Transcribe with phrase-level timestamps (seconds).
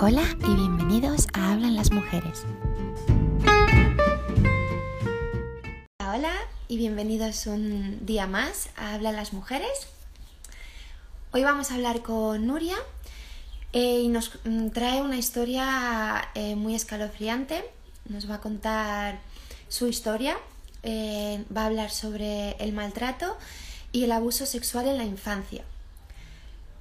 [0.00, 2.44] Hola y bienvenidos a Hablan las Mujeres.
[5.98, 6.32] Hola
[6.68, 9.88] y bienvenidos un día más a Hablan las Mujeres.
[11.32, 12.76] Hoy vamos a hablar con Nuria
[13.72, 17.64] eh, y nos mm, trae una historia eh, muy escalofriante.
[18.08, 19.18] Nos va a contar
[19.68, 20.36] su historia,
[20.84, 23.36] eh, va a hablar sobre el maltrato
[23.90, 25.64] y el abuso sexual en la infancia.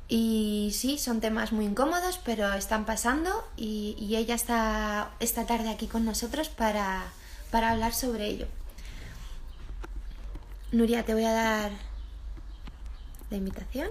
[0.09, 5.69] Y sí, son temas muy incómodos, pero están pasando y, y ella está esta tarde
[5.69, 7.03] aquí con nosotros para,
[7.51, 8.47] para hablar sobre ello.
[10.71, 11.71] Nuria, te voy a dar
[13.29, 13.89] la invitación.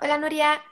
[0.00, 0.62] Hola Nuria,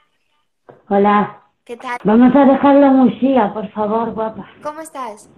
[0.87, 1.41] Hola.
[1.65, 1.97] ¿qué tal?
[2.03, 4.47] Vamos a dejarlo en Usía, por favor, guapa.
[4.63, 5.29] ¿Cómo estás?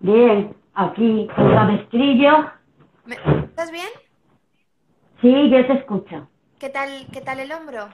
[0.00, 2.50] Bien, aquí, el cabestrillo.
[3.04, 3.88] ¿Me- ¿Estás bien?
[5.20, 6.28] Sí, yo te escucho.
[6.58, 7.88] ¿Qué tal, qué tal el hombro?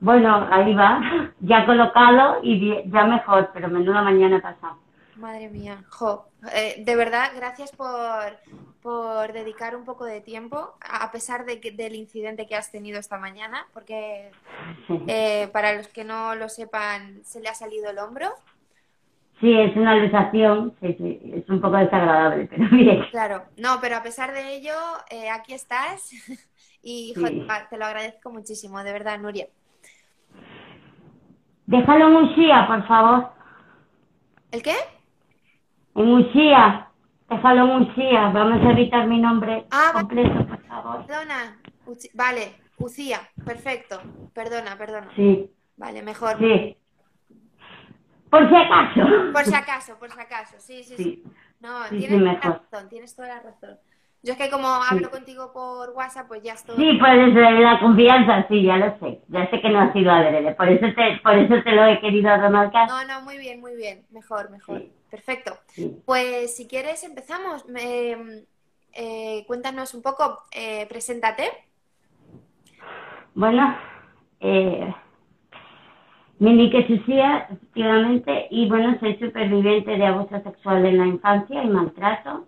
[0.00, 1.00] Bueno, ahí va,
[1.40, 4.78] ya colocado y ya mejor, pero menuda mañana pasado.
[5.20, 6.10] Madre mía, jo.
[6.54, 8.38] Eh, de verdad, gracias por,
[8.80, 12.98] por dedicar un poco de tiempo, a pesar de que- del incidente que has tenido
[12.98, 14.30] esta mañana, porque
[15.08, 18.28] eh, para los que no lo sepan, se le ha salido el hombro.
[19.40, 23.04] Sí, es una luxación, sí, sí, es un poco desagradable, pero bien.
[23.10, 24.74] Claro, no, pero a pesar de ello,
[25.10, 26.10] eh, aquí estás
[26.82, 27.46] y jo, Sí.
[27.68, 29.48] te lo agradezco muchísimo, de verdad, Nuria.
[31.66, 33.30] Déjalo en Usía, por favor.
[34.52, 34.74] ¿El qué?
[35.94, 36.88] En Usía,
[37.28, 38.28] déjalo en Usía.
[38.28, 41.06] Vamos a evitar mi nombre Ah, completo, por favor.
[41.06, 41.58] Perdona.
[42.14, 44.00] Vale, Ucía, perfecto.
[44.32, 45.08] Perdona, perdona.
[45.16, 46.38] Sí, Vale, mejor.
[46.38, 46.76] sí.
[48.30, 49.00] Por si acaso.
[49.32, 50.54] Por si acaso, por si acaso.
[50.60, 51.02] Sí, sí, sí.
[51.02, 51.24] Sí,
[51.60, 52.50] No, Sí, tienes toda mejor.
[52.50, 53.78] la razón, tienes toda la razón.
[54.22, 56.76] Yo es que como hablo contigo por WhatsApp, pues ya estoy.
[56.76, 59.22] Sí, pues la confianza, sí, ya lo sé.
[59.28, 60.54] Ya sé que no ha sido adrede.
[60.54, 62.86] Por eso te, por eso te lo he querido remarcar.
[62.88, 64.06] No, no, muy bien, muy bien.
[64.10, 64.78] Mejor, mejor.
[64.78, 64.92] Sí.
[65.10, 65.58] Perfecto.
[65.68, 66.02] Sí.
[66.06, 67.66] Pues si quieres empezamos.
[67.66, 68.44] Me-
[68.92, 71.44] eh, cuéntanos un poco, eh, preséntate.
[73.34, 73.76] Bueno,
[74.40, 74.94] eh,
[76.38, 81.62] mi nick es Lucía, efectivamente, y bueno, soy superviviente de abuso sexual en la infancia
[81.62, 82.46] y maltrato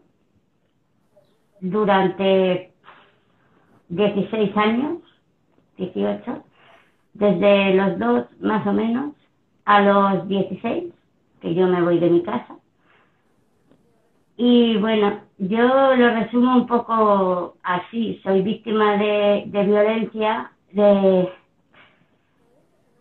[1.61, 2.73] durante
[3.89, 4.99] 16 años,
[5.77, 6.43] 18,
[7.15, 9.15] desde los dos más o menos
[9.65, 10.93] a los 16,
[11.43, 12.57] que yo me voy de mi casa.
[14.37, 18.21] Y bueno, yo lo resumo un poco así.
[18.23, 21.29] Soy víctima de, violencia de,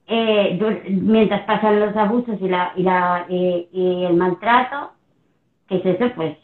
[0.07, 4.91] eh, mientras pasan los abusos y, la, y, la, y el maltrato,
[5.67, 6.37] que es eso, pues,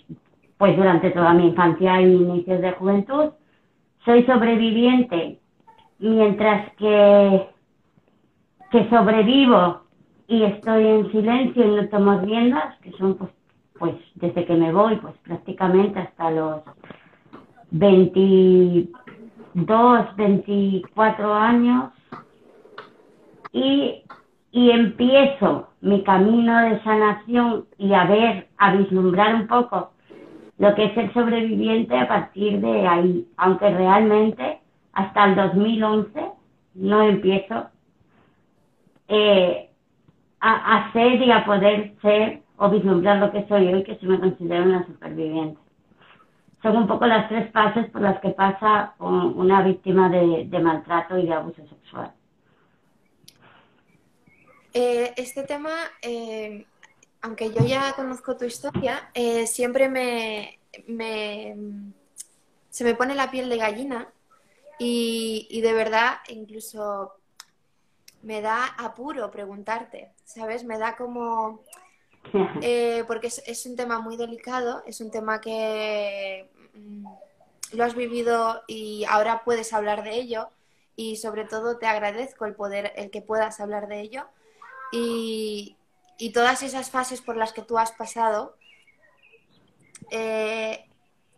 [0.58, 3.32] pues durante toda mi infancia y inicios de juventud.
[4.06, 5.40] Soy sobreviviente
[6.00, 7.48] mientras que,
[8.72, 9.87] que sobrevivo
[10.28, 13.32] y estoy en silencio y no tomo riendas, que son pues,
[13.80, 16.62] pues desde que me voy, pues prácticamente hasta los
[17.72, 21.92] 22, 24 años.
[23.54, 24.04] Y,
[24.52, 29.92] y empiezo mi camino de sanación y a ver, a vislumbrar un poco
[30.58, 34.60] lo que es ser sobreviviente a partir de ahí, aunque realmente
[34.94, 36.32] hasta el 2011
[36.76, 37.68] no empiezo
[39.08, 39.67] eh,
[40.40, 44.06] a, a ser y a poder ser o vislumbrar lo que soy hoy, que sí
[44.08, 45.60] me considero una superviviente.
[46.62, 50.60] Son un poco las tres fases por las que pasa un- una víctima de, de
[50.60, 52.14] maltrato y de abuso sexual.
[54.74, 55.72] Eh, este tema,
[56.02, 56.66] eh,
[57.22, 61.56] aunque yo ya conozco tu historia, eh, siempre me, me-
[62.70, 64.14] se me pone la piel de gallina
[64.80, 67.14] y, y de verdad incluso
[68.28, 70.66] me da apuro preguntarte, ¿sabes?
[70.66, 71.64] Me da como...
[72.62, 77.06] eh, porque es, es un tema muy delicado, es un tema que mm,
[77.72, 80.50] lo has vivido y ahora puedes hablar de ello
[80.98, 84.26] y sobre todo te agradezco el poder, el que puedas hablar de ello
[84.92, 85.78] y,
[86.18, 88.58] y todas esas fases por las que tú has pasado,
[90.12, 90.86] eh,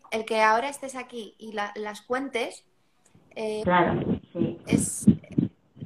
[0.10, 2.66] el que ahora estés aquí y la- las cuentes
[3.36, 4.02] eh, Claro,
[4.34, 4.60] sí.
[4.66, 5.06] es,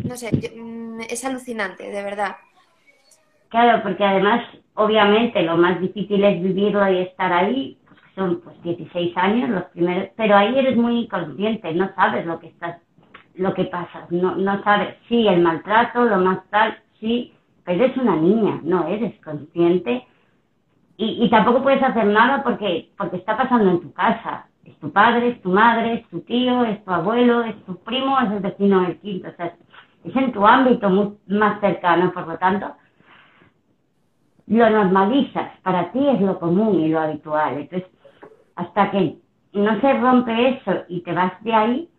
[0.03, 2.35] no sé, mm, es alucinante, de verdad.
[3.49, 8.61] Claro, porque además, obviamente, lo más difícil es vivirlo y estar ahí, pues son pues
[8.63, 12.81] 16 años los primeros, pero ahí eres muy inconsciente, no sabes lo que estás,
[13.35, 17.33] lo que pasa, no, no sabes, sí, el maltrato, lo más tal, sí,
[17.63, 20.05] pero eres una niña, no eres consciente
[20.97, 24.47] y, y tampoco puedes hacer nada porque, porque está pasando en tu casa.
[24.63, 28.19] Es tu padre, es tu madre, es tu tío, es tu abuelo, es tu primo,
[28.21, 29.29] es el vecino del quinto.
[29.29, 29.53] O sea,
[30.03, 32.73] es en tu ámbito más cercano, por lo tanto,
[34.47, 37.57] lo normalizas, para ti es lo común y lo habitual.
[37.57, 37.89] Entonces,
[38.55, 39.17] hasta que
[39.53, 41.89] no se rompe eso y te vas de ahí,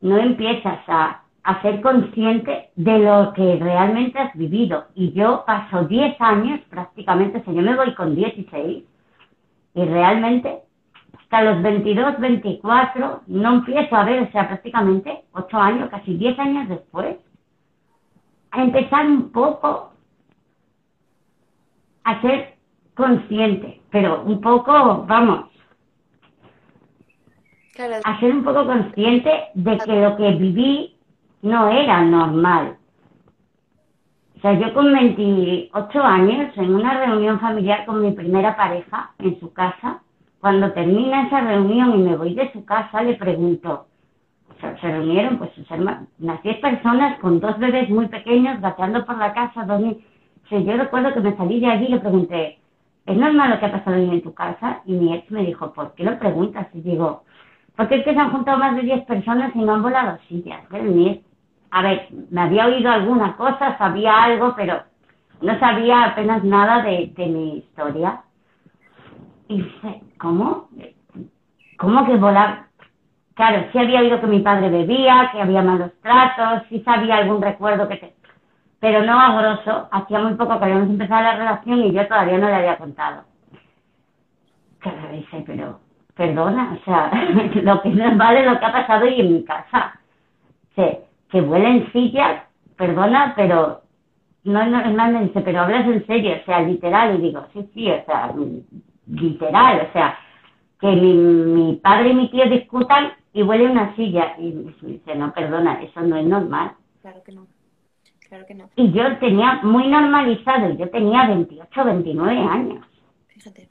[0.00, 1.18] no empiezas a,
[1.60, 4.86] ser consciente de lo que realmente has vivido.
[4.94, 8.84] Y yo paso 10 años prácticamente, o sea, yo me voy con 16
[9.74, 10.60] y realmente
[11.32, 16.38] hasta los 22, 24 no empiezo a ver, o sea, prácticamente 8 años, casi 10
[16.38, 17.16] años después,
[18.50, 19.92] a empezar un poco
[22.04, 22.56] a ser
[22.94, 25.46] consciente, pero un poco, vamos,
[28.04, 30.96] a ser un poco consciente de que lo que viví
[31.40, 32.76] no era normal.
[34.36, 39.40] O sea, yo con 28 años, en una reunión familiar con mi primera pareja en
[39.40, 40.02] su casa,
[40.42, 43.86] cuando termina esa reunión y me voy de su casa, le pregunto,
[44.60, 49.18] se, reunieron pues sus hermanos, unas 10 personas con dos bebés muy pequeños gateando por
[49.18, 50.00] la casa, donde
[50.50, 52.58] yo recuerdo que me salí de allí y le pregunté,
[53.06, 54.80] ¿es normal lo que ha pasado hoy en tu casa?
[54.84, 56.66] Y mi ex me dijo, ¿por qué lo preguntas?
[56.74, 57.22] Y digo,
[57.76, 60.60] porque es que se han juntado más de 10 personas y no han volado sillas.
[61.70, 64.82] A ver, me había oído alguna cosa, sabía algo, pero
[65.40, 68.22] no sabía apenas nada de, mi historia.
[69.52, 70.68] Y ¿cómo?
[71.78, 72.66] ¿Cómo que volar?
[73.34, 77.42] Claro, sí había oído que mi padre bebía, que había malos tratos, sí sabía algún
[77.42, 78.14] recuerdo que te...
[78.80, 82.48] Pero no a hacía muy poco que habíamos empezado la relación y yo todavía no
[82.48, 83.24] le había contado.
[84.78, 85.80] Claro, dice, pero
[86.14, 87.10] perdona, o sea,
[87.62, 90.00] lo que no vale lo que ha pasado hoy en mi casa.
[90.74, 91.00] Que,
[91.30, 92.44] que vuelen sillas,
[92.76, 93.82] perdona, pero
[94.44, 97.70] no, no, no me dice, pero hablas en serio, o sea, literal, y digo, sí,
[97.74, 98.32] sí, o sea,
[99.12, 100.18] literal, o sea,
[100.80, 105.14] que mi, mi padre y mi tío discutan y huele una silla, y me dice,
[105.14, 106.72] no, perdona, eso no es normal.
[107.00, 107.46] Claro que no.
[108.28, 108.68] Claro que no.
[108.76, 112.86] Y yo tenía muy normalizado, yo tenía 28, 29 años.
[113.28, 113.68] Fíjate.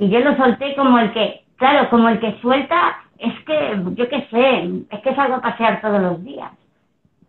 [0.00, 4.08] Y yo lo solté como el que, claro, como el que suelta, es que, yo
[4.08, 6.52] qué sé, es que salgo a pasear todos los días.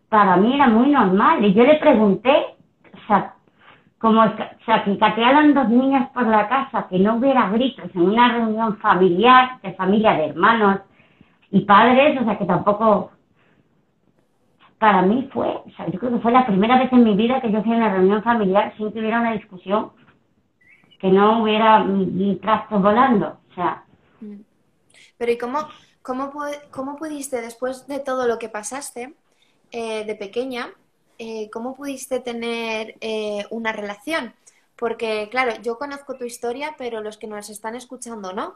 [0.08, 1.44] Para mí era muy normal.
[1.44, 2.32] Y yo le pregunté,
[2.94, 3.34] o sea,
[3.98, 4.34] como, o
[4.64, 8.76] sea, que catearan dos niñas por la casa, que no hubiera gritos en una reunión
[8.78, 10.80] familiar, de familia de hermanos
[11.50, 13.10] y padres, o sea, que tampoco,
[14.78, 17.40] para mí fue, o sea, yo creo que fue la primera vez en mi vida
[17.40, 19.90] que yo fui a una reunión familiar sin que hubiera una discusión
[20.98, 21.86] que no hubiera
[22.40, 23.38] trastos volando.
[23.50, 23.84] O sea.
[25.16, 25.58] Pero ¿y cómo,
[26.02, 26.32] cómo,
[26.70, 29.14] cómo pudiste, después de todo lo que pasaste
[29.70, 30.68] eh, de pequeña,
[31.18, 34.34] eh, cómo pudiste tener eh, una relación?
[34.76, 38.54] Porque, claro, yo conozco tu historia, pero los que nos están escuchando no.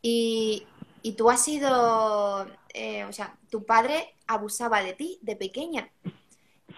[0.00, 0.64] Y,
[1.02, 5.88] y tú has sido, o sea, tu padre abusaba de ti de pequeña.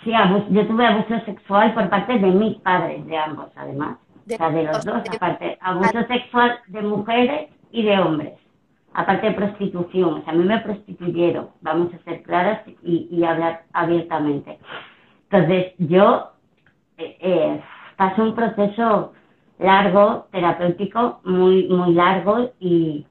[0.05, 0.13] Sí,
[0.51, 3.99] yo tuve abuso sexual por parte de mis padres, de ambos, además
[4.37, 8.35] de, los dos, aparte, abuso sexual de mujeres y de hombres,
[8.93, 13.65] aparte de prostitución, o sea, a mí me prostituyeron, vamos a ser claras y, hablar
[13.73, 14.59] abiertamente.
[15.31, 16.33] Entonces, yo
[16.97, 17.61] eh, eh,
[17.97, 19.13] paso un proceso
[19.59, 23.07] largo, terapéutico, muy, muy largo y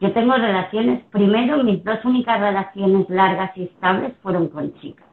[0.00, 5.06] yo tengo relaciones, primero mis dos únicas relaciones largas y estables fueron con chicas.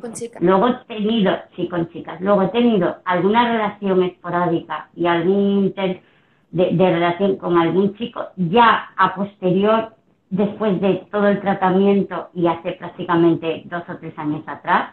[0.00, 0.42] Con chicas.
[0.42, 2.20] Luego he tenido, sí, con chicas.
[2.20, 6.02] Luego he tenido alguna relación esporádica y algún de,
[6.50, 9.94] de relación con algún chico ya a posterior,
[10.28, 14.90] después de todo el tratamiento y hace prácticamente dos o tres años atrás.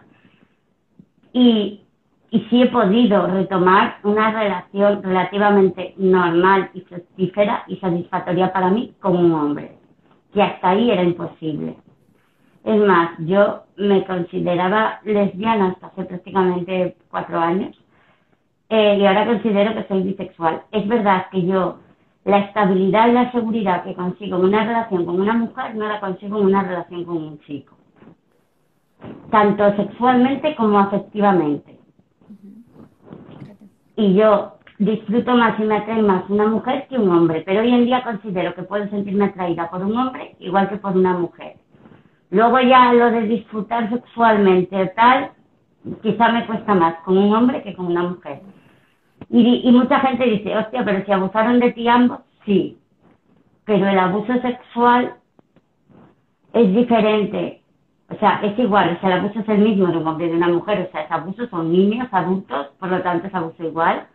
[1.33, 1.79] Y,
[2.49, 9.17] sí he podido retomar una relación relativamente normal y fructífera y satisfactoria para mí con
[9.17, 9.77] un hombre,
[10.33, 11.75] que hasta ahí era imposible.
[12.63, 17.75] Es más, yo me consideraba lesbiana hasta hace prácticamente cuatro años
[18.69, 20.63] eh, y ahora considero que soy bisexual.
[20.71, 21.77] Es verdad que yo
[22.25, 25.99] la estabilidad y la seguridad que consigo en una relación con una mujer no la
[25.99, 27.75] consigo en una relación con un chico.
[29.31, 31.79] Tanto sexualmente como afectivamente.
[33.95, 37.71] Y yo disfruto más y me atrae más una mujer que un hombre, pero hoy
[37.71, 41.57] en día considero que puedo sentirme atraída por un hombre igual que por una mujer.
[42.31, 45.31] Luego ya lo de disfrutar sexualmente o tal,
[46.01, 48.41] quizá me cuesta más con un hombre que con una mujer.
[49.29, 52.77] Y, mucha gente dice, hostia, pero si abusaron de ti ambos, sí.
[53.65, 55.15] Pero el abuso sexual
[56.53, 57.62] es diferente.
[58.13, 60.29] O sea, es igual, o sea, el abuso es el mismo de un hombre y
[60.29, 63.63] de una mujer, o sea, es abuso, son niños, adultos, por lo tanto es abuso
[63.63, 64.05] igual.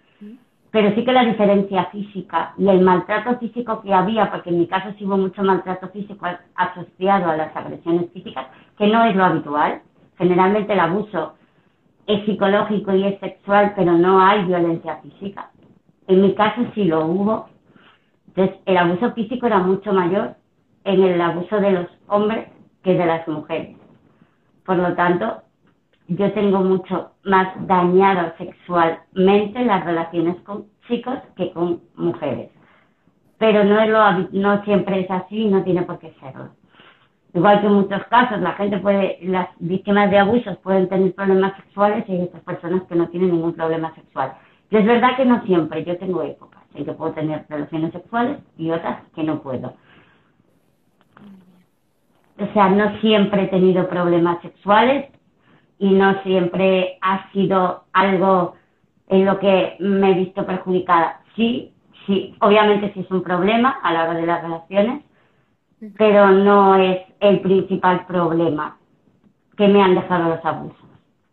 [0.70, 4.66] Pero sí que la diferencia física y el maltrato físico que había, porque en mi
[4.68, 9.24] caso sí hubo mucho maltrato físico asociado a las agresiones físicas, que no es lo
[9.24, 9.80] habitual.
[10.16, 11.34] Generalmente el abuso
[12.06, 15.50] es psicológico y es sexual, pero no hay violencia física.
[16.06, 17.48] En mi caso sí lo hubo.
[18.28, 20.36] Entonces, el abuso físico era mucho mayor
[20.84, 22.46] en el abuso de los hombres
[22.84, 23.77] que de las mujeres.
[24.68, 25.44] Por lo tanto,
[26.08, 32.50] yo tengo mucho más dañado sexualmente las relaciones con chicos que con mujeres.
[33.38, 36.50] Pero no, es lo, no siempre es así y no tiene por qué serlo.
[37.32, 41.56] Igual que en muchos casos, la gente puede, las víctimas de abusos pueden tener problemas
[41.56, 44.34] sexuales y hay otras personas que no tienen ningún problema sexual.
[44.68, 48.36] Y es verdad que no siempre, yo tengo épocas en que puedo tener relaciones sexuales
[48.58, 49.72] y otras que no puedo.
[52.40, 55.06] O sea, no siempre he tenido problemas sexuales
[55.78, 58.54] y no siempre ha sido algo
[59.08, 61.20] en lo que me he visto perjudicada.
[61.34, 61.72] Sí,
[62.06, 65.04] sí, obviamente sí es un problema a la hora de las relaciones,
[65.96, 68.76] pero no es el principal problema
[69.56, 70.88] que me han dejado los abusos.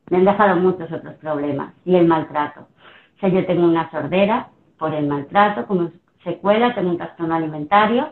[0.10, 2.62] Me han dejado muchos otros problemas y el maltrato.
[2.62, 5.92] O sea, yo tengo una sordera por el maltrato como
[6.24, 8.10] secuela, tengo un trastorno alimentario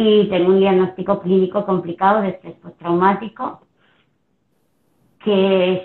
[0.00, 3.62] y tengo un diagnóstico clínico complicado de estrés postraumático
[5.18, 5.82] que es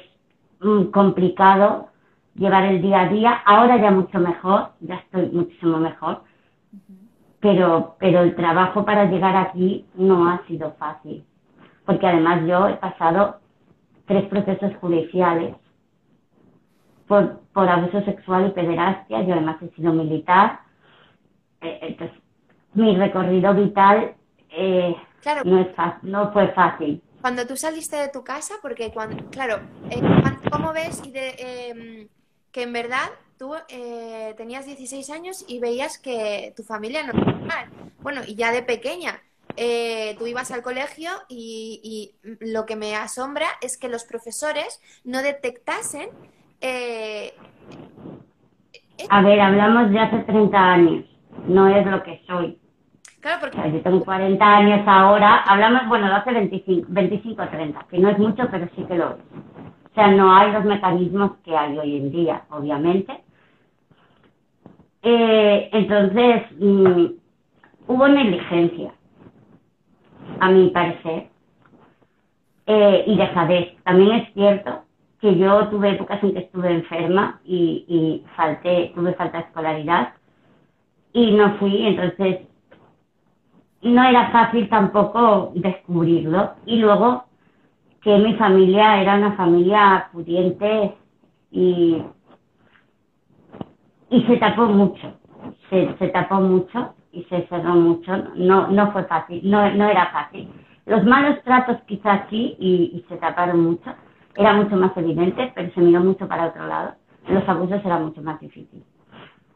[0.60, 1.88] mm, complicado
[2.36, 3.32] llevar el día a día.
[3.44, 6.22] Ahora ya mucho mejor, ya estoy muchísimo mejor,
[7.40, 11.26] pero, pero el trabajo para llegar aquí no ha sido fácil,
[11.84, 13.40] porque además yo he pasado
[14.06, 15.56] tres procesos judiciales
[17.08, 20.60] por, por abuso sexual y pederastia, yo además he sido militar,
[21.62, 22.23] eh, entonces
[22.74, 24.16] mi recorrido vital
[24.50, 24.96] eh,
[25.46, 29.62] no, es fácil, no fue fácil cuando tú saliste de tu casa, porque cuando, claro,
[29.90, 30.02] eh,
[30.52, 32.10] ¿cómo ves em,
[32.52, 37.70] que en verdad tú eh, tenías 16 años y veías que tu familia no normal?
[38.02, 39.22] Bueno, y ya de pequeña,
[39.56, 45.22] eh, tú ibas al colegio y, lo que me asombra es que los profesores no
[45.22, 46.10] detectasen...
[49.10, 51.06] A ver, hablamos de hace 30 años,
[51.48, 52.60] no es lo que soy.
[53.24, 53.72] Claro, porque...
[53.72, 58.10] yo tengo 40 años ahora, hablamos, bueno, de hace 25, 25 o 30, que no
[58.10, 59.22] es mucho, pero sí que lo es.
[59.92, 63.24] O sea, no hay los mecanismos que hay hoy en día, obviamente.
[65.04, 67.06] Eh, entonces, mm,
[67.88, 68.92] hubo negligencia,
[70.42, 71.30] a mi parecer,
[72.66, 73.82] eh, y dejadez.
[73.84, 74.84] También es cierto
[75.22, 80.14] que yo tuve épocas en que estuve enferma y, y falté, tuve falta de escolaridad
[81.14, 82.40] y no fui, entonces
[83.84, 86.54] no era fácil tampoco descubrirlo.
[86.66, 87.26] Y luego
[88.02, 90.96] que mi familia era una familia pudiente
[91.52, 92.02] y,
[94.10, 95.14] y se tapó mucho,
[95.70, 98.12] se, se tapó mucho y se cerró mucho.
[98.36, 100.50] No, no fue fácil, no, no era fácil.
[100.86, 103.90] Los malos tratos quizás sí y, y se taparon mucho,
[104.36, 106.96] era mucho más evidente, pero se miró mucho para otro lado.
[107.28, 108.84] Los abusos era mucho más difícil.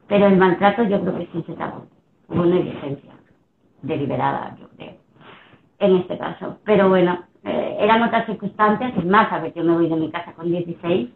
[0.07, 1.85] Pero el maltrato yo creo que sí se tapó,
[2.29, 3.16] hubo negligencia
[3.81, 4.95] deliberada, yo creo,
[5.79, 6.57] en este caso.
[6.65, 10.11] Pero bueno, eh, eran otras circunstancias, es más, a ver, yo me voy de mi
[10.11, 11.09] casa con 16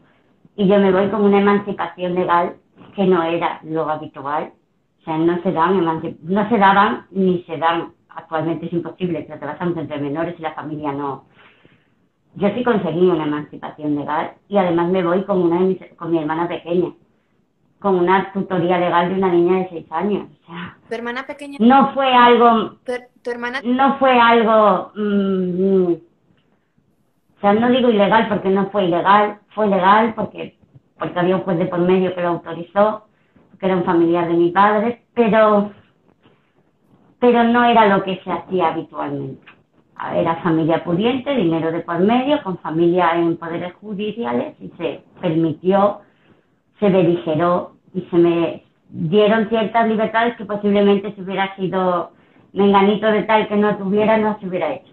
[0.56, 2.56] y yo me voy con una emancipación legal
[2.96, 4.54] que no era lo habitual.
[5.02, 5.84] O sea, no se dan,
[6.24, 7.94] no se daban ni se dan.
[8.10, 11.26] Actualmente es imposible que trabajamos entre menores y la familia no.
[12.36, 15.60] Yo sí conseguí una emancipación legal y además me voy con una
[15.98, 16.94] con mi hermana pequeña
[17.82, 20.28] con una tutoría legal de una niña de seis años.
[20.44, 21.58] O sea, ¿Tu hermana pequeña?
[21.60, 22.76] No fue algo...
[23.24, 23.60] ¿Tu, hermana?
[23.64, 24.92] No fue algo...
[24.96, 25.94] Mm,
[27.38, 30.60] o sea, no digo ilegal porque no fue ilegal, fue legal porque,
[31.00, 33.08] porque había un juez de por medio que lo autorizó,
[33.60, 35.72] que era un familiar de mi padre, pero,
[37.20, 39.42] pero no era lo que se hacía habitualmente.
[40.14, 46.02] Era familia pudiente, dinero de por medio, con familia en poderes judiciales y se permitió
[46.82, 52.12] se beligeró y se me dieron ciertas libertades que posiblemente si hubiera sido
[52.54, 54.92] menganito de tal que no tuviera, no se hubiera hecho.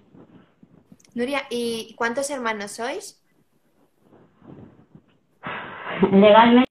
[1.15, 3.21] Nuria, ¿y cuántos hermanos sois?
[6.13, 6.69] Legalmente.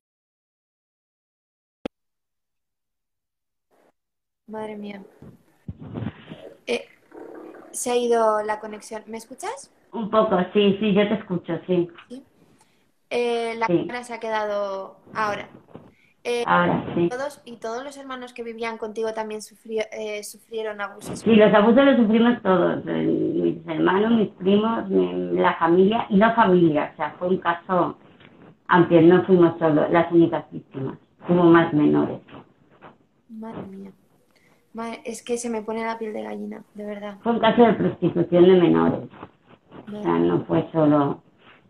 [4.46, 5.04] Madre mía.
[6.68, 6.86] Eh,
[7.72, 9.04] se ha ido la conexión.
[9.08, 9.74] ¿Me escuchas?
[9.92, 11.90] Un poco, sí, sí, yo te escucho, sí.
[13.10, 15.48] Eh, la cámara se ha quedado ahora.
[16.24, 17.08] Eh, Ahora sí.
[17.10, 21.20] Todos, ¿Y todos los hermanos que vivían contigo también sufri- eh, sufrieron abusos?
[21.20, 26.18] Sí, los abusos los sufrimos todos, eh, mis hermanos, mis primos, mi- la familia y
[26.18, 26.92] la familia.
[26.94, 27.98] O sea, fue un caso,
[28.68, 30.98] aunque no fuimos solo las únicas víctimas,
[31.30, 32.20] hubo más menores.
[33.30, 33.92] Madre mía.
[34.74, 37.16] Madre- es que se me pone la piel de gallina, de verdad.
[37.24, 39.10] Fue un caso de prostitución de menores.
[39.88, 41.22] O sea, no fue solo.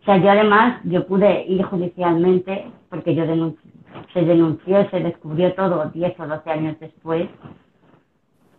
[0.08, 3.26] O sea, yo además, yo pude ir judicialmente, porque yo
[4.14, 7.28] se denunció, se descubrió todo 10 o 12 años después,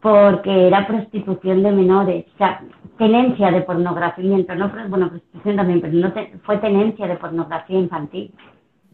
[0.02, 2.26] porque era prostitución de menores.
[2.35, 2.62] O sea,
[2.99, 7.78] tenencia de pornografía, no, pro- bueno, prostitución también, pero no te- fue tenencia de pornografía
[7.81, 8.35] infantil.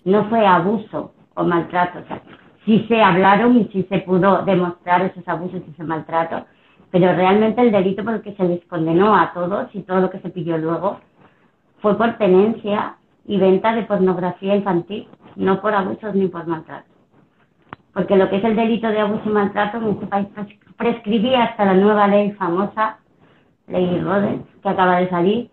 [0.04, 2.00] No fue abuso o maltrato.
[2.00, 2.22] O sea,
[2.64, 6.46] sí se hablaron y sí se pudo demostrar esos abusos y ese maltrato,
[6.92, 10.10] pero realmente el delito por el que se les condenó a todos y todo lo
[10.10, 11.00] que se pidió luego
[11.84, 12.94] fue por tenencia
[13.26, 16.88] y venta de pornografía infantil, no por abusos ni por maltrato.
[17.92, 21.44] Porque lo que es el delito de abuso y maltrato en este país pres- prescribía
[21.44, 22.96] hasta la nueva ley famosa,
[23.66, 25.50] ley Rodens, que acaba de salir,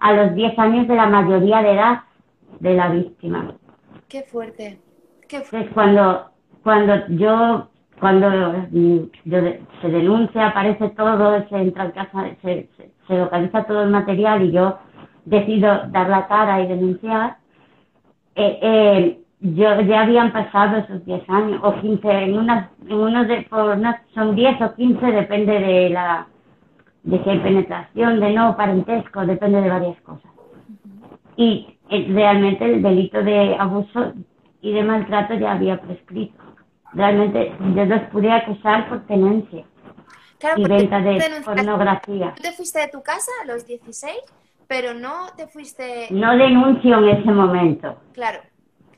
[0.00, 2.00] a los 10 años de la mayoría de edad
[2.58, 3.52] de la víctima.
[4.08, 4.80] Qué fuerte.
[5.28, 5.58] Qué fuerte.
[5.58, 6.30] Entonces, cuando,
[6.64, 7.68] cuando yo,
[8.00, 8.28] cuando
[8.72, 9.38] yo
[9.80, 14.42] se denuncia, aparece todo, se entra en casa, se, se, se localiza todo el material
[14.42, 14.76] y yo
[15.28, 17.36] decido dar la cara y denunciar,
[18.34, 23.28] eh, eh, yo ya habían pasado esos 10 años, o 15, en unas, en unos
[23.28, 23.78] de, por
[24.14, 26.26] son 10 o 15, depende de la,
[27.04, 30.30] de si hay penetración, de no, parentesco, depende de varias cosas.
[31.36, 34.12] Y eh, realmente el delito de abuso
[34.60, 36.42] y de maltrato ya había prescrito.
[36.94, 39.64] Realmente yo los pude acusar por tenencia
[40.38, 42.32] Claro, y venta de pornografía.
[42.36, 44.14] Tú te fuiste de tu casa a los 16,
[44.68, 46.06] pero no te fuiste...
[46.10, 47.96] No denuncio en ese momento.
[48.12, 48.38] Claro,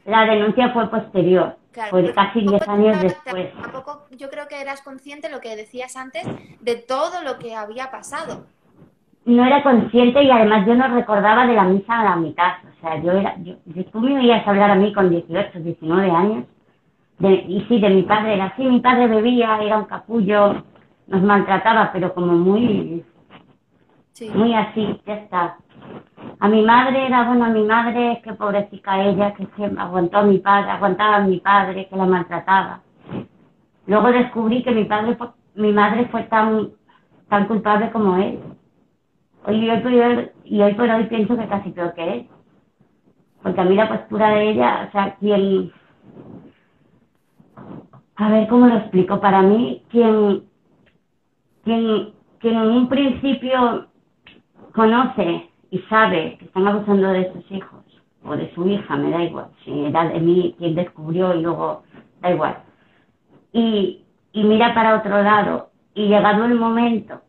[0.05, 1.91] La denuncia fue posterior, claro.
[1.91, 3.53] fue casi tampoco 10 años después.
[3.63, 6.27] Tampoco yo creo que eras consciente, lo que decías antes,
[6.61, 8.45] de todo lo que había pasado.
[9.25, 12.53] No era consciente y además yo no recordaba de la misa a la mitad.
[12.77, 16.11] O sea, yo era, yo, yo- tú me oías hablar a mí con 18, 19
[16.11, 16.45] años.
[17.19, 20.65] De, y sí, de mi padre era así, mi padre bebía, era un capullo,
[21.07, 23.05] nos maltrataba, pero como muy,
[24.13, 24.31] Sí.
[24.35, 25.57] muy así, ya está.
[26.39, 30.23] A mi madre era, bueno, a mi madre, que pobrecita ella, que se aguantó a
[30.23, 32.81] mi padre, aguantaba a mi padre, que la maltrataba.
[33.87, 35.19] Luego descubrí que mi padre,
[35.55, 36.71] mi madre fue tan,
[37.29, 38.39] tan culpable como él.
[39.45, 42.29] Hoy, por hoy, y hoy por hoy pienso que casi peor que él.
[43.43, 45.73] Porque a mí la postura de ella, o sea, quien...
[48.17, 49.21] A ver cómo lo explico.
[49.21, 50.45] Para mí, quien,
[51.65, 53.89] quien, quien en un principio
[54.75, 57.81] conoce y sabe que están abusando de sus hijos
[58.25, 61.83] o de su hija, me da igual, si era de mí quien descubrió y luego
[62.21, 62.59] da igual.
[63.53, 67.21] Y, y mira para otro lado y llegado el momento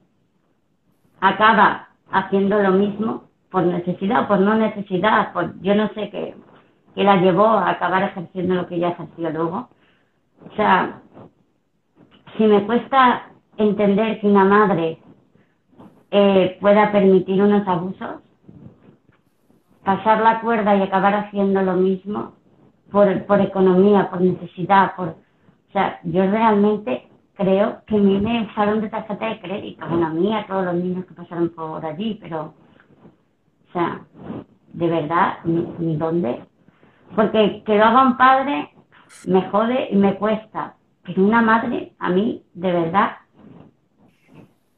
[1.20, 6.36] acaba haciendo lo mismo por necesidad o por no necesidad, por yo no sé qué,
[6.96, 9.70] qué la llevó a acabar ejerciendo lo que ella ejerció luego.
[10.50, 11.02] O sea,
[12.38, 13.28] si me cuesta
[13.58, 15.00] entender que una madre
[16.10, 18.22] eh, pueda permitir unos abusos,
[19.84, 22.34] pasar la cuerda y acabar haciendo lo mismo
[22.92, 25.10] por, por economía, por necesidad, por...
[25.10, 30.08] O sea, yo realmente creo que a mí me usaron de tarjeta de crédito, bueno,
[30.08, 32.54] a mí, a todos los niños que pasaron por allí, pero...
[33.70, 34.02] O sea,
[34.74, 36.44] de verdad, ni, dónde.
[37.16, 38.70] Porque que lo haga un padre
[39.28, 40.76] me jode y me cuesta.
[41.04, 43.12] Pero una madre, a mí, de verdad,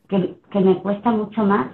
[0.07, 1.67] que, que me cuesta mucho más.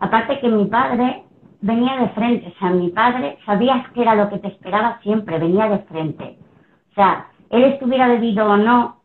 [0.00, 1.24] Aparte que mi padre
[1.60, 5.38] venía de frente, o sea, mi padre sabías que era lo que te esperaba siempre,
[5.38, 6.38] venía de frente.
[6.90, 9.00] O sea, él estuviera bebido o no,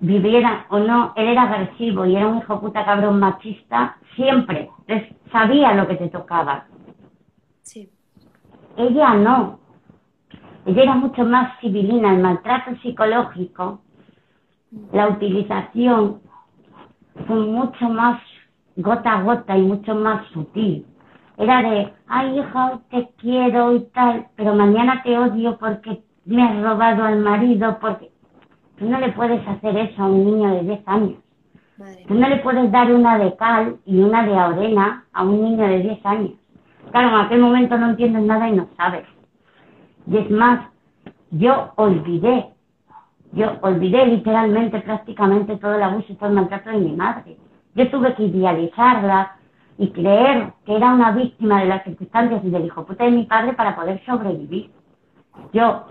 [0.00, 4.70] viviera o no, él era agresivo y era un hijo puta cabrón machista, siempre.
[4.86, 6.66] Entonces, sabía lo que te tocaba.
[7.62, 7.88] Sí.
[8.76, 9.60] Ella no.
[10.66, 13.80] Ella era mucho más civilina, el maltrato psicológico,
[14.92, 16.20] la utilización
[17.26, 18.20] fue mucho más
[18.76, 20.86] gota a gota y mucho más sutil.
[21.40, 26.62] Era de, ay hija, te quiero y tal, pero mañana te odio porque me has
[26.62, 28.10] robado al marido, porque
[28.76, 31.14] tú no le puedes hacer eso a un niño de 10 años.
[31.78, 35.42] Madre Tú no le puedes dar una de cal y una de arena a un
[35.42, 36.32] niño de 10 años.
[36.90, 39.06] Claro, en aquel momento no entiendes nada y no sabes.
[40.08, 40.66] Y es más,
[41.30, 42.50] yo olvidé,
[43.32, 47.38] yo olvidé literalmente prácticamente todo el abuso y todo el maltrato de mi madre.
[47.74, 49.36] Yo tuve que idealizarla
[49.80, 53.24] y creer que era una víctima de las circunstancias y del hijo puta de mi
[53.24, 54.70] padre para poder sobrevivir.
[55.54, 55.86] Yo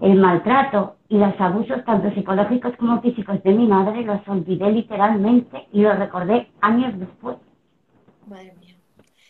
[0.00, 5.66] el maltrato y los abusos tanto psicológicos como físicos de mi madre los olvidé literalmente
[5.72, 7.38] y los recordé años después.
[8.28, 8.76] Madre mía.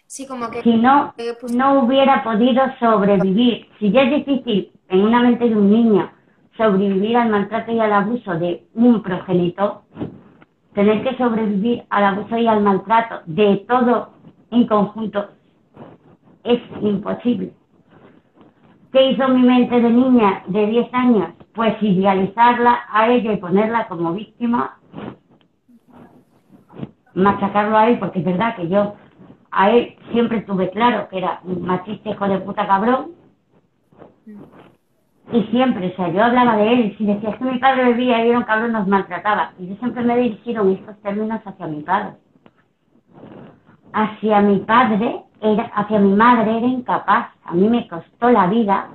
[0.07, 0.63] Sí, como que...
[0.63, 3.69] Si no, pues no hubiera podido sobrevivir.
[3.79, 6.11] Si ya es difícil en una mente de un niño
[6.59, 9.81] sobrevivir al maltrato y al abuso de un progenitor,
[10.75, 14.11] tener que sobrevivir al abuso y al maltrato de todo
[14.51, 15.29] en conjunto
[16.45, 17.53] es imposible.
[18.93, 21.29] ¿Qué hizo mi mente de niña de 10 años?
[21.55, 24.79] Pues idealizarla a ella y ponerla como víctima,
[27.15, 28.95] machacarlo a él, porque es verdad que yo
[29.51, 33.13] a él siempre tuve claro que era un machista hijo de puta cabrón.
[35.31, 38.25] Y siempre, o sea, yo hablaba de él y si decía que mi padre bebía
[38.25, 39.53] y era un cabrón, nos maltrataba.
[39.59, 42.15] Y yo siempre me dirigieron estos términos hacia mi padre.
[43.93, 47.29] Hacia mi padre, era, hacia mi madre era incapaz.
[47.45, 48.89] A mí me costó la vida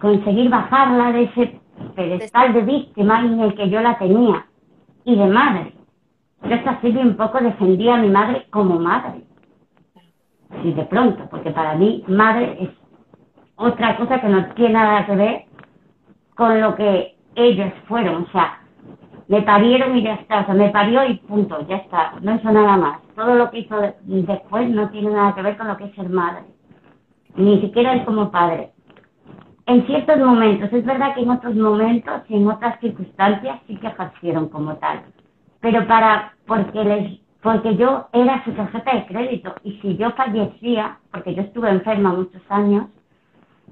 [0.00, 1.60] conseguir bajarla de ese
[1.94, 4.46] pedestal de víctima en el que yo la tenía
[5.04, 5.74] y de madre.
[6.42, 9.24] Yo hasta así un poco defendía a mi madre como madre.
[10.62, 12.79] Sí, de pronto, porque para mí madre es
[13.60, 15.44] otra cosa que no tiene nada que ver
[16.34, 18.22] con lo que ellos fueron.
[18.22, 18.60] O sea,
[19.28, 20.40] me parieron y ya está.
[20.40, 22.14] O sea, me parió y punto, ya está.
[22.20, 23.02] No hizo nada más.
[23.14, 26.08] Todo lo que hizo después no tiene nada que ver con lo que es ser
[26.08, 26.44] madre.
[27.36, 28.72] Ni siquiera es como padre.
[29.66, 33.86] En ciertos momentos, es verdad que en otros momentos y en otras circunstancias sí que
[33.86, 35.02] ejercieron como tal
[35.60, 40.98] pero para porque les porque yo era su tarjeta de crédito y si yo fallecía,
[41.10, 42.88] porque yo estuve enferma muchos años,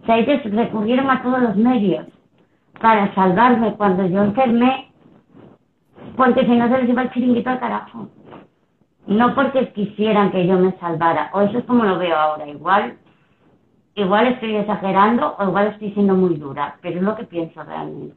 [0.02, 2.06] o sea, ellos recurrieron a todos los medios
[2.80, 4.90] para salvarme cuando yo enfermé,
[6.16, 8.08] porque si no se les iba el chiringuito al carajo.
[9.06, 12.98] No porque quisieran que yo me salvara, o eso es como lo veo ahora, igual,
[13.94, 18.16] igual estoy exagerando o igual estoy siendo muy dura, pero es lo que pienso realmente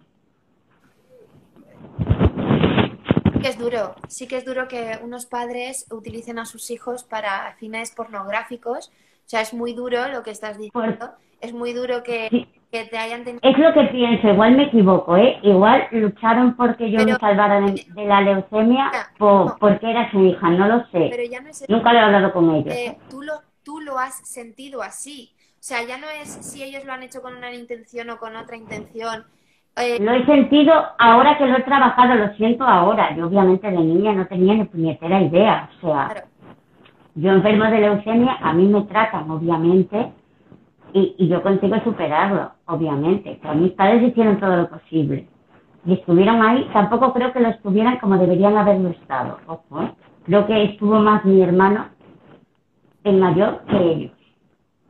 [3.41, 7.55] que es duro, sí que es duro que unos padres utilicen a sus hijos para
[7.57, 8.91] fines pornográficos.
[9.25, 11.11] O sea, es muy duro lo que estás diciendo.
[11.39, 13.41] Es muy duro que, te hayan tenido...
[13.43, 15.39] Es lo que pienso, igual me equivoco, ¿eh?
[15.41, 20.79] Igual lucharon porque yo me salvara de, la leucemia porque era su hija, no lo
[20.91, 21.09] sé.
[21.09, 22.73] Pero ya no es Nunca lo he hablado con ellos.
[22.73, 25.31] Eh, tú, lo, tú lo has sentido así.
[25.53, 28.35] O sea, ya no es si ellos lo han hecho con una intención o con
[28.35, 29.25] otra intención
[29.77, 33.15] eh, lo he sentido ahora que lo he trabajado, lo siento ahora.
[33.15, 35.69] Yo obviamente de niña no tenía ni puñetera idea.
[35.77, 36.25] O sea,
[37.15, 40.11] yo enfermo de leucemia, a mí me tratan, obviamente,
[40.93, 43.39] y, y yo consigo superarlo, obviamente.
[43.41, 45.27] Pero mis padres hicieron todo lo posible.
[45.85, 49.39] Y estuvieron ahí, tampoco creo que lo estuvieran como deberían haberlo estado.
[49.47, 49.91] Ojo, ¿eh?
[50.25, 51.85] Creo que estuvo más mi hermano,
[53.03, 54.11] el mayor, que ellos.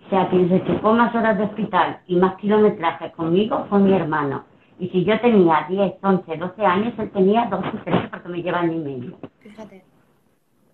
[0.06, 3.94] O sea, quien se chocó más horas de hospital y más kilometraje conmigo fue mi
[3.94, 4.44] hermano
[4.82, 8.42] y si yo tenía 10, 11, 12 años, él tenía 12 y 13 porque me
[8.42, 9.18] lleva año y medio.
[9.40, 9.84] Fíjate.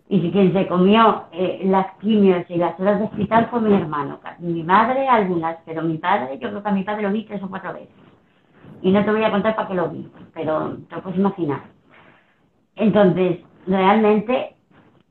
[0.10, 3.74] Y si quien se comió eh, las quimios y las horas de hospital fue mi
[3.74, 4.20] hermano.
[4.39, 7.43] Mi madre algunas, pero mi padre, yo creo que a mi padre lo vi tres
[7.43, 7.89] o cuatro veces.
[8.82, 11.62] Y no te voy a contar para qué lo vi, pero te lo puedes imaginar.
[12.76, 14.56] Entonces, realmente,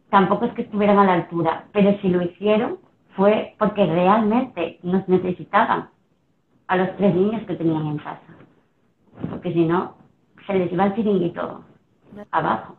[0.09, 2.79] tampoco es que estuvieran a la altura, pero si lo hicieron
[3.17, 5.89] fue porque realmente nos necesitaban
[6.69, 8.37] a los tres niños que tenían en casa
[9.31, 9.95] porque si no,
[10.47, 11.65] se les iba el chiringuito
[12.31, 12.77] abajo.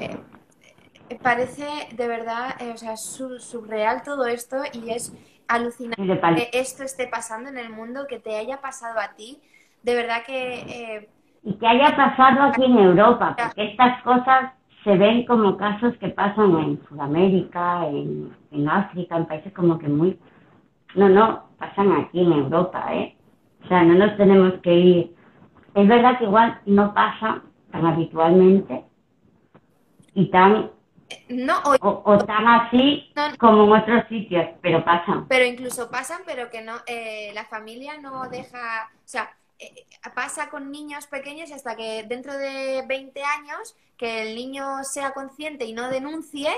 [0.00, 0.16] Eh,
[1.08, 5.14] eh, parece de verdad, eh, o sea, surreal todo esto y es
[5.48, 9.40] alucinante que esto esté pasando en el mundo, que te haya pasado a ti.
[9.82, 11.08] De verdad que...
[11.44, 16.08] y que haya pasado aquí en Europa, porque estas cosas se ven como casos que
[16.08, 20.18] pasan en Sudamérica, en, en África, en países como que muy...
[20.94, 23.16] No, no, pasan aquí en Europa, ¿eh?
[23.64, 25.14] O sea, no nos tenemos que ir.
[25.74, 28.84] Es verdad que igual no pasa tan habitualmente
[30.16, 30.72] y tan
[31.28, 35.28] no, o, tan así como en otros sitios, pero pasan.
[35.28, 40.50] Pero incluso pasan, pero que no, eh, la familia no deja, o sea, eh, pasa
[40.50, 45.72] con niños pequeños hasta que dentro de 20 años que el niño sea consciente y
[45.72, 46.50] no denuncie,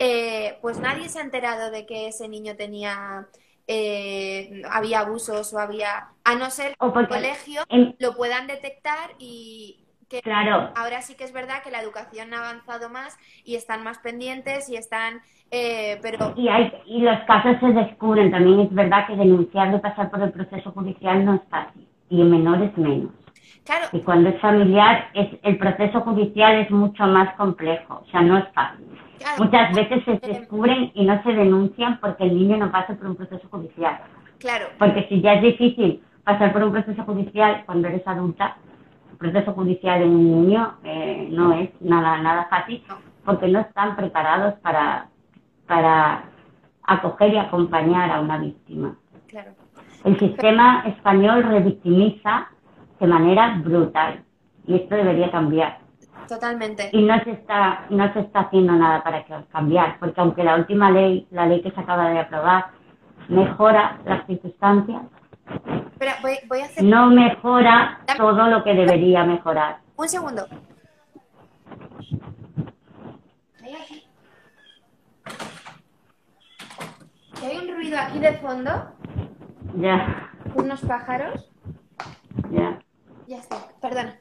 [0.00, 3.28] eh, pues nadie se ha enterado de que ese niño tenía
[3.68, 7.62] eh, había abusos o había, a no ser que el colegio
[7.98, 10.70] lo puedan detectar y que claro.
[10.76, 14.68] ahora sí que es verdad que la educación ha avanzado más y están más pendientes
[14.68, 16.34] y están, eh, pero...
[16.36, 20.22] Y, hay, y los casos se descubren, también es verdad que denunciarlo y pasar por
[20.22, 23.10] el proceso judicial no es fácil y en menores menos.
[23.64, 23.86] Claro.
[23.92, 28.36] Y cuando es familiar, es, el proceso judicial es mucho más complejo, o sea, no
[28.36, 28.86] es fácil.
[29.38, 33.16] Muchas veces se descubren y no se denuncian porque el niño no pasa por un
[33.16, 33.98] proceso judicial.
[34.38, 34.66] Claro.
[34.78, 38.56] Porque si ya es difícil pasar por un proceso judicial cuando eres adulta,
[39.22, 42.82] proceso judicial en un niño eh, no es nada nada fácil
[43.24, 45.06] porque no están preparados para,
[45.66, 46.24] para
[46.82, 48.96] acoger y acompañar a una víctima.
[49.28, 49.52] Claro.
[50.04, 52.48] El sistema español revictimiza
[52.98, 54.24] de manera brutal
[54.66, 55.78] y esto debería cambiar.
[56.28, 56.90] Totalmente.
[56.92, 60.90] Y no se está no se está haciendo nada para cambiar, porque aunque la última
[60.90, 62.66] ley, la ley que se acaba de aprobar,
[63.28, 65.02] mejora las circunstancias,
[66.82, 69.78] no mejora todo lo que debería mejorar.
[69.96, 70.46] Un segundo.
[77.44, 78.70] hay un ruido aquí de fondo.
[79.76, 80.30] Ya.
[80.54, 81.50] Unos pájaros.
[82.50, 82.78] Ya.
[83.26, 84.16] Ya está, perdona.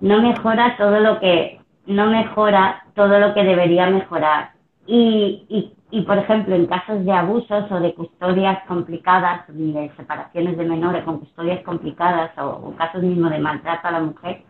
[0.00, 4.52] No mejora todo lo que no mejora todo lo que debería mejorar.
[4.86, 10.56] Y, y, y, por ejemplo, en casos de abusos o de custodias complicadas, de separaciones
[10.56, 14.42] de menores con custodias complicadas o, casos mismo de maltrato a la mujer,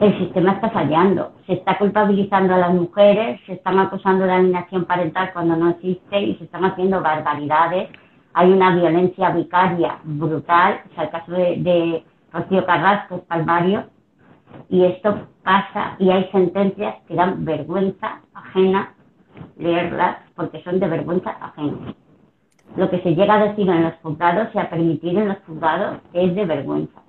[0.00, 1.32] el sistema está fallando.
[1.46, 6.18] Se está culpabilizando a las mujeres, se están acusando de alienación parental cuando no existe
[6.18, 7.90] y se están haciendo barbaridades.
[8.32, 13.84] Hay una violencia vicaria brutal, o sea, el caso de, de Rocío Carrasco es palmario,
[14.70, 18.94] y esto pasa y hay sentencias que dan vergüenza ajena
[19.56, 21.94] leerlas porque son de vergüenza ajena.
[22.76, 25.98] Lo que se llega a decir en los juzgados y a permitir en los juzgados
[26.12, 27.02] es de vergüenza.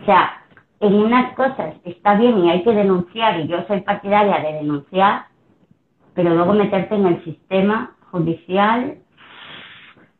[0.00, 0.44] O sea,
[0.80, 5.26] en unas cosas está bien y hay que denunciar, y yo soy partidaria de denunciar,
[6.14, 8.98] pero luego meterte en el sistema judicial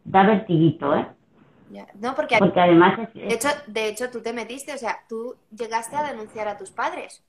[0.04, 1.06] da vertiguito, ¿eh?
[2.00, 2.98] No, porque, además...
[3.14, 6.70] de, hecho, de hecho, tú te metiste, o sea, tú llegaste a denunciar a tus
[6.70, 7.24] padres.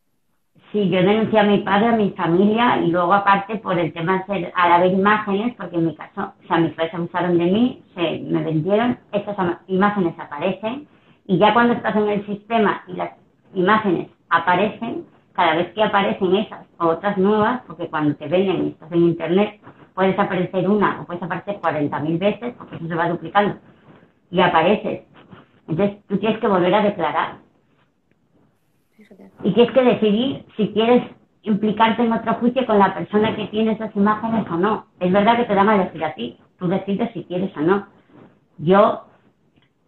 [0.73, 4.17] Sí, yo denuncié a mi padre, a mi familia, y luego aparte por el tema
[4.17, 7.45] de ser, al haber imágenes, porque en mi caso, o sea, mis padres abusaron de
[7.45, 9.37] mí, se me vendieron, estas
[9.67, 10.87] imágenes aparecen,
[11.27, 13.11] y ya cuando estás en el sistema y las
[13.53, 18.69] imágenes aparecen, cada vez que aparecen esas o otras nuevas, porque cuando te venden y
[18.69, 19.59] estás en internet,
[19.93, 23.57] puedes aparecer una o puedes aparecer 40.000 veces, porque eso se va duplicando,
[24.31, 25.01] y apareces.
[25.67, 27.42] Entonces tú tienes que volver a declarar.
[29.43, 31.03] Y tienes que decidir si quieres
[31.43, 34.85] implicarte en otro juicio con la persona que tiene esas imágenes o no.
[34.99, 37.85] Es verdad que te dan a elegir a ti, tú decides si quieres o no.
[38.57, 39.05] Yo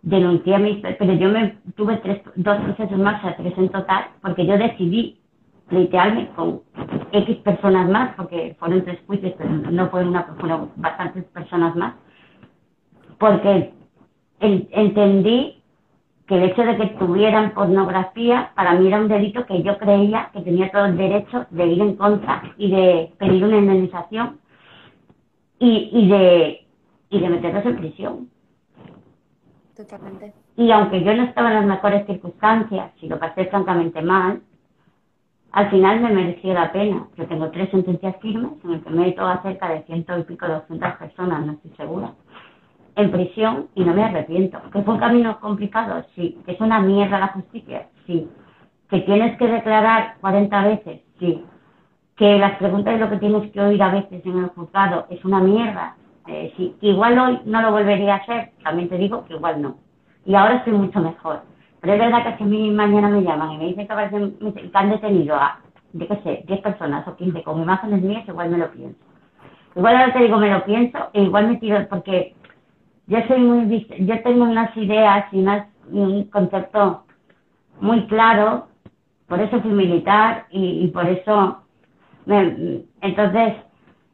[0.01, 3.69] denuncié a mis, pero yo me tuve tres, dos procesos más, o sea, tres en
[3.69, 5.19] total, porque yo decidí
[5.67, 6.61] pleitearme con
[7.11, 11.95] X personas más, porque fueron tres juicios, pero no fueron una, fueron bastantes personas más,
[13.17, 13.73] porque
[14.39, 15.63] entendí
[16.27, 20.29] que el hecho de que tuvieran pornografía para mí era un delito que yo creía
[20.33, 24.39] que tenía todo el derecho de ir en contra y de pedir una indemnización
[25.59, 26.61] y, y de
[27.09, 28.29] y de meterlos en prisión
[29.75, 30.33] Totalmente.
[30.55, 34.41] Y aunque yo no estaba en las mejores circunstancias, si lo pasé francamente mal,
[35.51, 37.07] al final me mereció la pena.
[37.17, 40.23] Yo tengo tres sentencias firmes, en el que me he a cerca de ciento y
[40.23, 42.13] pico, doscientas personas, no estoy segura,
[42.95, 44.60] en prisión y no me arrepiento.
[44.71, 46.05] ¿Que fue un camino complicado?
[46.15, 46.38] Sí.
[46.45, 47.88] ¿Que es una mierda la justicia?
[48.05, 48.29] Sí.
[48.89, 51.01] ¿Que tienes que declarar 40 veces?
[51.19, 51.43] Sí.
[52.15, 55.23] ¿Que las preguntas de lo que tienes que oír a veces en el juzgado es
[55.25, 55.95] una mierda?
[56.27, 59.77] Eh, sí, igual hoy no lo volvería a hacer, también te digo que igual no.
[60.25, 61.41] Y ahora estoy mucho mejor.
[61.81, 64.89] Pero es verdad que si a mí mañana me llaman y me dicen que, han
[64.89, 65.60] detenido a,
[65.93, 68.97] yo qué sé, 10 personas o 15 con imágenes mías, igual me lo pienso.
[69.75, 72.34] Igual ahora te digo, me lo pienso e igual me tiro, porque
[73.07, 75.45] yo soy muy, yo tengo unas ideas y
[75.91, 77.03] un concepto
[77.79, 78.67] muy claro,
[79.27, 81.59] por eso fui militar y, por eso,
[82.25, 83.53] me, entonces,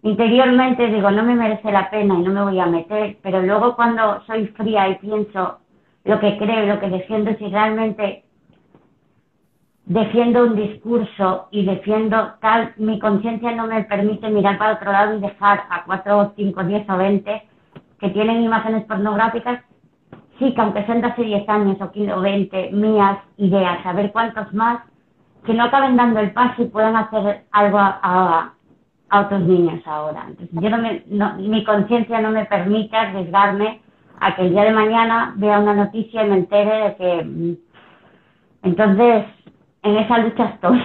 [0.04, 3.76] interiormente digo, no me merece la pena y no me voy a meter, pero luego
[3.76, 5.60] cuando soy fría y pienso
[6.04, 8.26] lo que creo, lo que defiendo, si realmente
[9.86, 15.18] defiendo un discurso y defiendo tal, mi conciencia no me permite mirar para otro lado
[15.18, 17.44] y dejar a cuatro cinco, diez o veinte
[18.02, 19.64] que tienen imágenes pornográficas,
[20.40, 23.94] sí, que aunque sean de hace diez años o quince o veinte, mías ideas, a
[23.94, 24.82] ver cuántos más,
[25.46, 28.54] que no acaben dando el paso y puedan hacer algo a,
[29.10, 30.26] a otros niños ahora.
[30.28, 31.04] Entonces, yo no me,
[31.38, 33.82] mi conciencia no me permite arriesgarme
[34.20, 37.24] a que el día de mañana vea una noticia y me entere de que...
[37.24, 37.58] Mm,
[38.64, 39.26] entonces,
[39.84, 40.82] en esa lucha estoy.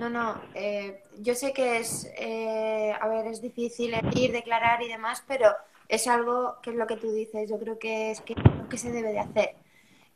[0.00, 4.88] No, no, eh, yo sé que es, eh, a ver, es difícil ir, declarar y
[4.88, 5.46] demás, pero
[5.90, 8.78] es algo que es lo que tú dices, yo creo que es que, lo que
[8.78, 9.56] se debe de hacer.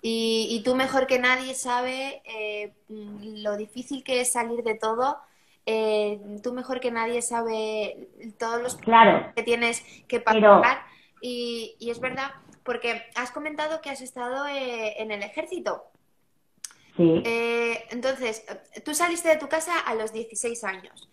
[0.07, 5.17] Y, tú mejor que nadie sabe eh, lo difícil que es salir de todo
[5.67, 8.09] eh, tú mejor que nadie sabe
[8.39, 10.83] todos los Claro, que tienes que Pero- pasar
[11.23, 12.33] y, y es verdad,
[12.65, 15.85] porque has comentado que has estado eh, en el ejército.
[16.97, 17.23] sí.
[17.91, 18.45] Entonces,
[18.85, 21.09] tú saliste de tu casa a los 16 años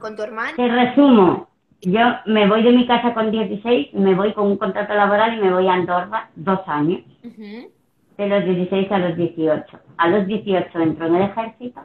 [0.00, 0.56] con tu hermano.
[0.56, 1.48] Te resumo.
[1.82, 5.40] Yo me voy de mi casa con 16, me voy con un contrato laboral y
[5.40, 9.78] me voy a Andorra dos años, de los 16 a los 18.
[9.96, 11.80] A los 18 entro en el ejército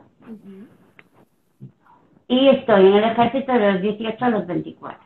[2.27, 4.99] y estoy en el ejército de los 18 a los 24.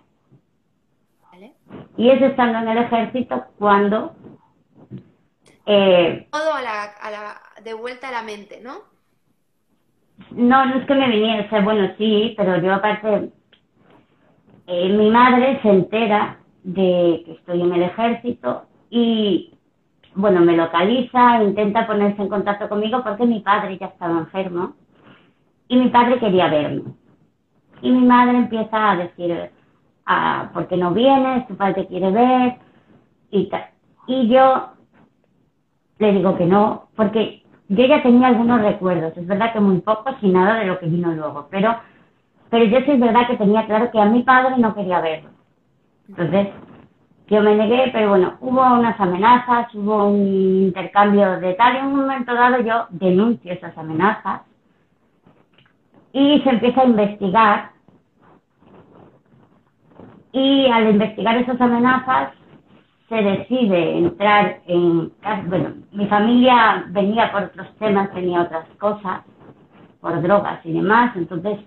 [1.32, 1.54] ¿Vale?
[1.97, 4.15] Y es estando en el ejército cuando
[5.65, 8.76] eh, Todo a la, a la, de vuelta a la mente, ¿no?
[10.32, 13.30] No, no es que me viniera, o sea, bueno, sí, pero yo aparte,
[14.67, 19.53] eh, mi madre se entera de que estoy en el ejército y,
[20.13, 24.73] bueno, me localiza, intenta ponerse en contacto conmigo porque mi padre ya estaba enfermo
[25.67, 26.84] y mi padre quería verme.
[27.82, 29.51] Y mi madre empieza a decir,
[30.06, 31.47] ah, ¿por qué no vienes?
[31.47, 32.67] Tu padre te quiere ver
[34.08, 34.69] y yo
[35.99, 40.15] le digo que no, porque yo ya tenía algunos recuerdos, es verdad que muy pocos
[40.21, 41.75] y nada de lo que vino luego, pero,
[42.49, 45.29] pero yo sí es verdad que tenía claro que a mi padre no quería verlo.
[46.07, 46.47] Entonces,
[47.27, 51.86] yo me negué, pero bueno, hubo unas amenazas, hubo un intercambio de tal, y en
[51.88, 54.41] un momento dado yo denuncio esas amenazas
[56.13, 57.71] y se empieza a investigar.
[60.31, 62.31] Y al investigar esas amenazas,
[63.10, 65.12] se decide entrar en...
[65.47, 69.21] Bueno, mi familia venía por otros temas, tenía otras cosas,
[69.99, 71.60] por drogas y demás, entonces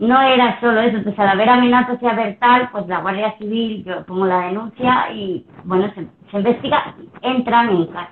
[0.00, 3.84] no era solo eso, entonces al haber amenazas y haber tal, pues la Guardia Civil,
[3.84, 8.10] yo pongo la denuncia y bueno, se, se investiga, entran en casa.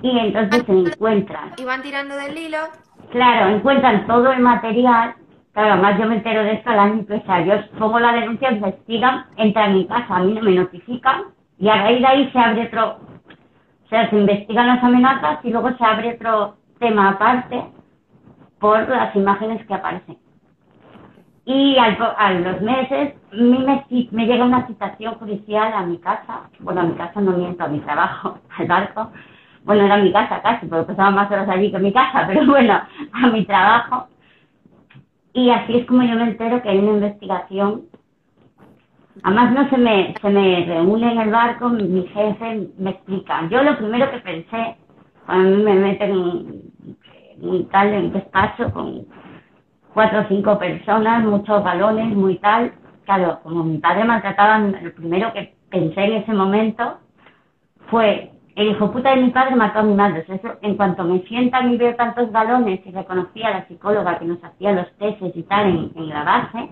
[0.00, 2.58] Y entonces se encuentran Y van tirando del hilo.
[3.10, 5.14] Claro, encuentran todo el material.
[5.52, 9.26] Claro, además yo me entero de esto al año sea, yo pongo la denuncia, investigan,
[9.36, 11.24] entran en casa, a mí no me notifican
[11.58, 12.96] y a raíz de ahí se abre otro,
[13.84, 17.62] o sea, se investigan las amenazas y luego se abre otro tema aparte
[18.58, 20.21] por las imágenes que aparecen.
[21.44, 26.82] Y al a los meses me, me llega una citación judicial a mi casa, bueno,
[26.82, 29.10] a mi casa no miento, a mi trabajo, al barco.
[29.64, 32.80] Bueno, era mi casa casi, porque pasaba más horas allí que mi casa, pero bueno,
[33.12, 34.08] a mi trabajo.
[35.34, 37.82] Y así es como yo me entero que hay una investigación.
[39.22, 43.46] Además no se me, se me reúne en el barco, mi, jefe me explica.
[43.48, 44.76] Yo lo primero que pensé,
[45.26, 46.72] cuando me meten en
[47.42, 49.06] en tal en despacho con
[49.94, 52.72] cuatro o cinco personas, muchos balones, muy tal.
[53.04, 56.98] Claro, como mi padre maltrataba, lo primero que pensé en ese momento
[57.88, 60.24] fue, el hijo puta de mi padre mató a mi madre.
[60.28, 64.26] Eso, en cuanto me sientan y veo tantos balones y reconocí a la psicóloga que
[64.26, 66.68] nos hacía los testes y tal en, en la base,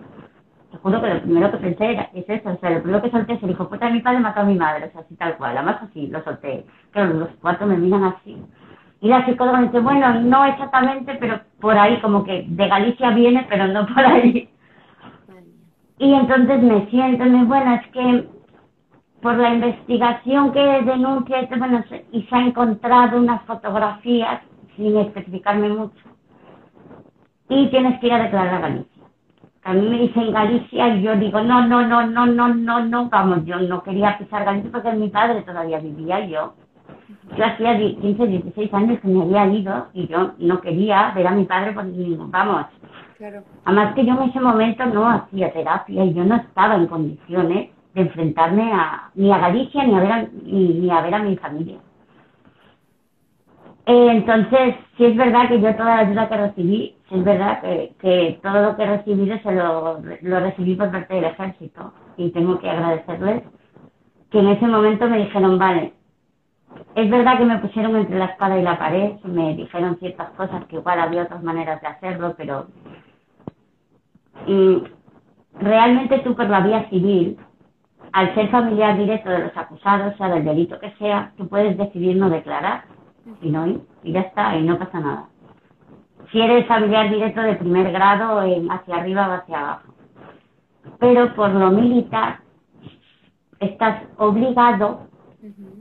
[0.70, 3.10] te juro que lo primero que pensé era, es eso, o sea, lo primero que
[3.10, 5.16] solté es el hijo puta de mi padre mató a mi madre, o sea, así
[5.16, 6.64] tal cual, además así, lo solté.
[6.92, 8.40] Claro, los cuatro me miran así.
[9.00, 13.46] Y la psicóloga dice, bueno, no exactamente, pero por ahí, como que de Galicia viene,
[13.48, 14.48] pero no por ahí.
[15.98, 18.28] Y entonces me siento, me bueno, es que
[19.20, 24.40] por la investigación que denuncia, bueno, y se ha encontrado unas fotografías,
[24.76, 26.08] sin especificarme mucho,
[27.48, 29.02] y tienes que ir a declarar a Galicia.
[29.62, 33.08] A mí me dicen Galicia y yo digo, no, no, no, no, no, no, no,
[33.10, 36.54] vamos, yo no quería pisar Galicia porque mi padre todavía vivía yo.
[37.36, 41.26] Yo hacía die- 15, 16 años que me había ido y yo no quería ver
[41.26, 42.66] a mi padre por ningún, vamos,
[43.18, 43.42] Claro.
[43.64, 47.70] Además que yo en ese momento no hacía terapia y yo no estaba en condiciones
[47.94, 51.18] de enfrentarme a, ni a Galicia ni a ver a, ni, ni a ver a
[51.20, 51.78] mi familia.
[53.86, 57.60] Eh, entonces, sí es verdad que yo toda la ayuda que recibí, sí es verdad
[57.62, 61.92] que, que todo lo que he recibido se lo, lo recibí por parte del ejército
[62.16, 63.44] y tengo que agradecerles
[64.30, 65.94] que en ese momento me dijeron, vale,
[66.94, 70.64] es verdad que me pusieron entre la espada y la pared, me dijeron ciertas cosas
[70.66, 72.66] que igual había otras maneras de hacerlo, pero
[74.46, 74.76] mm,
[75.60, 77.38] realmente tú por la vía civil,
[78.12, 82.16] al ser familiar directo de los acusados, sea del delito que sea, tú puedes decidir
[82.16, 82.84] no declarar
[83.40, 85.28] y no ir, y ya está, y no pasa nada.
[86.32, 89.94] Si eres familiar directo de primer grado, hacia arriba o hacia abajo.
[90.98, 92.40] Pero por lo militar,
[93.58, 95.06] estás obligado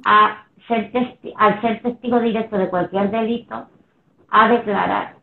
[0.06, 3.68] a ser testi- al ser testigo directo de cualquier delito,
[4.30, 5.16] a declarar.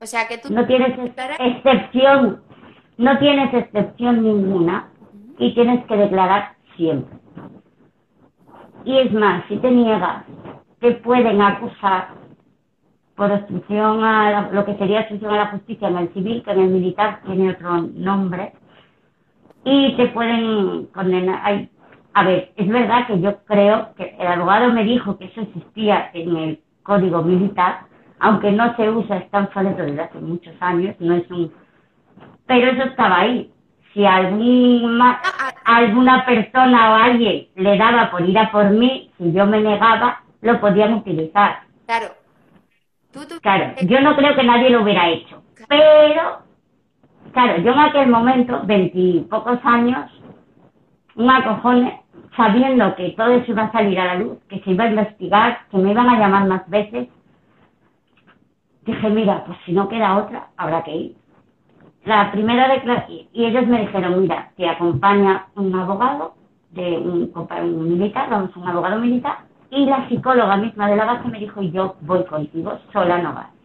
[0.00, 0.96] O sea que tú No tienes
[1.40, 2.42] excepción,
[2.98, 4.90] no tienes excepción ninguna
[5.38, 7.18] y tienes que declarar siempre.
[8.84, 10.24] Y es más, si te niegas,
[10.78, 12.10] te pueden acusar
[13.16, 16.60] por obstrucción a lo que sería obstrucción a la justicia en el civil, que en
[16.60, 18.52] el militar tiene otro nombre,
[19.64, 21.68] y te pueden condenar.
[22.18, 26.10] A ver, es verdad que yo creo que el abogado me dijo que eso existía
[26.14, 27.82] en el código militar,
[28.18, 31.52] aunque no se usa, está obsoleto desde hace muchos años, no es un...
[32.44, 33.52] Pero eso estaba ahí.
[33.94, 35.20] Si alguna,
[35.64, 40.22] alguna persona o alguien le daba por ir a por mí, si yo me negaba,
[40.40, 41.60] lo podían utilizar.
[41.86, 42.06] Claro.
[43.40, 45.40] Claro, yo no creo que nadie lo hubiera hecho.
[45.68, 46.42] Pero,
[47.32, 50.10] claro, yo en aquel momento, veintipocos años,
[51.18, 52.00] un acojone,
[52.36, 55.58] sabiendo que todo eso iba a salir a la luz, que se iba a investigar,
[55.70, 57.08] que me iban a llamar más veces,
[58.82, 61.16] dije, mira, pues si no queda otra, habrá que ir.
[62.04, 66.34] La primera declaración, y ellos me dijeron, mira, te acompaña un abogado,
[66.70, 69.38] de un, un militar, vamos, un abogado militar,
[69.70, 73.57] y la psicóloga misma de la base me dijo, yo voy contigo, sola no vas.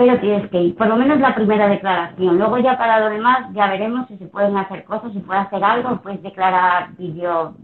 [0.00, 2.38] Pero tienes que ir, por lo menos la primera declaración.
[2.38, 5.62] Luego ya para lo demás ya veremos si se pueden hacer cosas, si puedes hacer
[5.62, 7.54] algo, puedes declarar vídeo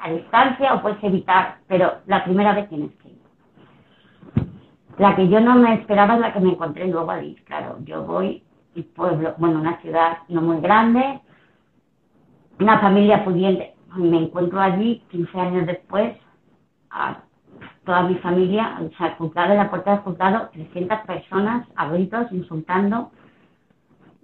[0.00, 3.18] a distancia o puedes evitar, pero la primera vez tienes que ir.
[4.96, 7.34] La que yo no me esperaba es la que me encontré luego allí.
[7.44, 8.42] Claro, yo voy,
[8.74, 11.20] y pueblo, bueno, una ciudad no muy grande,
[12.60, 16.16] una familia pudiente, me encuentro allí 15 años después,
[16.88, 17.18] a
[17.84, 21.94] toda mi familia, o sea, juzgado en la puerta del juzgado, 300 personas a
[22.32, 23.10] insultando.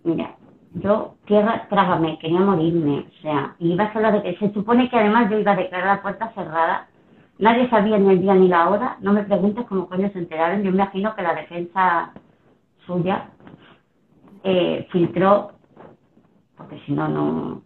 [0.04, 0.34] Mira,
[0.74, 5.30] yo, tierra, trágame, quería morirme, o sea, iba sola de que se supone que además
[5.30, 6.88] yo iba a declarar la puerta cerrada,
[7.38, 10.62] nadie sabía ni el día ni la hora, no me preguntes cómo coño se enteraron,
[10.62, 12.12] yo me imagino que la defensa
[12.86, 13.30] suya
[14.44, 15.52] eh, filtró,
[16.56, 17.62] porque si no, no,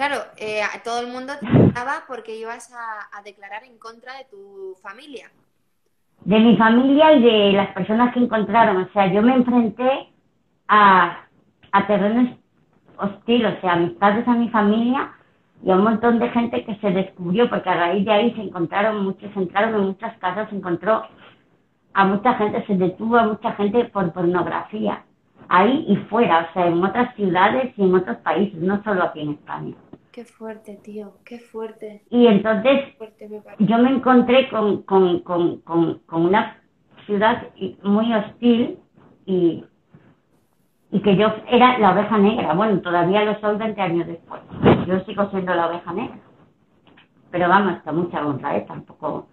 [0.00, 4.74] Claro, eh, todo el mundo te estaba porque ibas a, declarar en contra de tu
[4.80, 5.26] familia.
[6.24, 8.78] De mi familia y de las personas que encontraron.
[8.78, 10.08] O sea, yo me enfrenté
[10.68, 11.26] a,
[11.72, 12.30] a terrenos
[12.96, 15.12] hostiles, o sea, a mis padres, a mi familia
[15.62, 18.40] y a un montón de gente que se descubrió, porque a raíz de ahí se
[18.40, 21.04] encontraron muchos, entraron en muchas casas, se encontró
[21.92, 25.04] a mucha gente, se detuvo a mucha gente por pornografía,
[25.50, 29.20] ahí y fuera, o sea, en otras ciudades y en otros países, no solo aquí
[29.20, 29.74] en España.
[30.12, 32.02] Qué fuerte, tío, qué fuerte.
[32.10, 32.96] Y entonces
[33.60, 36.60] yo me encontré con, con, con, con, una
[37.06, 37.46] ciudad
[37.84, 38.78] muy hostil
[39.24, 39.64] y,
[40.90, 42.54] y que yo era la oveja negra.
[42.54, 44.40] Bueno, todavía lo soy 20 años después.
[44.86, 46.18] Yo sigo siendo la oveja negra.
[47.30, 48.64] Pero vamos, está mucha honra, ¿eh?
[48.66, 49.28] Tampoco...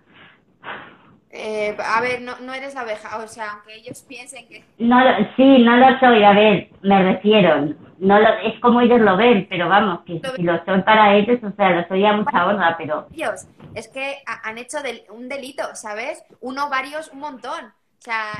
[1.39, 4.63] Eh, a ver, no, no eres la oveja, o sea, aunque ellos piensen que...
[4.79, 4.97] No,
[5.35, 9.47] sí, no lo soy, a ver, me refiero no lo, es como ellos lo ven,
[9.49, 12.75] pero vamos, que si lo son para ellos, o sea, lo soy a mucha honra,
[12.77, 13.07] pero...
[13.09, 14.77] Dios, es que han hecho
[15.09, 16.23] un delito, ¿sabes?
[16.41, 17.65] Uno, varios, un montón.
[17.65, 18.33] O sea,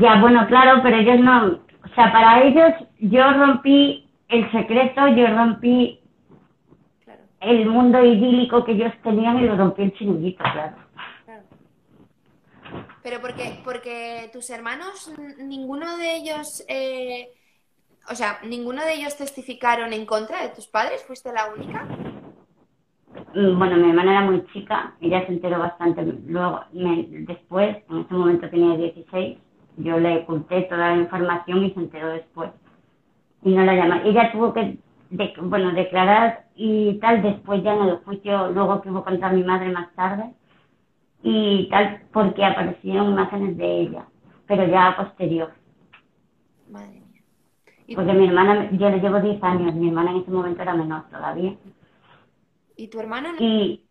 [0.00, 1.46] Ya, bueno, claro, pero ellos no...
[1.84, 6.00] O sea, para ellos yo rompí el secreto, yo rompí
[7.40, 10.54] el mundo idílico que ellos tenían y lo rompí el chiringuito, claro.
[10.54, 10.76] claro.
[13.02, 16.64] Pero porque, porque tus hermanos, ninguno de ellos...
[16.68, 17.32] Eh
[18.10, 21.04] o sea, ¿ninguno de ellos testificaron en contra de tus padres?
[21.06, 21.84] ¿Fuiste la única?
[23.34, 26.02] Mm, bueno, mi hermana era muy chica, ella se enteró bastante.
[26.26, 29.38] Luego, después, en ese momento tenía 16,
[29.76, 32.50] yo le oculté toda la información y se enteró después.
[33.42, 34.02] Y no la llama.
[34.04, 34.78] Ella tuvo que,
[35.40, 39.70] bueno, declarar y tal después ya en el juicio, luego que hubo contra mi madre
[39.70, 40.34] más tarde.
[41.22, 44.06] Y tal, porque aparecieron imágenes de ella,
[44.46, 45.52] pero ya posterior.
[46.70, 47.02] Madre
[47.94, 51.04] porque mi hermana, yo le llevo 10 años, mi hermana en ese momento era menor
[51.10, 51.54] todavía.
[52.76, 53.28] ¿Y tu hermano?
[53.38, 53.84] Y,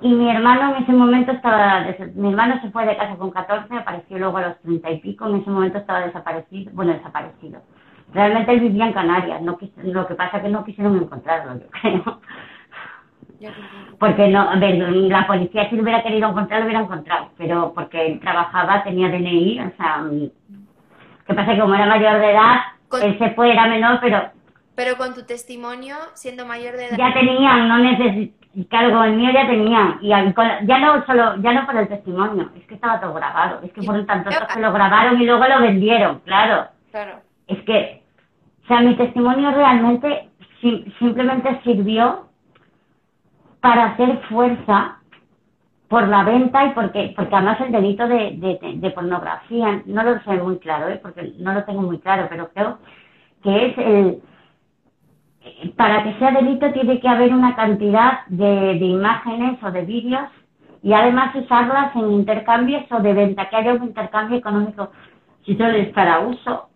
[0.00, 3.74] y mi hermano en ese momento estaba, mi hermano se fue de casa con 14,
[3.74, 7.62] apareció luego a los 30 y pico, en ese momento estaba desaparecido, bueno, desaparecido.
[8.12, 11.66] Realmente él vivía en Canarias, no lo que pasa es que no quisieron encontrarlo, yo
[11.80, 12.20] creo.
[13.98, 17.72] Porque no, a ver, la policía si lo hubiera querido encontrar, lo hubiera encontrado, pero
[17.74, 20.04] porque él trabajaba, tenía DNI, o sea,
[21.26, 21.54] ¿qué pasa?
[21.54, 22.56] Que como era mayor de edad,
[23.02, 24.30] él se fue, era menor, pero...
[24.74, 26.96] Pero con tu testimonio, siendo mayor de edad...
[26.98, 28.44] Ya tenían, no necesito...
[28.68, 29.98] Claro, con el mío ya tenían.
[30.00, 33.60] Y ya no solo, ya no por el testimonio, es que estaba todo grabado.
[33.64, 36.68] Es que fueron tantos que lo grabaron y luego lo vendieron, claro.
[36.92, 37.18] Claro.
[37.48, 38.04] Es que,
[38.62, 40.28] o sea, mi testimonio realmente
[41.00, 42.28] simplemente sirvió
[43.64, 44.98] para hacer fuerza
[45.88, 50.32] por la venta y porque porque además el delito de, de, pornografía no lo sé
[50.32, 51.00] muy claro ¿eh?
[51.02, 52.76] porque no lo tengo muy claro pero creo
[53.42, 54.22] que es el
[55.78, 60.28] para que sea delito tiene que haber una cantidad de, de imágenes o de vídeos
[60.82, 64.90] y además usarlas en intercambios o de venta, que haya un intercambio económico.
[65.46, 66.68] Si solo es para uso,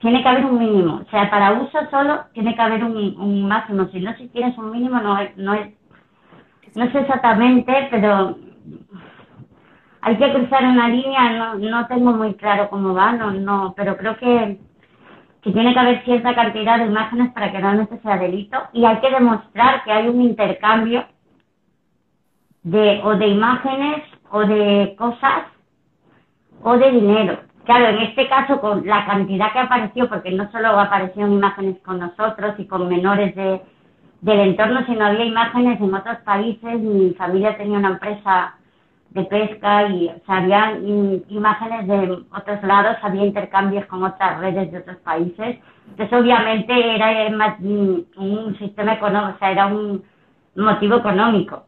[0.00, 1.00] tiene que haber un mínimo.
[1.06, 3.86] O sea, para uso solo tiene que haber un, máximo.
[3.90, 5.77] Si no, si tienes un mínimo, no no es,
[6.78, 8.36] no sé exactamente, pero
[10.00, 13.96] hay que cruzar una línea, no, no tengo muy claro cómo va, no, no, pero
[13.96, 14.60] creo que,
[15.42, 18.98] que tiene que haber cierta cantidad de imágenes para que realmente sea delito y hay
[18.98, 21.04] que demostrar que hay un intercambio
[22.62, 25.46] de o de imágenes o de cosas
[26.62, 27.40] o de dinero.
[27.64, 31.98] Claro, en este caso con la cantidad que apareció, porque no solo aparecieron imágenes con
[31.98, 33.62] nosotros y con menores de,
[34.20, 36.80] del entorno, sino había imágenes en otros países.
[36.80, 38.54] Mi familia tenía una empresa
[39.10, 40.78] de pesca y o había
[41.28, 45.58] imágenes de otros lados, había intercambios con otras redes de otros países.
[45.90, 50.02] Entonces, obviamente, era más un sistema económico, o sea, era un
[50.56, 51.64] motivo económico.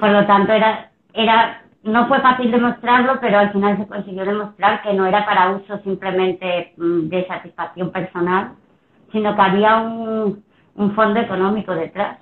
[0.00, 4.82] Por lo tanto, era, era, no fue fácil demostrarlo, pero al final se consiguió demostrar
[4.82, 8.52] que no era para uso simplemente mm, de satisfacción personal,
[9.12, 10.44] sino que había un,
[10.76, 12.18] un fondo económico detrás.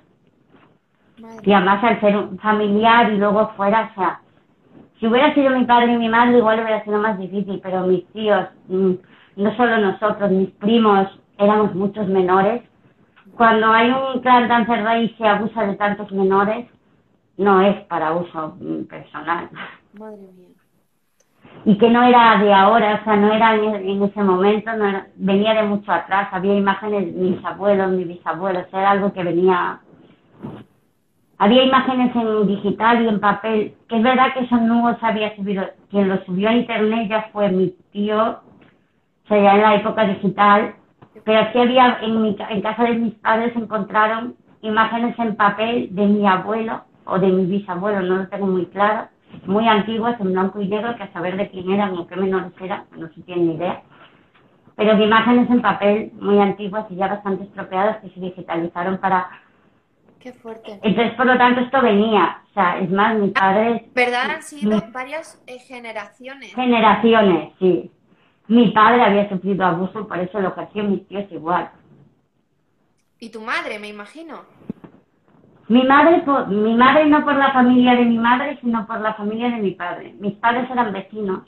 [1.43, 4.19] Y además al ser un familiar y luego fuera, o sea,
[4.99, 8.05] si hubiera sido mi padre y mi madre igual hubiera sido más difícil, pero mis
[8.13, 8.93] tíos, mm,
[9.37, 12.63] no solo nosotros, mis primos, éramos muchos menores.
[13.35, 16.67] Cuando hay un clan tan cerrado y se abusa de tantos menores,
[17.37, 18.55] no es para uso
[18.89, 19.49] personal.
[19.93, 20.52] Madre mía.
[21.65, 25.53] Y que no era de ahora, o sea, no era en, ese momento, no venía
[25.53, 29.79] de mucho atrás, había imágenes de mis abuelos, mis bisabuelos, era algo que venía...
[31.37, 35.35] Había imágenes en digital y en papel, que es verdad que eso no se había
[35.35, 38.39] subido, quien lo subió a internet ya fue mi tío,
[39.23, 40.75] o sea, ya en la época digital,
[41.23, 46.05] pero sí había, en, mi, en casa de mis padres encontraron imágenes en papel de
[46.07, 49.07] mi abuelo o de mi bisabuelo, no lo tengo muy claro,
[49.45, 52.51] muy antiguas, en blanco y negro, que a saber de quién eran o qué menores
[52.61, 53.81] eran, no se tiene ni idea.
[54.75, 59.29] Pero de imágenes en papel muy antiguas y ya bastante estropeadas que se digitalizaron para...
[60.19, 60.79] Qué fuerte.
[60.81, 62.41] Entonces, por lo tanto, esto venía.
[62.49, 63.89] O sea, es más, mi padre...
[63.93, 64.31] ¿Verdad?
[64.31, 66.53] Han sido varias eh, generaciones.
[66.55, 67.91] Generaciones, sí.
[68.47, 71.71] Mi padre había sufrido abuso, por eso lo ejerció mis tíos igual.
[73.19, 74.41] ¿Y tu madre, me imagino?
[75.73, 79.49] Mi madre, mi madre no por la familia de mi madre, sino por la familia
[79.49, 80.13] de mi padre.
[80.19, 81.41] Mis padres eran vecinos.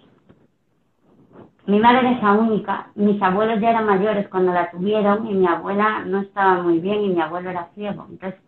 [1.68, 2.88] Mi madre es la única.
[2.96, 7.04] Mis abuelos ya eran mayores cuando la tuvieron y mi abuela no estaba muy bien
[7.04, 8.08] y mi abuelo era ciego.
[8.10, 8.42] Entonces,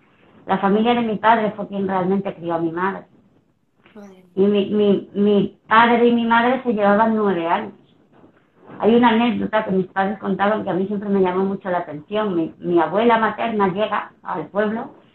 [0.48, 3.04] la familia de mi padre fue quien realmente crió a mi madre.
[4.34, 7.74] Y mi, mi, mi padre y mi madre se llevaban nueve años.
[8.80, 11.80] Hay una anécdota que mis padres contaban que a mí siempre me llamó mucho la
[11.80, 12.36] atención.
[12.36, 15.06] Mi, mi abuela materna llega al pueblo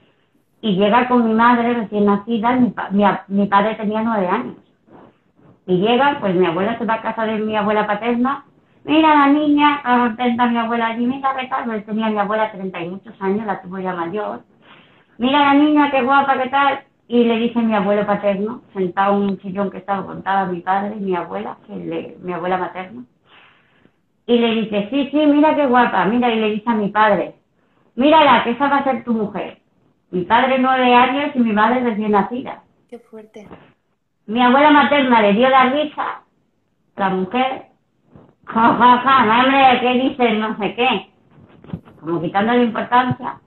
[0.62, 2.72] y llega con mi madre recién nacida, mi,
[3.28, 4.54] mi, padre tenía nueve años.
[5.66, 8.44] Y llega, pues mi abuela se va a casa de mi abuela paterna,
[8.84, 12.80] mira la niña, contenta mi abuela allí, mira qué tal, pues tenía mi abuela treinta
[12.80, 14.42] y muchos años, la tuvo ya mayor,
[15.18, 19.30] mira la niña, qué guapa, qué tal, y le dice mi abuelo paterno, sentado en
[19.30, 23.02] un sillón que estaba contado mi padre y mi abuela, que mi abuela materna,
[24.26, 27.34] y le dice, sí, sí, mira qué guapa, mira, y le dice a mi padre,
[27.96, 29.61] mírala, que esa va a ser tu mujer.
[30.12, 32.62] Mi padre nueve años y mi madre recién nacida.
[32.90, 33.48] Qué fuerte.
[34.26, 36.22] Mi abuela materna le dio la risa,
[36.96, 37.68] la mujer,
[38.44, 40.38] ja, ja, ja, madre, ¿qué dices?
[40.38, 41.10] No sé qué.
[41.98, 43.40] Como quitando la importancia.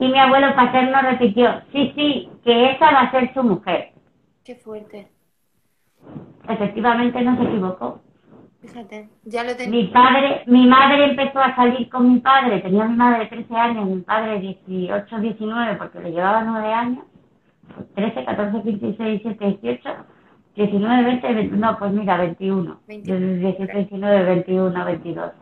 [0.00, 3.92] Y mi abuelo paterno repitió, sí, sí, que esa va a ser su mujer.
[4.44, 5.08] Qué fuerte.
[6.48, 8.00] Efectivamente no se equivocó.
[8.66, 12.96] Fíjate, ya lo Mi padre, mi madre empezó a salir con mi padre, tenía mi
[12.96, 17.04] madre 13 años, mi padre 18, 19, porque le llevaba 9 años,
[17.94, 19.90] 13, 14, 15, 16, 17, 18,
[20.56, 22.80] 19, 20, 21, no, pues mira, 21.
[22.88, 25.32] 18, 19, 21, 22.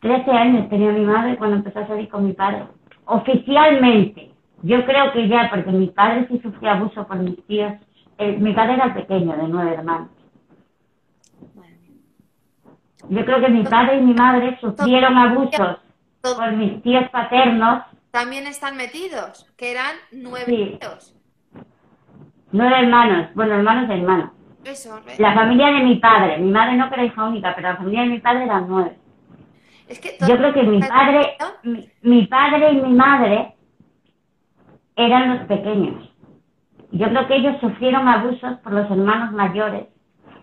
[0.00, 2.64] 13 años tenía mi madre cuando empezó a salir con mi padre.
[3.06, 4.30] Oficialmente,
[4.62, 7.72] yo creo que ya, porque mi padre sí sufría abuso por mis tíos,
[8.18, 10.08] eh, mi padre era pequeño, de nueve hermanos.
[13.08, 15.78] Yo creo que mi padre y mi madre sufrieron abusos
[16.22, 17.84] por mis tíos paternos.
[18.10, 21.14] También están metidos, que eran nueve tíos.
[22.52, 24.30] Nueve hermanos, bueno, hermanos de hermanos.
[24.64, 27.76] Eso, La familia de mi padre, mi madre no que era hija única, pero la
[27.76, 28.96] familia de mi padre eran nueve.
[30.26, 31.36] Yo creo que mi padre,
[32.00, 33.54] mi padre y mi madre
[34.96, 36.10] eran los pequeños.
[36.92, 39.86] Yo creo que ellos sufrieron abusos por los hermanos mayores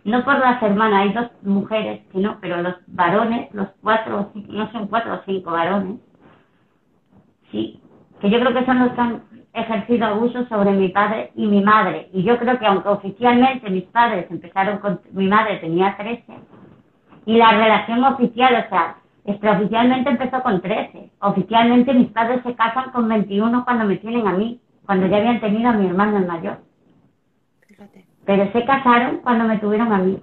[0.04, 4.88] no por las hermanas, hay dos mujeres, sino, pero los varones, los cuatro, no son
[4.88, 6.00] cuatro o cinco varones,
[7.52, 7.80] sí,
[8.20, 12.10] que yo creo que son los que ejercido abuso sobre mi padre y mi madre.
[12.14, 16.24] Y yo creo que aunque oficialmente mis padres empezaron con, mi madre tenía 13,
[17.26, 18.96] y la relación oficial, o sea,
[19.26, 21.12] extraoficialmente empezó con 13.
[21.20, 25.40] Oficialmente mis padres se casan con 21 cuando me tienen a mí, cuando ya habían
[25.40, 26.60] tenido a mi hermano el mayor.
[28.32, 30.18] Pero se casaron cuando me tuvieron a mí.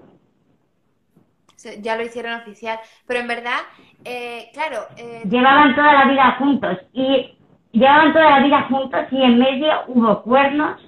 [1.82, 2.78] Ya lo hicieron oficial.
[3.06, 3.58] Pero en verdad,
[4.02, 4.86] eh, claro.
[4.96, 7.36] Eh, llevaban toda la vida juntos y
[7.70, 10.80] llevaban toda la vida juntos y en medio hubo cuernos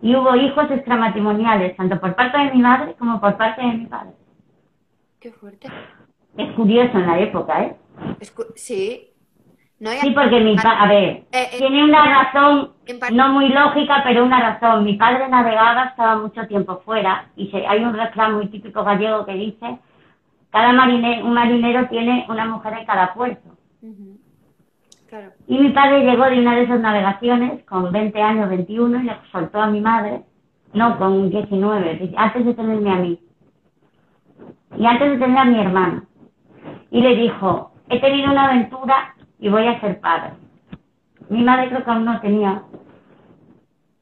[0.00, 3.86] y hubo hijos extramatrimoniales, tanto por parte de mi madre como por parte de mi
[3.86, 4.12] padre.
[5.18, 5.66] Qué fuerte.
[6.36, 7.76] Es curioso en la época, ¿eh?
[8.54, 9.10] sí.
[9.78, 12.70] Sí, porque mi padre, a ver, eh, eh, tiene una razón
[13.12, 14.84] no muy lógica, pero una razón.
[14.84, 19.26] Mi padre navegaba, estaba mucho tiempo fuera y se, hay un refrán muy típico gallego
[19.26, 19.78] que dice,
[20.50, 23.50] cada marinero, un marinero tiene una mujer en cada puerto.
[25.46, 29.16] Y mi padre llegó de una de esas navegaciones con 20 años, 21, y le
[29.30, 30.22] soltó a mi madre,
[30.72, 33.20] no, con 19, antes de tenerme a mí.
[34.76, 36.02] Y antes de tener a mi hermano.
[36.90, 40.32] Y le dijo, he tenido una aventura y voy a ser padre.
[41.28, 42.62] Mi madre creo que aún no tenía.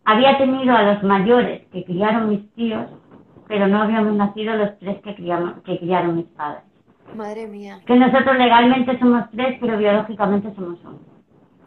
[0.04, 2.86] Había tenido a los mayores que criaron mis tíos,
[3.48, 6.64] pero no habíamos nacido los tres que, que criaron mis padres.
[7.16, 7.80] Madre mía.
[7.86, 10.98] Que nosotros legalmente somos tres, pero biológicamente somos uno.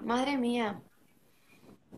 [0.04, 0.76] Madre mía.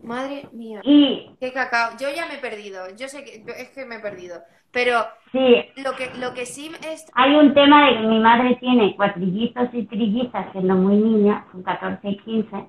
[0.02, 0.80] Madre mía.
[0.84, 1.96] Y qué cacao.
[2.00, 2.80] Yo ya me he perdido.
[2.96, 4.40] Yo sé que es que me he perdido.
[4.70, 5.00] Pero
[5.32, 5.64] sí.
[5.76, 9.68] lo que lo que sí es Hay un tema de que mi madre tiene cuatrillizos
[9.72, 12.66] y trillizas siendo muy niña, con 14 y 15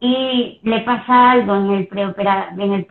[0.00, 2.86] y le pasa algo en el preopera, en el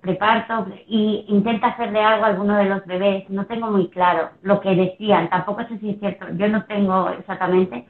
[0.00, 3.28] preparto y intenta hacerle algo a alguno de los bebés.
[3.30, 7.08] No tengo muy claro lo que decían, tampoco sé si es cierto, yo no tengo
[7.10, 7.86] exactamente.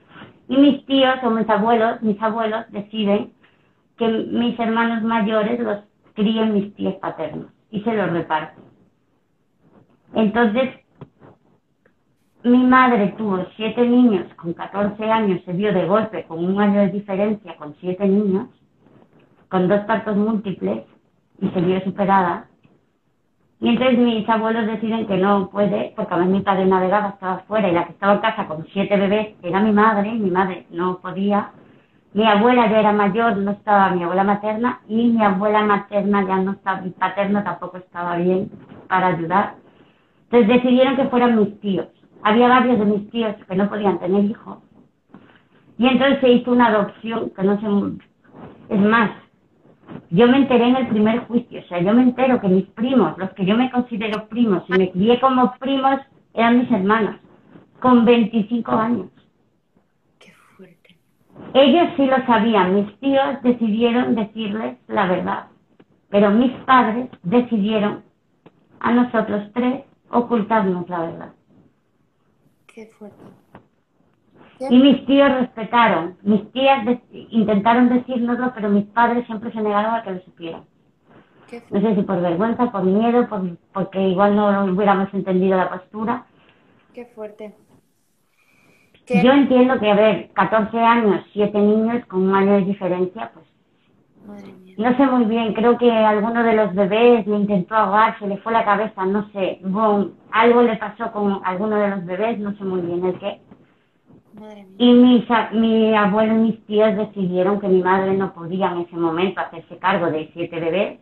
[0.49, 3.33] Y mis tíos o mis abuelos, mis abuelos deciden
[3.97, 5.79] que mis hermanos mayores los
[6.15, 8.65] críen mis tíos paternos y se los reparten.
[10.15, 10.71] Entonces,
[12.45, 16.81] mi madre tuvo siete niños con 14 años, se vio de golpe con un año
[16.81, 18.49] de diferencia con siete niños,
[19.49, 20.83] con dos partos múltiples,
[21.41, 22.47] y se vio superada.
[23.61, 27.39] Y entonces mis abuelos deciden que no puede, porque a mí mi padre navegaba, estaba
[27.47, 30.67] fuera, y la que estaba en casa con siete bebés era mi madre, mi madre
[30.71, 31.53] no podía.
[32.15, 36.37] Mi abuela ya era mayor, no estaba mi abuela materna, y mi abuela materna ya
[36.37, 38.51] no estaba, mi paterno tampoco estaba bien
[38.89, 39.55] para ayudar.
[40.25, 41.89] Entonces decidieron que fueran mis tíos
[42.23, 44.59] había varios de mis tíos que no podían tener hijos.
[45.79, 47.67] Y entonces se hizo una adopción que no sé,
[48.69, 49.11] es más,
[50.11, 53.19] yo me enteré en el primer juicio, o sea, yo me entero que mis primos,
[53.19, 56.01] los que yo me considero primos y me crié como primos,
[56.35, 57.17] eran mis hermanos,
[57.81, 59.07] con 25 años.
[61.55, 65.47] Ellos sí lo sabían, mis tíos decidieron decirles la verdad,
[66.09, 68.03] pero mis padres decidieron
[68.81, 71.33] a nosotros tres ocultarnos la verdad.
[72.67, 73.23] Qué fuerte.
[74.71, 76.17] Y mis tíos respetaron.
[76.23, 80.63] Mis tías intentaron decírnoslo, pero mis padres siempre se negaron a que lo supieran.
[81.71, 83.43] No sé si por vergüenza, por miedo, por,
[83.73, 86.25] porque igual no hubiéramos entendido la postura.
[86.95, 87.55] Qué fuerte.
[89.09, 93.47] Yo entiendo que, a ver, 14 años, 7 niños con un año de diferencia, pues
[94.79, 98.39] no sé muy bien, creo que alguno de los bebés le intentó ahogar, se le
[98.39, 99.61] fue la cabeza, no sé.
[100.31, 103.41] algo le pasó con alguno de los bebés, no sé muy bien el qué.
[104.79, 108.97] Y mis, mi abuelo y mis tíos decidieron que mi madre no podía en ese
[108.97, 110.99] momento hacerse cargo de siete bebés.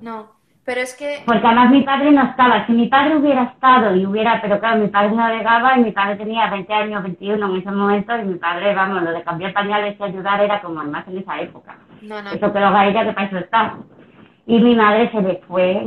[0.00, 1.22] No, pero es que...
[1.24, 2.66] Porque además mi padre no estaba.
[2.66, 4.40] Si mi padre hubiera estado y hubiera...
[4.42, 8.16] Pero claro, mi padre navegaba y mi padre tenía 20 años, 21 en ese momento
[8.18, 11.40] y mi padre, vamos, lo de cambiar pañales y ayudar era como más en esa
[11.40, 11.78] época.
[12.02, 12.30] No, no.
[12.30, 13.74] Eso que lo ella, que para eso está.
[14.46, 15.82] Y mi madre se le fue,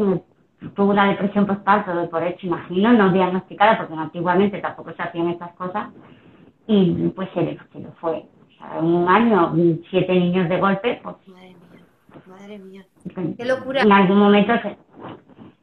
[0.75, 5.29] tuvo una depresión postparto de por hecho, imagino, no diagnosticada porque antiguamente tampoco se hacían
[5.29, 5.89] estas cosas.
[6.65, 8.13] Y pues se le, se le fue.
[8.15, 9.53] O sea, en un año,
[9.89, 11.55] siete niños de golpe, pues Madre
[12.63, 12.85] mía.
[13.37, 13.81] Qué locura.
[13.81, 14.53] En algún momento.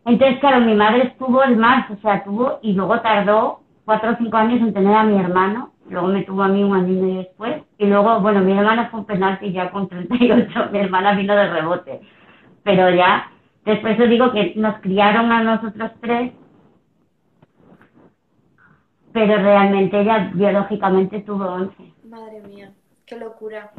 [0.05, 4.17] Entonces, claro, mi madre estuvo el más, o sea, tuvo y luego tardó cuatro o
[4.17, 5.73] cinco años en tener a mi hermano.
[5.89, 7.63] Luego me tuvo a mí un año y medio después.
[7.79, 10.69] Y luego, bueno, mi hermana fue un penalti ya con 38.
[10.73, 12.01] Mi hermana vino de rebote.
[12.63, 13.31] Pero ya,
[13.65, 16.33] después os digo que nos criaron a nosotros tres.
[19.13, 21.75] Pero realmente ella biológicamente tuvo 11.
[22.05, 22.73] Madre mía,
[23.05, 23.73] qué locura,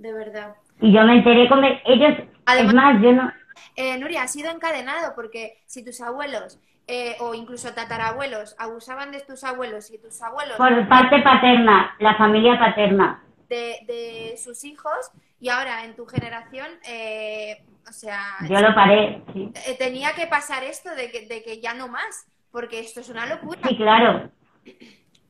[0.00, 0.56] de verdad.
[0.80, 3.32] Y yo me enteré con ellos, Además, es más, yo no...
[3.76, 9.20] Eh, Nuria, ha sido encadenado porque si tus abuelos eh, o incluso tatarabuelos abusaban de
[9.20, 10.56] tus abuelos y tus abuelos...
[10.56, 13.22] Por parte paterna, la familia paterna.
[13.48, 18.36] de, sus hijos y ahora en tu generación, eh, o sea...
[18.48, 19.52] Yo lo paré, sí.
[19.66, 23.10] Eh, tenía que pasar esto de que, de que ya no más, porque esto es
[23.10, 23.60] una locura.
[23.68, 24.30] Sí, claro.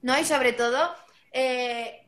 [0.03, 0.95] No, y sobre todo,
[1.33, 2.07] eh,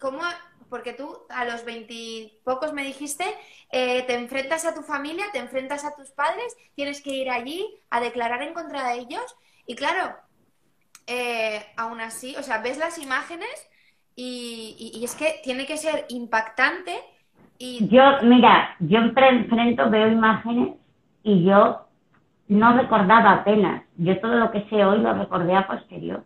[0.00, 0.20] ¿cómo,
[0.68, 3.24] porque tú a los veintipocos me dijiste,
[3.72, 7.66] eh, te enfrentas a tu familia, te enfrentas a tus padres, tienes que ir allí
[7.90, 9.36] a declarar en contra de ellos.
[9.66, 10.14] Y claro,
[11.06, 13.68] eh, aún así, o sea, ves las imágenes
[14.14, 16.98] y, es que tiene que ser impactante.
[17.58, 17.88] Y...
[17.88, 20.74] Yo, mira, yo enfrento, veo imágenes
[21.22, 21.86] y yo
[22.48, 23.84] no recordaba apenas.
[23.96, 26.24] Yo todo lo que sé hoy lo recordé a posterior.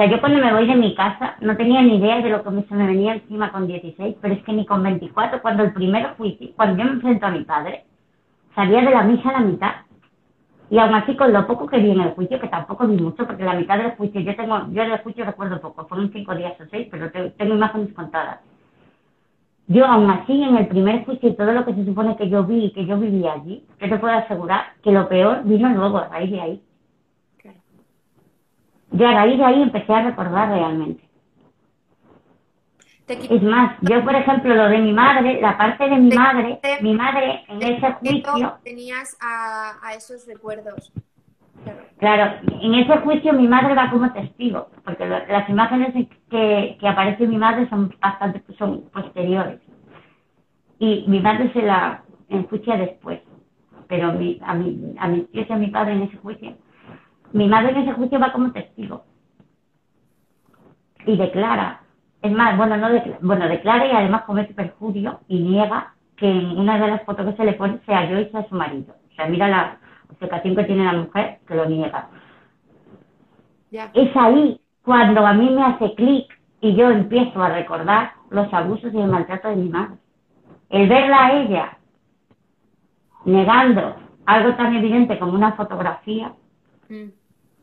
[0.00, 2.42] O sea, yo cuando me voy de mi casa no tenía ni idea de lo
[2.42, 5.74] que se me venía encima con 16, pero es que ni con 24, cuando el
[5.74, 7.84] primero fui, cuando yo me enfrento a mi padre,
[8.54, 9.72] salía de la misa a la mitad.
[10.70, 13.26] Y aún así, con lo poco que vi en el juicio, que tampoco vi mucho,
[13.26, 16.58] porque la mitad del juicio, yo tengo, yo del juicio recuerdo poco, fueron cinco días
[16.58, 18.38] o seis, pero tengo imágenes contadas.
[19.66, 22.44] Yo aún así, en el primer juicio y todo lo que se supone que yo
[22.44, 25.98] vi y que yo viví allí, yo te puedo asegurar que lo peor vino luego
[25.98, 26.62] a raíz de ahí.
[28.92, 31.10] Yo a raíz de ahí empecé a recordar realmente.
[33.08, 36.94] Es más, yo por ejemplo lo de mi madre, la parte de mi madre, mi
[36.94, 38.54] madre en ese juicio...
[38.62, 40.92] Tenías a, esos recuerdos.
[41.98, 42.36] Claro.
[42.62, 45.92] en ese juicio mi madre va como testigo, porque las imágenes
[46.30, 49.60] que, que aparece mi madre son bastante son posteriores.
[50.78, 53.20] Y mi madre se la enjuicia después,
[53.88, 56.54] pero mi, a, mi, a mi tío y a mi padre en ese juicio
[57.32, 59.04] mi madre en ese juicio va como testigo
[61.06, 61.80] y declara,
[62.22, 66.58] es más, bueno, no declara, bueno, declara y además comete perjurio y niega que en
[66.58, 68.94] una de las fotos que se le pone sea yo y sea su marido.
[69.10, 69.78] O sea, mira la
[70.10, 72.08] obcecación que tiene la mujer que lo niega.
[73.70, 76.26] Es ahí cuando a mí me hace clic
[76.60, 79.96] y yo empiezo a recordar los abusos y el maltrato de mi madre.
[80.68, 81.78] El verla a ella
[83.24, 86.32] negando algo tan evidente como una fotografía,
[86.88, 87.19] mm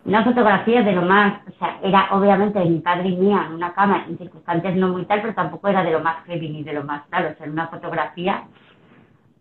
[0.08, 3.74] una fotografía de lo más, o sea, era obviamente mi padre y mía en una
[3.74, 6.72] cama, en circunstancias no muy tal, pero tampoco era de lo más heavy ni de
[6.72, 8.46] lo más tal, o sea, una fotografía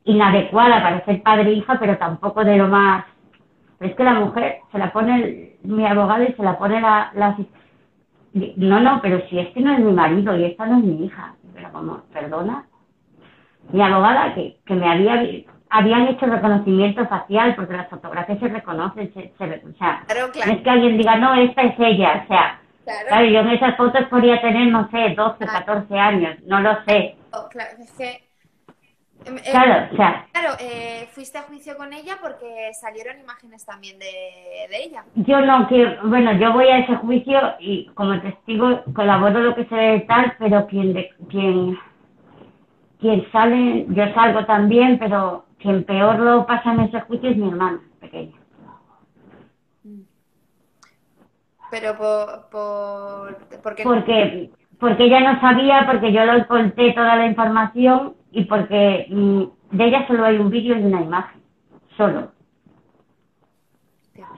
[0.05, 3.05] inadecuada para ser padre e hija, pero tampoco de lo más...
[3.79, 7.13] Pero es que la mujer se la pone mi abogado y se la pone la,
[7.15, 7.37] la...
[8.57, 11.35] No, no, pero si este no es mi marido y esta no es mi hija.
[11.55, 12.65] Pero como, perdona.
[13.71, 15.47] Mi abogada que, que me había
[15.77, 20.05] habían hecho reconocimiento facial porque las fotografías se reconocen, se, o sea,
[20.47, 23.27] no es que alguien diga, no, esta es ella, o sea, claro.
[23.27, 27.17] yo en esas fotos podría tener, no sé, 12, 14 años, no lo sé.
[27.33, 28.27] Oh, claro, es que...
[29.27, 30.27] Em, em, claro, o sea...
[30.33, 34.07] Claro, eh, fuiste a juicio con ella porque salieron imágenes también de,
[34.71, 35.05] de ella.
[35.17, 39.65] Yo no quiero, bueno, yo voy a ese juicio y como testigo colaboro lo que
[39.65, 41.77] se ve tal, pero quien, de, quien,
[43.07, 47.49] quien sale, yo salgo también, pero quien peor lo pasa en ese juicio es mi
[47.49, 48.37] hermana pequeña.
[51.71, 54.51] Pero por, por porque
[54.81, 59.43] porque ella no sabía, porque yo le conté toda la información y porque mm,
[59.77, 61.41] de ella solo hay un vídeo y una imagen,
[61.97, 62.33] solo,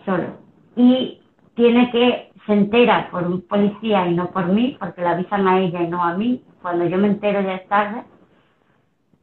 [0.04, 0.36] solo.
[0.76, 1.22] Y
[1.54, 5.58] tiene que se entera por un policía y no por mí, porque la avisan a
[5.58, 6.44] ella y no a mí.
[6.60, 8.04] Cuando yo me entero ya es tarde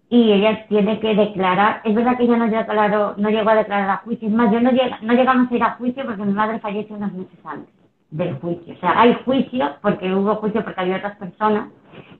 [0.10, 3.90] y ella tiene que declarar, es verdad que ella no llegó, no llegó a declarar
[3.90, 6.60] a juicio, es más, yo no, no llegamos a ir a juicio porque mi madre
[6.60, 7.74] falleció unos meses antes
[8.12, 11.70] del juicio, o sea, hay juicio porque hubo juicio porque había otras personas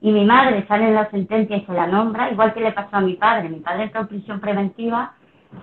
[0.00, 2.96] y mi madre sale en la sentencia y se la nombra, igual que le pasó
[2.96, 5.12] a mi padre, mi padre entró en prisión preventiva,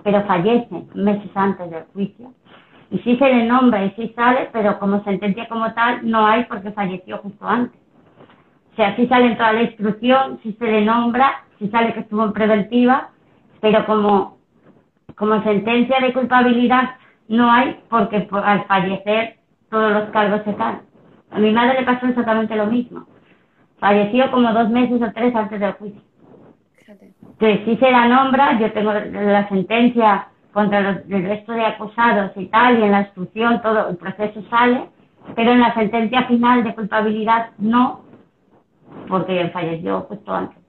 [0.02, 2.32] pero fallece meses antes del juicio.
[2.90, 6.44] Y sí se le nombra y sí sale, pero como sentencia como tal no hay
[6.44, 7.80] porque falleció justo antes.
[8.72, 12.00] O sea, sí sale en toda la instrucción, sí se le nombra si sale que
[12.00, 13.08] estuvo en preventiva,
[13.60, 14.36] pero como,
[15.14, 16.96] como sentencia de culpabilidad
[17.28, 19.36] no hay, porque al fallecer
[19.70, 20.82] todos los cargos se caen.
[21.30, 23.06] A mi madre le pasó exactamente lo mismo.
[23.78, 26.02] Falleció como dos meses o tres antes del juicio.
[26.86, 32.32] Entonces, si se la nombra, yo tengo la sentencia contra los, el resto de acusados
[32.36, 34.90] y tal, y en la instrucción todo el proceso sale,
[35.34, 38.02] pero en la sentencia final de culpabilidad no,
[39.08, 40.63] porque falleció justo antes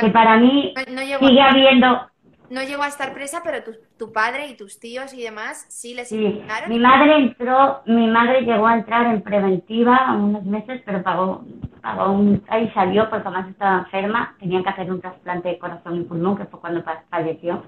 [0.00, 0.74] que para mí
[1.20, 2.08] sigue habiendo...
[2.50, 5.92] No llegó a estar presa, pero tu, tu, padre y tus tíos y demás sí
[5.92, 6.42] les sí.
[6.68, 11.44] Mi madre entró, mi madre llegó a entrar en preventiva unos meses, pero pagó,
[11.82, 16.00] pagó un, ahí salió porque además estaba enferma, tenían que hacer un trasplante de corazón
[16.00, 17.62] y pulmón, que fue cuando falleció,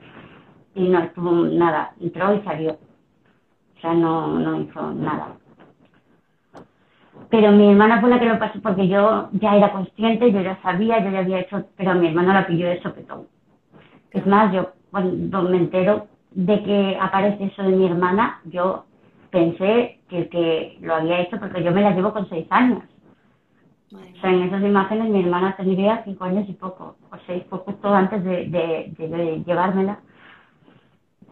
[0.74, 2.72] y no estuvo nada, entró y salió.
[2.72, 5.36] O sea, no, no hizo nada.
[7.28, 10.60] Pero mi hermana fue la que lo pasó porque yo ya era consciente, yo ya
[10.62, 13.26] sabía, yo ya había hecho, pero mi hermana la pilló de sopetón.
[14.12, 18.84] Es más, yo cuando me entero de que aparece eso de mi hermana, yo
[19.30, 22.82] pensé que, que lo había hecho porque yo me la llevo con seis años.
[23.92, 27.58] O sea, en esas imágenes mi hermana tendría cinco años y poco, o seis, fue
[27.58, 29.98] justo antes de, de, llevármela.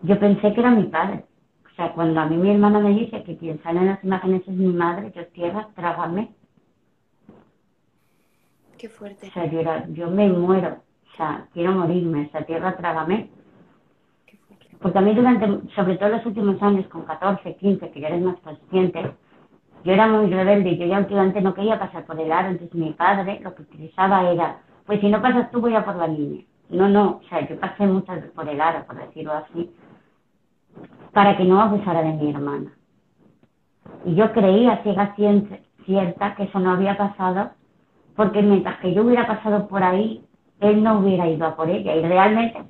[0.03, 1.25] Yo pensé que era mi padre.
[1.79, 4.43] O sea, cuando a mí mi hermana me dice que quien sale en las imágenes
[4.43, 6.35] es mi madre, yo tierra, trágame.
[8.77, 9.29] Qué fuerte.
[9.29, 10.79] O sea, yo, yo me muero.
[11.13, 12.27] O sea, quiero morirme.
[12.27, 13.31] O sea, tierra, trágame.
[14.81, 18.23] Porque a mí durante, sobre todo los últimos años, con 14, 15, que ya eres
[18.23, 19.13] más consciente,
[19.85, 22.93] yo era muy rebelde, yo ya últimamente no quería pasar por el aro, entonces mi
[22.93, 26.43] padre lo que utilizaba era, pues si no pasas tú voy a por la niña.
[26.71, 29.71] No, no, o sea, yo pasé muchas veces por el aro, por decirlo así,
[31.13, 32.73] para que no abusara de mi hermana.
[34.05, 35.15] Y yo creía ciega
[35.85, 37.51] cierta que eso no había pasado,
[38.15, 40.25] porque mientras que yo hubiera pasado por ahí,
[40.61, 41.95] él no hubiera ido a por ella.
[41.95, 42.63] Y realmente,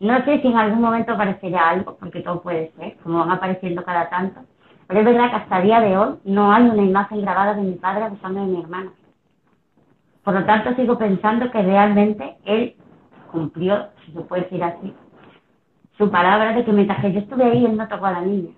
[0.00, 3.84] no sé si en algún momento aparecería algo, porque todo puede ser, como van apareciendo
[3.84, 4.40] cada tanto,
[4.86, 7.62] pero es verdad que hasta el día de hoy no hay una imagen grabada de
[7.62, 8.90] mi padre abusando de mi hermana.
[10.24, 12.74] Por lo tanto, sigo pensando que realmente él
[13.30, 14.94] cumplió, si se puede decir así,
[15.98, 18.52] su palabra de que mientras que yo estuve ahí, él no tocó a la niña.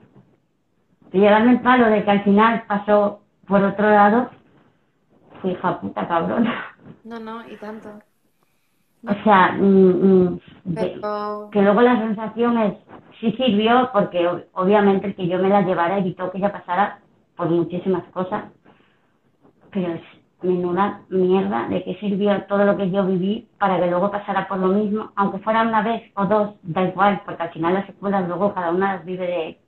[1.12, 4.30] Y llevarme el palo de que al final pasó por otro lado,
[5.41, 6.76] fui hija puta cabrona.
[7.05, 7.88] No, no, y tanto.
[9.07, 10.41] O sea, mm, mm,
[11.51, 12.74] que luego la sensación es,
[13.18, 16.99] sí sirvió porque obviamente el que yo me la llevara evitó que ella pasara
[17.36, 18.45] por muchísimas cosas,
[19.70, 20.03] pero es
[20.43, 24.59] menuda mierda de qué sirvió todo lo que yo viví para que luego pasara por
[24.59, 28.26] lo mismo, aunque fuera una vez o dos, da igual, porque al final las secuelas
[28.26, 29.61] luego cada una las vive de...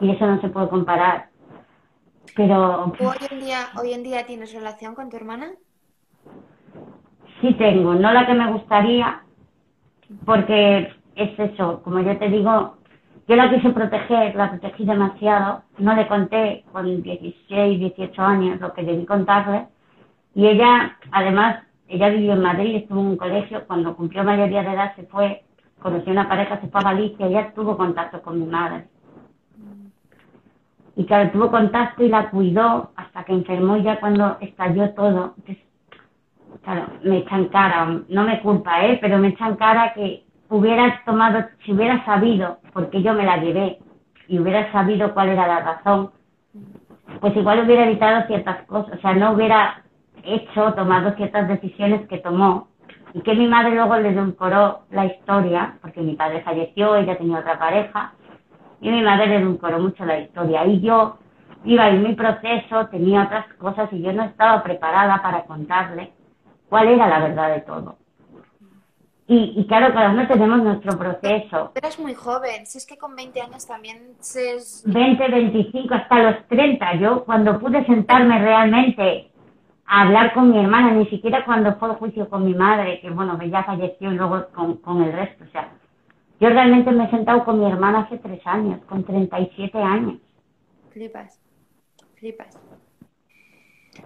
[0.00, 1.28] Y eso no se puede comparar.
[2.34, 2.92] Pero...
[2.98, 5.50] ¿Tú hoy en día, hoy en día tienes relación con tu hermana?
[7.40, 9.22] Sí tengo, no la que me gustaría,
[10.24, 12.76] porque es eso, como yo te digo,
[13.30, 18.72] yo la quise proteger, la protegí demasiado, no le conté con 16, 18 años lo
[18.72, 19.68] que debí contarle,
[20.34, 24.72] y ella, además, ella vivió en Madrid, estuvo en un colegio, cuando cumplió mayoría de
[24.72, 25.44] edad se fue,
[25.78, 28.88] conoció una pareja, se fue a Galicia, ella tuvo contacto con mi madre.
[30.96, 35.34] Y claro, tuvo contacto y la cuidó hasta que enfermó ya cuando estalló todo.
[35.38, 35.64] Entonces,
[36.64, 38.98] claro, me echan cara, no me culpa, ¿eh?
[39.00, 43.78] Pero me echan cara que hubiera tomado, si hubiera sabido, porque yo me la llevé,
[44.28, 46.10] y hubiera sabido cuál era la razón,
[47.20, 49.82] pues igual hubiera evitado ciertas cosas, o sea, no hubiera
[50.22, 52.68] hecho, tomado ciertas decisiones que tomó,
[53.14, 57.38] y que mi madre luego le edulcoró la historia, porque mi padre falleció, ella tenía
[57.38, 58.12] otra pareja,
[58.80, 61.18] y mi madre le edulcoró mucho la historia, y yo
[61.64, 66.12] iba en mi proceso, tenía otras cosas, y yo no estaba preparada para contarle
[66.68, 67.99] cuál era la verdad de todo.
[69.32, 71.70] Y, claro, cada uno tenemos nuestro proceso.
[71.76, 74.56] Eres muy joven, si es que con 20 años también se...
[74.86, 76.96] 20, 25, hasta los 30.
[76.96, 79.30] Yo cuando pude sentarme realmente
[79.86, 83.10] a hablar con mi hermana, ni siquiera cuando fue el juicio con mi madre, que
[83.10, 85.44] bueno, ya falleció y luego con, con el resto.
[85.44, 85.74] O sea,
[86.40, 90.18] yo realmente me he sentado con mi hermana hace tres años, con 37 años.
[90.90, 91.40] Flipas,
[92.16, 92.58] flipas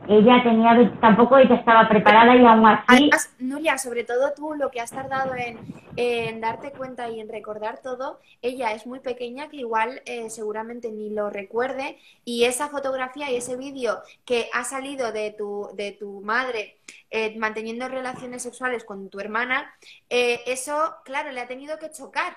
[0.09, 2.85] ella tenía, tampoco ella estaba preparada y aún así...
[2.89, 7.81] Además, Nuria, sobre todo tú lo que has tardado en, darte cuenta y en recordar
[7.83, 13.31] todo, ella es muy pequeña que igual eh, seguramente ni lo recuerde y esa fotografía
[13.31, 16.77] y ese vídeo que ha salido de tu, de tu madre
[17.11, 19.73] eh, manteniendo relaciones sexuales con tu hermana,
[20.11, 22.35] eh, eso, claro, le ha tenido que chocar.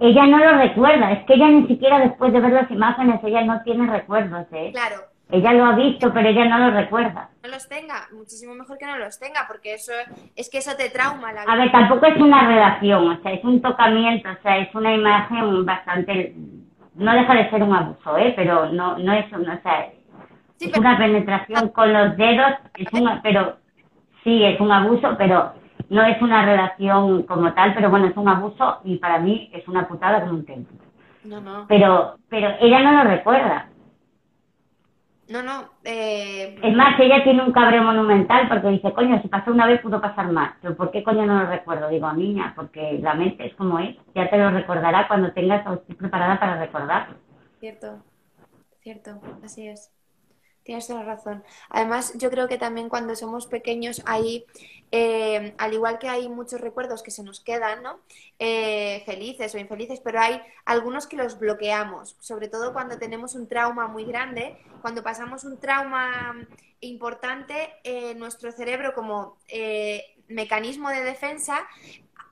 [0.00, 3.42] Ella no lo recuerda, es que ella ni siquiera después de ver las imágenes, ella
[3.42, 4.46] no tiene recuerdos.
[4.52, 4.70] ¿eh?
[4.72, 7.30] Claro, ella lo ha visto, pero ella no lo recuerda.
[7.42, 9.92] No los tenga, muchísimo mejor que no los tenga, porque eso
[10.36, 11.52] es que eso te trauma la vida.
[11.52, 14.94] A ver, tampoco es una relación, o sea, es un tocamiento, o sea, es una
[14.94, 16.34] imagen bastante,
[16.94, 18.34] no deja de ser un abuso, ¿eh?
[18.36, 19.92] Pero no, no es, o sea,
[20.60, 23.56] es una penetración con los dedos, es una, pero
[24.22, 25.54] sí, es un abuso, pero
[25.88, 29.66] no es una relación como tal, pero bueno, es un abuso y para mí es
[29.66, 30.76] una putada como un templo.
[31.24, 31.66] No, no.
[31.66, 33.66] Pero, pero ella no lo recuerda.
[35.28, 35.70] No, no.
[35.84, 36.56] Eh...
[36.62, 40.00] Es más, ella tiene un cabreo monumental porque dice, coño, si pasó una vez pudo
[40.00, 40.54] pasar más.
[40.62, 41.88] Pero ¿por qué coño no lo recuerdo?
[41.88, 43.96] Digo, niña, porque la mente es como es.
[44.14, 47.16] Ya te lo recordará cuando tengas o estés preparada para recordarlo.
[47.58, 48.04] Cierto,
[48.82, 49.95] cierto, así es.
[50.66, 51.44] Tienes toda la razón.
[51.70, 54.44] Además, yo creo que también cuando somos pequeños hay,
[54.90, 58.00] eh, al igual que hay muchos recuerdos que se nos quedan, ¿no?
[58.40, 63.46] Eh, felices o infelices, pero hay algunos que los bloqueamos, sobre todo cuando tenemos un
[63.46, 66.34] trauma muy grande, cuando pasamos un trauma
[66.80, 69.38] importante, eh, nuestro cerebro como
[70.26, 71.60] mecanismo de defensa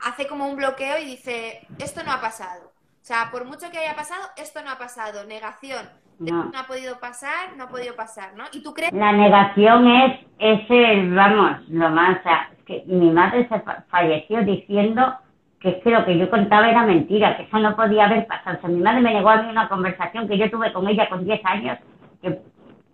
[0.01, 2.73] hace como un bloqueo y dice, esto no ha pasado.
[3.01, 5.25] O sea, por mucho que haya pasado, esto no ha pasado.
[5.25, 5.89] Negación
[6.19, 6.51] no.
[6.57, 8.45] ha podido pasar, no ha podido pasar, ¿no?
[8.53, 8.93] ¿Y tú crees?
[8.93, 15.15] La negación es, ese, vamos, lo más, o sea, que mi madre se falleció diciendo
[15.61, 18.59] que es que lo que yo contaba era mentira, que eso no podía haber pasado.
[18.59, 21.09] O sea, mi madre me negó a mí una conversación que yo tuve con ella
[21.09, 21.79] con 10 años
[22.21, 22.39] que,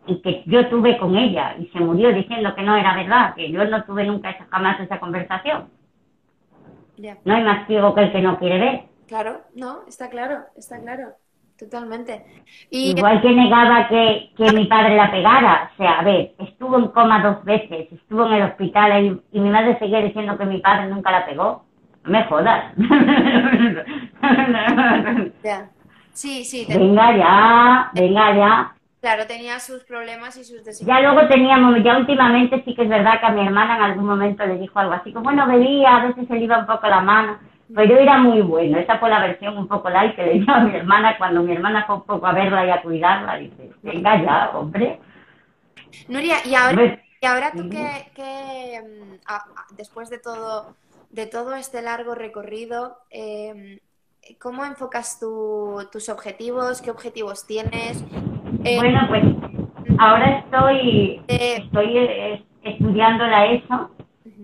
[0.06, 3.50] y que yo tuve con ella y se murió diciendo que no era verdad, que
[3.50, 5.68] yo no tuve nunca esa, jamás esa conversación.
[7.24, 8.82] No hay más ciego que el que no quiere ver.
[9.08, 11.14] Claro, no, está claro, está claro.
[11.60, 12.24] Totalmente.
[12.70, 15.70] Igual que negaba que, que, mi padre la pegara.
[15.70, 19.40] O sea, a ver, estuvo en coma dos veces, estuvo en el hospital y, y
[19.40, 21.66] mi madre seguía diciendo que mi padre nunca la pegó.
[22.04, 22.72] No me jodas.
[25.44, 25.68] Ya.
[26.12, 26.66] Sí, sí.
[26.68, 28.74] Venga ya, venga ya.
[29.00, 33.20] Claro, tenía sus problemas y sus Ya luego teníamos, ya últimamente sí que es verdad
[33.20, 36.06] que a mi hermana en algún momento le dijo algo así, como bueno, bebía, a
[36.06, 37.38] veces se le iba un poco la mano
[37.74, 38.78] pero era muy bueno.
[38.78, 41.52] Esa fue la versión un poco light que le dio a mi hermana cuando mi
[41.52, 43.36] hermana fue un poco a verla y a cuidarla.
[43.36, 45.00] Dice, venga ya, hombre.
[46.08, 50.74] Nuria, y ahora, y ahora tú que, mm, después de todo,
[51.10, 53.78] de todo este largo recorrido, em,
[54.40, 56.80] ¿cómo enfocas tus objetivos?
[56.82, 58.04] ¿Qué objetivos tienes?
[58.64, 59.24] Eh, bueno, pues
[59.98, 63.90] ahora estoy, eh, estoy eh, estudiando la ESO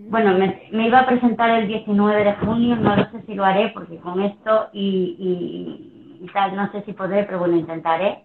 [0.09, 3.69] bueno, me, iba a presentar el 19 de junio, no lo sé si lo haré
[3.69, 8.23] porque con esto y, y, tal, no sé si podré, pero bueno, intentaré.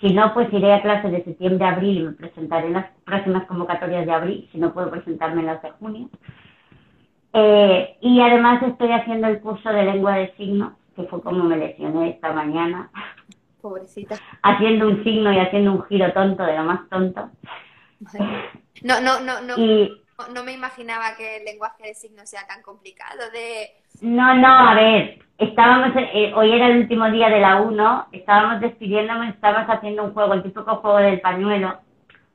[0.00, 2.86] Si no, pues iré a clases de septiembre a abril y me presentaré en las
[3.04, 6.08] próximas convocatorias de abril, si no puedo presentarme en las de junio.
[7.32, 11.56] Eh, y además estoy haciendo el curso de lengua de signos, que fue como me
[11.56, 12.90] lesioné esta mañana.
[13.60, 14.16] Pobrecita.
[14.42, 17.30] Haciendo un signo y haciendo un giro tonto de lo más tonto.
[18.82, 19.56] No, no, no, no.
[19.56, 20.00] Y,
[20.32, 23.70] no me imaginaba que el lenguaje de signos sea tan complicado de...
[24.00, 28.60] No, no, a ver, estábamos, eh, hoy era el último día de la 1, estábamos
[28.60, 31.78] despidiéndonos, estábamos haciendo un juego, el típico juego del pañuelo,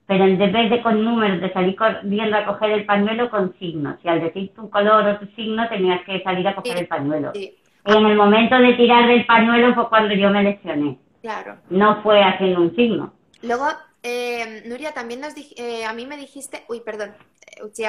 [0.05, 3.95] pero en vez de con números, de salir corriendo a coger el pañuelo con signos,
[4.03, 7.31] y al decir tu color o tu signo tenías que salir a coger el pañuelo.
[7.33, 7.53] Y
[7.85, 10.97] en el momento de tirar del pañuelo fue cuando yo me lesioné.
[11.21, 11.55] Claro.
[11.69, 13.13] No fue haciendo un signo.
[13.41, 13.67] Luego,
[14.03, 17.13] eh, Nuria, también nos eh, a mí me dijiste, uy, perdón,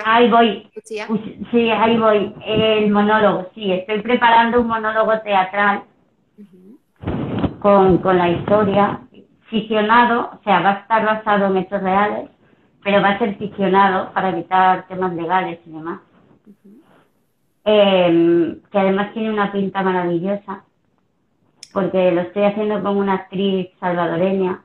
[0.05, 0.71] Ahí voy.
[0.85, 2.35] Sí, ahí voy.
[2.45, 3.73] El monólogo, sí.
[3.73, 5.85] Estoy preparando un monólogo teatral
[7.61, 9.01] con, con la historia
[9.49, 12.31] ficcionado, o sea, va a estar basado en hechos reales,
[12.83, 16.01] pero va a ser ficcionado para evitar temas legales y demás.
[17.65, 20.65] Em, que además tiene una pinta maravillosa,
[21.73, 24.63] porque lo estoy haciendo con una actriz salvadoreña.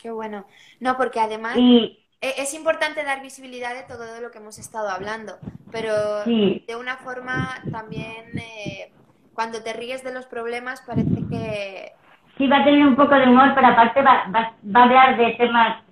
[0.00, 0.46] Qué bueno.
[0.82, 1.56] No, porque además...
[1.56, 5.34] Y, e, es importante dar visibilidad de todo lo que hemos estado hablando,
[5.70, 8.90] pero de una forma también, eh,
[9.32, 11.92] cuando te ríes de los problemas, parece que...
[12.36, 15.32] Sí, va a tener un poco de humor, pero aparte va, va, a hablar de
[15.34, 15.84] temas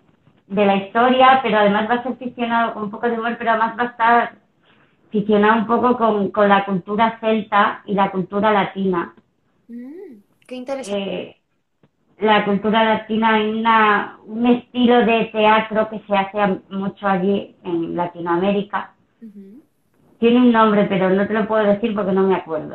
[0.49, 3.51] de la historia, pero además va a ser ficcionado con un poco de humor, pero
[3.51, 4.34] además va a estar
[5.11, 9.14] ficcionado un poco con, con la cultura celta y la cultura latina.
[9.68, 10.18] Mm,
[10.49, 11.22] qué interesante.
[11.22, 11.39] Eh,
[12.21, 17.97] la cultura latina hay una, un estilo de teatro que se hace mucho allí en
[17.97, 18.93] Latinoamérica.
[20.18, 22.75] Tiene un nombre, pero no te lo puedo decir porque no me acuerdo.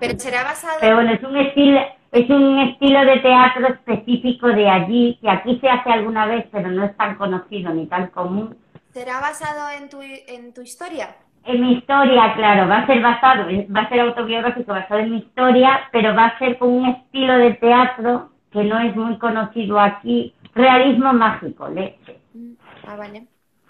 [0.00, 0.78] Pero será basado.
[0.80, 5.58] Pero bueno, es un estilo, es un estilo de teatro específico de allí que aquí
[5.60, 8.56] se hace alguna vez, pero no es tan conocido ni tan común.
[8.90, 11.14] ¿Será basado en tu, en tu historia?
[11.44, 15.18] En mi historia, claro, va a ser basado, va a ser autobiográfico basado en mi
[15.18, 19.80] historia, pero va a ser con un estilo de teatro que no es muy conocido
[19.80, 22.20] aquí, realismo mágico, leche.
[22.32, 22.52] Mm,
[22.86, 23.26] ah, vale.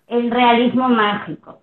[0.06, 1.60] El realismo mágico.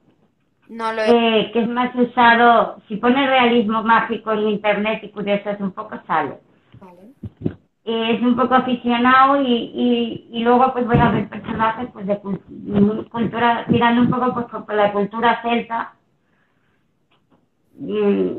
[0.70, 5.52] No lo eh, que es más usado, si pones realismo mágico en internet y curioso,
[5.60, 6.40] un poco sale.
[6.80, 7.14] Vale.
[7.84, 13.66] es un poco aficionado y, y, luego pues voy a ver personajes pues de cultura,
[13.70, 15.94] tirando un poco pues, por la cultura celta.
[17.80, 18.38] Y,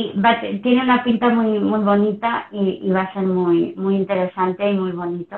[0.00, 4.68] y va, tiene una pinta muy muy bonita y, va a ser muy muy interesante
[4.68, 5.36] y muy bonito.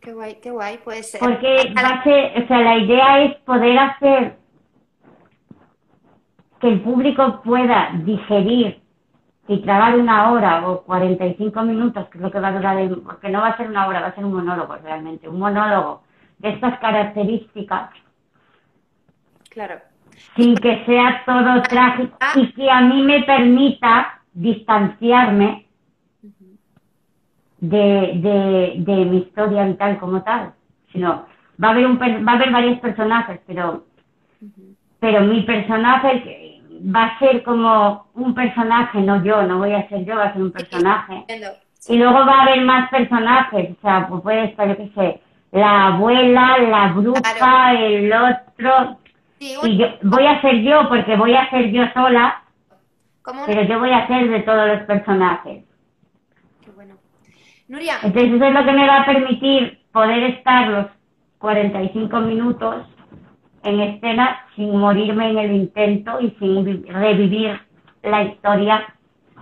[0.00, 1.16] Qué guay, qué guay, pues.
[1.18, 4.36] Porque va a ser, o sea, la idea es poder hacer
[6.60, 8.82] que el público pueda digerir
[9.48, 13.28] y tragar una hora o 45 minutos, que es lo que va a durar, porque
[13.30, 16.02] no va a ser una hora, va a ser un monólogo realmente, un monólogo
[16.42, 17.90] estas características.
[19.48, 19.80] Claro.
[20.36, 25.66] Sin que sea todo trágico y que a mí me permita distanciarme
[27.60, 30.52] de, de, mi historia vital como tal.
[30.92, 31.26] Sino,
[31.62, 33.84] va a haber, un, va a haber varios personajes, pero,
[35.00, 40.04] pero mi personaje va a ser como un personaje, no yo, no voy a ser
[40.04, 41.24] yo, va a ser un personaje.
[41.88, 45.20] Y luego va a haber más personajes, o sea, pues puede estar, yo qué sé,
[45.52, 48.98] la abuela, la bruja, el otro.
[49.44, 52.42] Y yo, voy a ser yo porque voy a ser yo sola,
[53.46, 55.64] pero yo voy a ser de todos los personajes.
[56.64, 56.96] Qué bueno.
[57.68, 57.94] Nuria.
[58.02, 60.86] Entonces eso es lo que me va a permitir poder estar los
[61.38, 62.86] 45 minutos
[63.62, 67.60] en escena sin morirme en el intento y sin revivir
[68.02, 68.94] la historia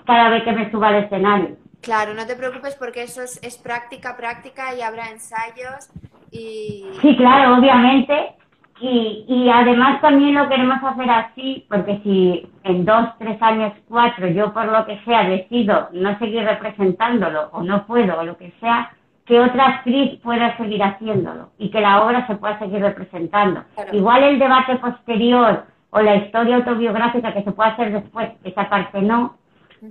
[0.07, 1.57] cada vez que me suba al escenario.
[1.81, 5.91] Claro, no te preocupes porque eso es, es práctica, práctica y habrá ensayos
[6.31, 6.87] y...
[7.01, 8.37] Sí, claro, obviamente.
[8.85, 14.27] Y, y además también lo queremos hacer así, porque si en dos, tres años, cuatro,
[14.27, 18.53] yo por lo que sea decido no seguir representándolo o no puedo o lo que
[18.59, 18.91] sea,
[19.25, 23.63] que otra actriz pueda seguir haciéndolo y que la obra se pueda seguir representando.
[23.93, 29.01] Igual el debate posterior o la historia autobiográfica que se pueda hacer después, esa parte
[29.01, 29.37] no,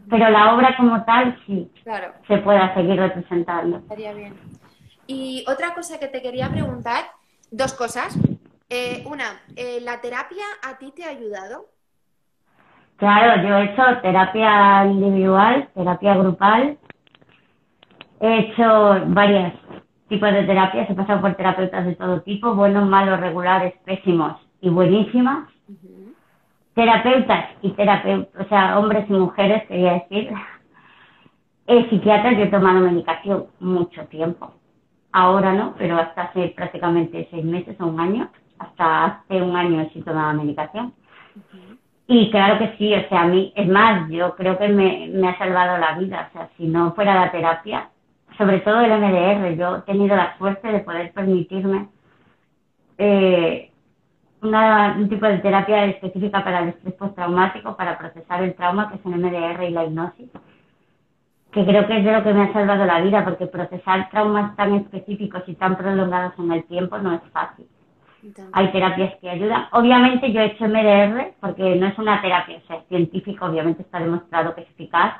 [0.09, 1.71] pero la obra como tal sí
[2.27, 3.77] se pueda seguir representando.
[3.77, 4.33] Estaría bien.
[5.07, 7.05] Y otra cosa que te quería preguntar,
[7.51, 8.17] dos cosas.
[8.73, 9.25] Eh, una,
[9.57, 11.65] eh, ¿la terapia a ti te ha ayudado?
[12.95, 16.77] Claro, yo he hecho terapia individual, terapia grupal.
[18.21, 18.63] He hecho
[19.07, 19.51] varios
[20.07, 24.69] tipos de terapias, he pasado por terapeutas de todo tipo, buenos, malos, regulares, pésimos y
[24.69, 25.49] buenísimas
[26.73, 30.31] terapeutas y terapeutas, o sea, hombres y mujeres, quería decir,
[31.67, 34.53] eh, psiquiatras, yo he tomado medicación mucho tiempo.
[35.11, 38.29] Ahora no, pero hasta hace prácticamente seis meses o un año,
[38.61, 40.93] hasta hace un año sí tomaba medicación.
[42.07, 45.29] Y claro que sí, o sea, a mí, es más, yo creo que me, me
[45.29, 47.89] ha salvado la vida, o sea, si no fuera la terapia,
[48.37, 51.87] sobre todo el MDR, yo he tenido la suerte de poder permitirme
[52.97, 53.71] eh,
[54.41, 58.95] una, un tipo de terapia específica para el estrés postraumático, para procesar el trauma, que
[58.95, 60.29] es el MDR y la hipnosis,
[61.51, 64.55] que creo que es de lo que me ha salvado la vida, porque procesar traumas
[64.55, 67.67] tan específicos y tan prolongados en el tiempo no es fácil.
[68.53, 69.67] Hay terapias que ayudan.
[69.71, 73.81] Obviamente yo he hecho MDR, porque no es una terapia, o sea, es científico, obviamente
[73.81, 75.15] está demostrado que es eficaz,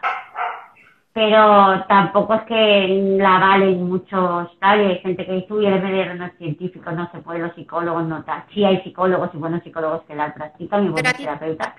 [1.13, 6.15] pero tampoco es que la valen muchos tal, hay gente que dice, uy, el MDR
[6.15, 8.43] no es científico, no se puede, los psicólogos no tal.
[8.53, 11.73] Sí hay psicólogos y buenos psicólogos que la practican y buenos terapeutas,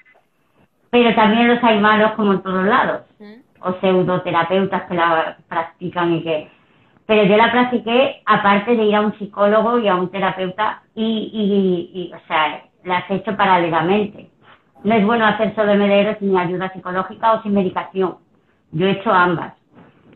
[0.90, 3.02] pero también los hay malos como en todos lados,
[3.60, 6.61] o pseudoterapeutas que la practican y que...
[7.12, 12.10] Pero yo la practiqué aparte de ir a un psicólogo y a un terapeuta y,
[12.10, 14.30] o sea, la has hecho paralelamente.
[14.82, 18.16] No es bueno hacer solo MDR sin ayuda psicológica o sin medicación
[18.70, 19.52] yo he hecho ambas.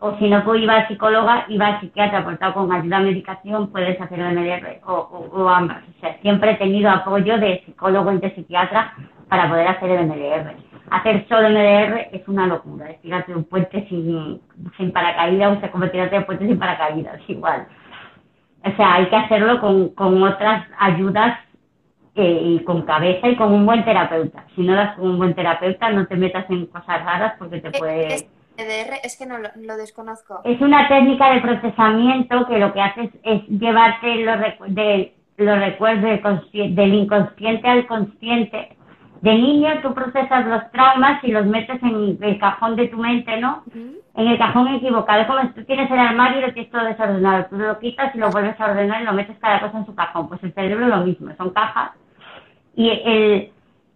[0.01, 3.71] O si no pues iba a psicóloga, iba al psiquiatra aportado con ayuda a medicación,
[3.71, 5.83] puedes hacer MDR o, o, ambas.
[5.99, 8.95] O sea, siempre he tenido apoyo de psicólogo y de psiquiatra
[9.29, 10.55] para poder hacer el MDR.
[10.91, 14.41] Hacer solo MDR es una locura, es tirarte un puente sin,
[14.77, 17.67] sin paracaídas, o sea, como tirarte un puente sin paracaídas, igual.
[18.65, 21.39] O sea, hay que hacerlo con, con otras ayudas
[22.15, 24.45] eh, y con cabeza y con un buen terapeuta.
[24.55, 27.71] Si no das con un buen terapeuta, no te metas en cosas raras porque te
[27.71, 30.41] puede es que no lo, desconozco.
[30.45, 36.21] Es una técnica de procesamiento que lo que hace es, llevarte los, de, los recuerdos
[36.53, 38.76] del inconsciente al consciente.
[39.23, 43.41] De niño tú procesas los traumas y los metes en el cajón de tu mente,
[43.41, 43.63] ¿no?
[44.15, 45.21] En el cajón equivocado.
[45.21, 47.47] Es como si tú tienes el armario y lo tienes todo desordenado.
[47.51, 49.95] Tú lo quitas y lo vuelves a ordenar y lo metes cada cosa en su
[49.95, 50.29] cajón.
[50.29, 51.93] Pues el cerebro es lo mismo, son cajas.
[52.75, 53.51] Y el,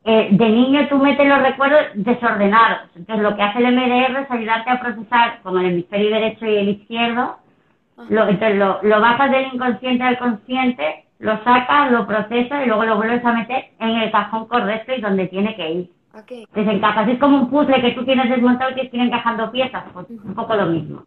[0.05, 2.89] eh, de niño tú metes los recuerdos desordenados.
[2.97, 6.57] Entonces lo que hace el MDR es ayudarte a procesar con el hemisferio derecho y
[6.57, 7.37] el izquierdo.
[8.09, 12.85] Lo, entonces lo, lo bajas del inconsciente al consciente, lo sacas, lo procesas y luego
[12.85, 15.91] lo vuelves a meter en el cajón correcto y donde tiene que ir.
[16.13, 16.45] Okay.
[16.53, 19.85] Entonces Es como un puzzle que tú tienes desmontado y tienes que ir encajando piezas.
[19.93, 21.05] Pues un poco lo mismo.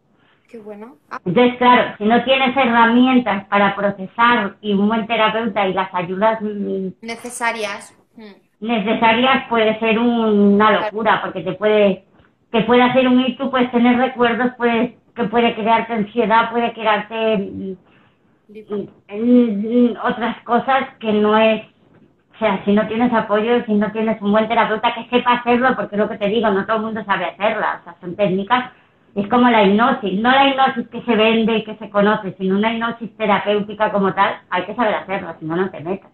[0.49, 0.95] Qué bueno.
[1.11, 1.19] Ah.
[1.25, 6.39] Entonces, claro, si no tienes herramientas para procesar y un buen terapeuta y las ayudas
[6.41, 7.97] mm, necesarias.
[8.15, 12.05] Hmm necesarias puede ser una locura porque te puede
[12.49, 17.37] te puede hacer un hito, puedes tener recuerdos, puedes que puede crearte ansiedad, puede crearte
[17.37, 17.77] mm, mm,
[20.03, 21.63] otras cosas que no es
[22.35, 25.75] o sea, si no tienes apoyo, si no tienes un buen terapeuta que sepa hacerlo,
[25.75, 28.71] porque lo que te digo, no todo el mundo sabe hacerlas, o sea, son técnicas
[29.15, 32.57] Es como la hipnosis, no la hipnosis que se vende y que se conoce, sino
[32.57, 36.09] una hipnosis terapéutica como tal, hay que saber hacerlo, si no, no te metas.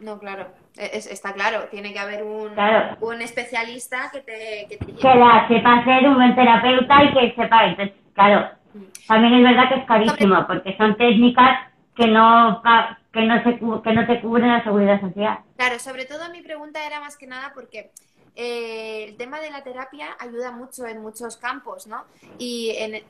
[0.00, 0.46] No, claro,
[0.76, 2.52] está claro, tiene que haber un,
[3.00, 7.66] un especialista que te, que Que la sepa hacer un buen terapeuta y que sepa,
[7.66, 9.06] entonces, claro, mm.
[9.06, 11.67] también es verdad que es carísimo, porque son técnicas
[11.98, 12.62] que no
[13.12, 15.38] que no se que no te cubren la seguridad social.
[15.56, 17.90] Claro, sobre todo mi pregunta era más que nada porque
[18.36, 22.04] eh, el tema de la terapia ayuda mucho en muchos campos, ¿no?
[22.38, 23.02] Y en,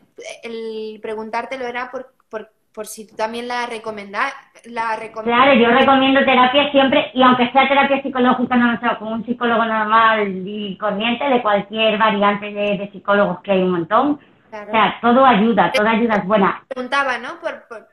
[0.43, 4.32] el preguntártelo era por, por, por si tú también la recomendas.
[4.65, 9.27] La claro, yo recomiendo terapia siempre, y aunque sea terapia psicológica, no sé, con un
[9.27, 14.20] psicólogo normal y corriente, de cualquier variante de, psicólogos que hay un montón.
[14.51, 16.65] O sea, todo ayuda, toda ayuda es buena.
[16.69, 17.39] Preguntaba, ¿no?
[17.39, 17.86] Por,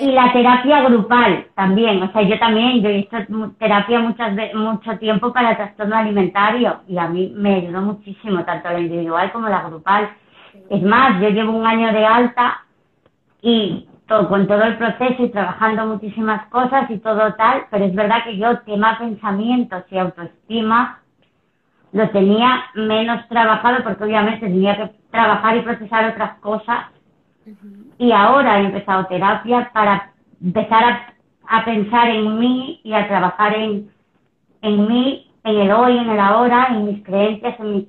[0.00, 3.16] y la terapia grupal también, o sea, yo también, yo he visto
[3.60, 8.80] terapia muchas mucho tiempo para trastorno alimentario y a mí me ayudó muchísimo, tanto la
[8.80, 10.10] individual como la grupal.
[10.68, 12.64] Es más, yo llevo un año de alta
[13.40, 18.24] y con todo el proceso y trabajando muchísimas cosas y todo tal, pero es verdad
[18.24, 20.98] que yo tema pensamientos y autoestima
[21.92, 26.86] lo tenía menos trabajado porque obviamente tenía que trabajar y procesar otras cosas
[28.02, 30.10] y ahora he empezado terapia para
[30.42, 31.14] empezar
[31.46, 33.90] a, pensar en mí y a trabajar en,
[34.60, 37.84] en mí, en el hoy, en el ahora, en mis creencias, en mis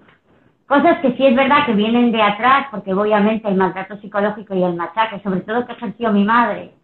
[0.68, 4.62] cosas que sí es verdad que vienen de atrás, porque obviamente el maltrato psicológico y
[4.62, 6.76] el machaque, sobre todo que ejerció mi madre,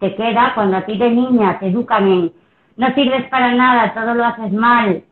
[0.00, 2.32] te queda cuando a ti de niña te educan en
[2.78, 5.02] no sirves para nada, todo lo haces mal,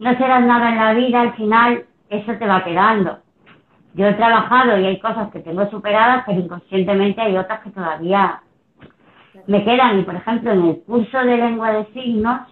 [0.00, 3.20] no serás nada en la vida, al final eso te va quedando.
[3.94, 8.40] Yo he trabajado y hay cosas que tengo superadas, pero inconscientemente hay otras que todavía
[9.46, 9.98] me quedan.
[9.98, 12.42] Y por ejemplo, en el curso de lengua de signos,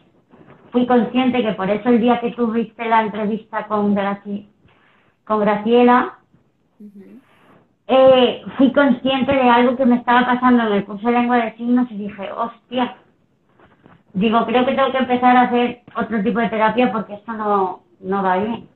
[0.71, 3.97] fui consciente que por eso el día que tuviste la entrevista con,
[5.25, 6.19] con Graciela,
[7.87, 11.57] eh, fui consciente de algo que me estaba pasando en el curso de lengua de
[11.57, 12.97] signos y dije, hostia,
[14.13, 17.81] digo, creo que tengo que empezar a hacer otro tipo de terapia porque esto no,
[18.01, 18.69] no va bien.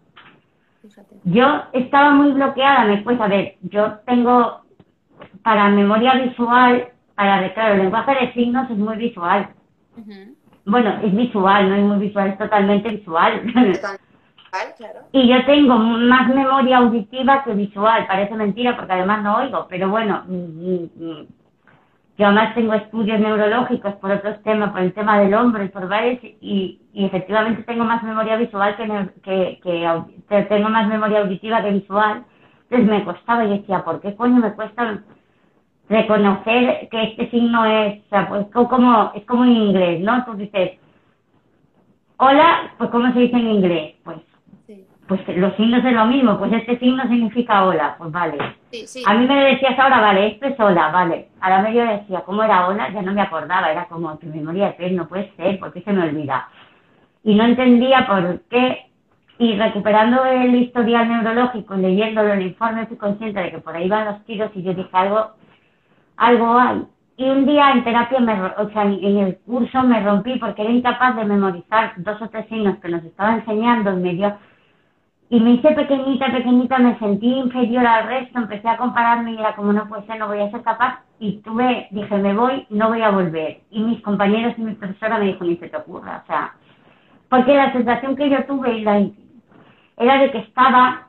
[1.25, 4.63] Yo estaba muy bloqueada, me cuesta ver, yo tengo
[5.43, 9.49] para memoria visual, para claro, el lenguaje de signos es muy visual.
[10.65, 13.43] Bueno, es visual, no es muy visual, es totalmente visual.
[15.13, 19.89] Y yo tengo más memoria auditiva que visual, parece mentira porque además no oigo, pero
[19.89, 21.27] bueno, mm, mm, mm,
[22.19, 26.23] yo además tengo estudios neurológicos por otros temas, por el tema del hombre, por varios,
[26.23, 32.25] y, efectivamente tengo más memoria visual que, que, tengo más memoria auditiva que visual.
[32.65, 35.03] Entonces me costaba y decía, ¿por qué coño me cuesta
[35.89, 40.25] reconocer que este signo es, o sea, pues como, es como en inglés, ¿no?
[40.25, 40.73] Tú dices,
[42.19, 43.97] hola, pues ¿cómo se dice en inglés?
[44.05, 44.19] Pues
[45.21, 48.39] pues los signos es lo mismo, pues este signo significa hola, pues vale.
[49.07, 51.29] A mí me decías ahora, vale, esto es hola, vale.
[51.41, 52.91] A la medio decía, ¿cómo era hola?
[52.91, 56.05] Ya no me acordaba, era como tu memoria de no puede ser, porque se me
[56.05, 56.49] olvida.
[57.25, 58.87] Y no entendía por qué,
[59.39, 64.07] y recuperando el historial neurológico, leyéndolo el informe, fui consciente de que por ahí van
[64.07, 65.33] los tiros y yo dije, algo,
[66.17, 66.83] algo hay.
[67.17, 70.71] Y un día en terapia, me, o sea, en el curso me rompí porque era
[70.71, 74.37] incapaz de memorizar dos o tres signos que nos estaba enseñando y me dio
[75.33, 79.57] y me hice pequeñita, pequeñita, me sentí inferior al resto, empecé a compararme y era
[79.57, 82.91] como no puede ser, no voy a ser capaz y tuve, dije me voy, no
[82.91, 83.63] voy a volver.
[83.71, 86.55] Y mis compañeros y mi profesora me dijo, ni se te ocurra, o sea,
[87.31, 91.07] porque la sensación que yo tuve era de que estaba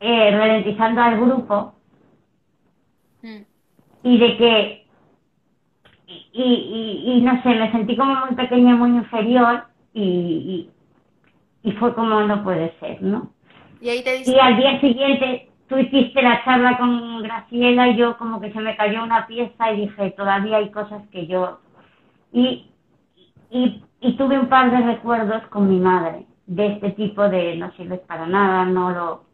[0.00, 1.74] eh, ralentizando al grupo
[3.22, 3.42] mm.
[4.02, 4.86] y de que,
[6.08, 9.62] y, y, y, no sé, me sentí como muy pequeña, muy inferior
[9.94, 10.70] y
[11.66, 13.32] y fue como no puede ser, ¿no?
[13.80, 18.16] Y, ahí te y al día siguiente tú hiciste la charla con Graciela y yo
[18.18, 21.58] como que se me cayó una pieza y dije, todavía hay cosas que yo...
[22.32, 22.70] Y,
[23.50, 27.72] y, y tuve un par de recuerdos con mi madre de este tipo de no
[27.72, 29.24] sirves para nada, no lo...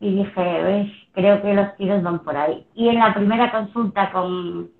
[0.00, 2.66] Y dije, creo que los tiros van por ahí.
[2.74, 4.70] Y en la primera consulta con,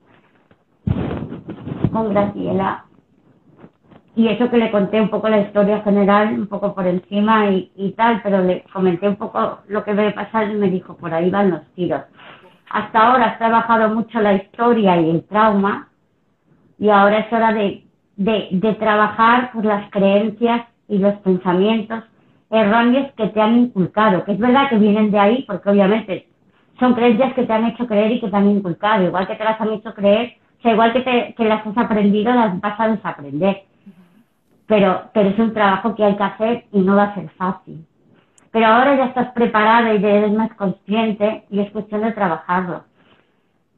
[1.92, 2.85] con Graciela,
[4.16, 7.94] y eso que le conté un poco la historia general, un poco por encima y,
[7.98, 11.28] tal, pero le comenté un poco lo que me pasar y me dijo, por ahí
[11.28, 12.00] van los tiros.
[12.70, 15.88] Hasta ahora has trabajado mucho la historia y el trauma
[16.78, 17.84] y ahora es hora de,
[18.16, 22.02] de, de trabajar por las creencias y los pensamientos
[22.50, 26.26] erróneos que te han inculcado, que es verdad que vienen de ahí porque obviamente
[26.80, 29.44] son creencias que te han hecho creer y que te han inculcado, igual que te
[29.44, 32.80] las han hecho creer, o sea, igual que, te, que las has aprendido, las vas
[32.80, 33.66] a desaprender
[34.66, 37.84] pero, pero es un trabajo que hay que hacer y no va a ser fácil.
[38.50, 42.84] pero ahora ya estás preparada y ya eres más consciente y es cuestión de trabajarlo.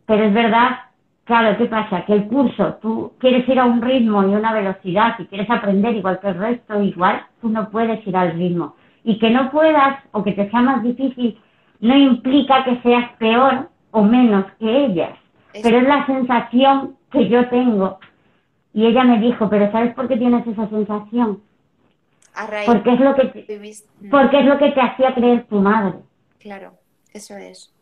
[0.06, 0.78] Pero es verdad,
[1.24, 2.04] claro, ¿qué pasa?
[2.04, 5.96] Que el curso, tú quieres ir a un ritmo y una velocidad y quieres aprender
[5.96, 8.76] igual que el resto, igual tú no puedes ir al ritmo.
[9.02, 11.38] Y que no puedas o que te sea más difícil
[11.80, 15.18] no implica que seas peor o menos que ellas.
[15.62, 17.98] Pero es la sensación que yo tengo.
[18.72, 21.42] Y ella me dijo, pero ¿sabes por qué tienes esa sensación?
[22.66, 25.98] porque es lo que te, porque es lo que te hacía creer tu madre.
[26.38, 26.78] Claro,
[27.12, 27.74] eso es.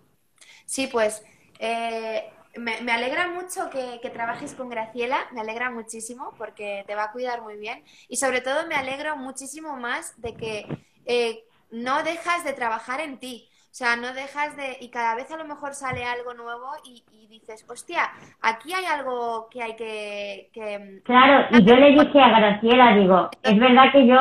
[0.64, 1.22] Sí, pues
[1.58, 2.24] eh,
[2.56, 7.42] me, alegra mucho que, trabajes con Graciela, me alegra muchísimo porque te va a cuidar
[7.42, 10.66] muy bien y sobre todo me alegro muchísimo más de que
[11.04, 13.48] eh, no dejas de trabajar en ti.
[13.76, 14.78] O sea, no dejas de...
[14.80, 19.48] Y cada vez a lo mejor sale algo nuevo y, dices, hostia, aquí hay algo
[19.50, 21.02] que hay que...
[21.04, 24.16] Claro, y yo le dije a Graciela, digo, es verdad que yo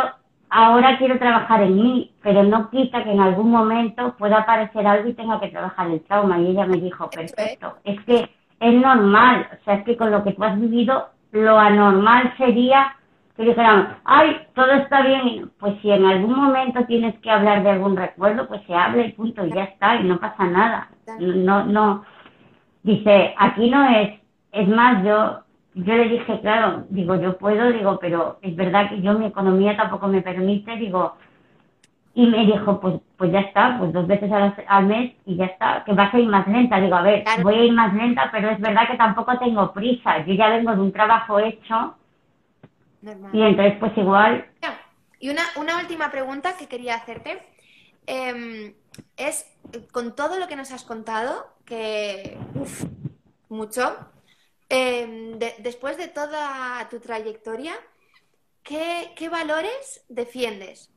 [0.50, 5.08] ahora quiero trabajar en mí, pero no quita que en algún momento pueda aparecer algo
[5.08, 6.38] y tenga que trabajar el trauma.
[6.38, 8.30] Y ella me dijo, perfecto, es que
[8.60, 12.98] es normal, o sea, es que con lo que tú has vivido, lo anormal sería
[13.36, 17.72] que dijeran, ay, todo está bien, pues si en algún momento tienes que hablar de
[17.72, 20.90] algún recuerdo, pues se habla y punto, y ya está, y no pasa nada.
[21.20, 22.06] No, no,
[22.84, 24.20] dice, aquí no es,
[24.54, 25.42] es más, yo,
[25.74, 29.76] yo le dije, claro, digo, yo puedo, digo, pero es verdad que yo mi economía
[29.76, 31.18] tampoco me permite, digo,
[32.14, 35.84] y me dijo, pues, pues ya está, pues dos veces al, mes y ya está,
[35.84, 36.80] que vas a ir más lenta.
[36.80, 40.26] Digo, a ver, voy a ir más lenta, pero es verdad que tampoco tengo prisa.
[40.26, 41.96] Yo ya vengo de un trabajo hecho
[43.34, 44.46] y entonces, pues igual.
[45.20, 47.42] Y una, una última pregunta que quería hacerte.
[48.08, 48.74] Em,
[49.18, 49.46] es,
[49.92, 52.84] con todo lo que nos has contado, que, uf,
[53.50, 53.98] mucho,
[54.70, 57.74] em, después de toda tu trayectoria,
[58.64, 60.92] ¿qué, qué valores defiendes?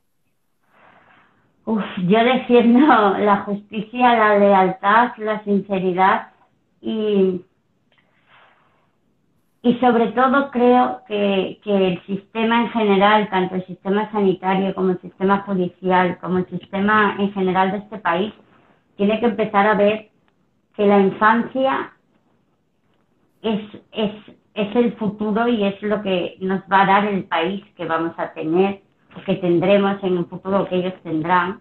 [1.65, 2.87] Uf, yo defiendo
[3.19, 6.33] la justicia, la lealtad, la sinceridad
[6.81, 7.45] y
[9.63, 15.01] y sobre todo creo que, el sistema en general, tanto el sistema sanitario como el
[15.01, 18.33] sistema judicial, como el sistema en general de este país,
[18.97, 20.11] tiene que empezar a ver
[20.77, 21.93] que la infancia
[23.43, 23.61] es,
[23.93, 24.13] es,
[24.55, 28.15] es el futuro y es lo que nos va a dar el país que vamos
[28.17, 28.83] a tener,
[29.17, 31.61] o que tendremos en un futuro que ellos tendrán,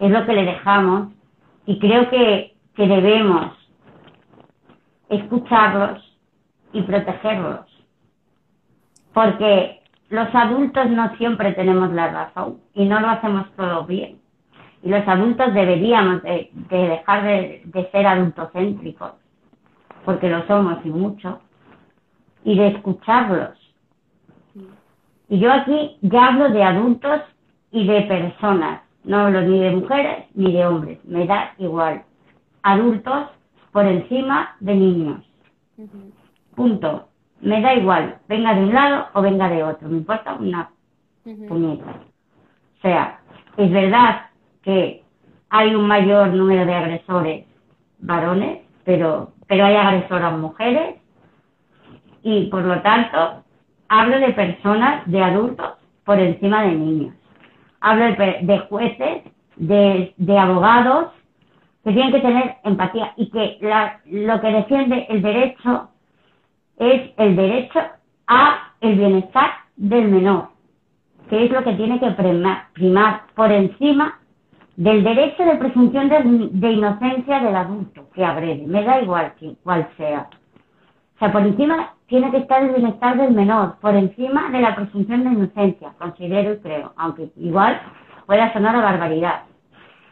[0.00, 1.12] es lo que le dejamos
[1.66, 3.52] y creo que, que debemos
[5.08, 6.09] escucharlos
[6.72, 7.66] y protegerlos.
[9.12, 14.20] Porque los adultos no siempre tenemos la razón y no lo hacemos todo bien.
[14.82, 19.12] Y los adultos deberíamos de, dejar de, de, ser adultocéntricos,
[20.04, 21.40] porque lo somos y mucho,
[22.44, 23.58] y de escucharlos.
[25.28, 27.20] Y yo aquí ya hablo de adultos
[27.70, 32.02] y de personas, no hablo ni de mujeres ni de hombres, me da igual.
[32.62, 33.28] Adultos
[33.72, 35.24] por encima de niños.
[36.54, 37.08] Punto.
[37.40, 40.70] Me da igual, venga de un lado o venga de otro, me importa una
[41.24, 41.84] puñeta.
[41.86, 43.20] O sea,
[43.56, 44.26] es verdad
[44.62, 45.02] que
[45.48, 47.46] hay un mayor número de agresores
[47.98, 50.96] varones, pero, pero hay agresoras mujeres
[52.22, 53.42] y por lo tanto
[53.88, 55.72] hablo de personas, de adultos
[56.04, 57.14] por encima de niños.
[57.80, 59.24] Hablo de, jueces,
[59.56, 61.12] de, de, abogados
[61.82, 65.88] que tienen que tener empatía y que la, lo que defiende el derecho
[66.80, 67.78] es el derecho
[68.26, 70.48] a el bienestar del menor,
[71.28, 74.18] que es lo que tiene que primar, por encima
[74.76, 79.88] del derecho de presunción de, inocencia del adulto que agrede, me da igual que, cuál
[79.98, 80.28] sea.
[81.16, 84.74] O sea, por encima tiene que estar el bienestar del menor, por encima de la
[84.74, 87.78] presunción de inocencia, considero y creo, aunque igual
[88.24, 89.42] pueda sonar a barbaridad.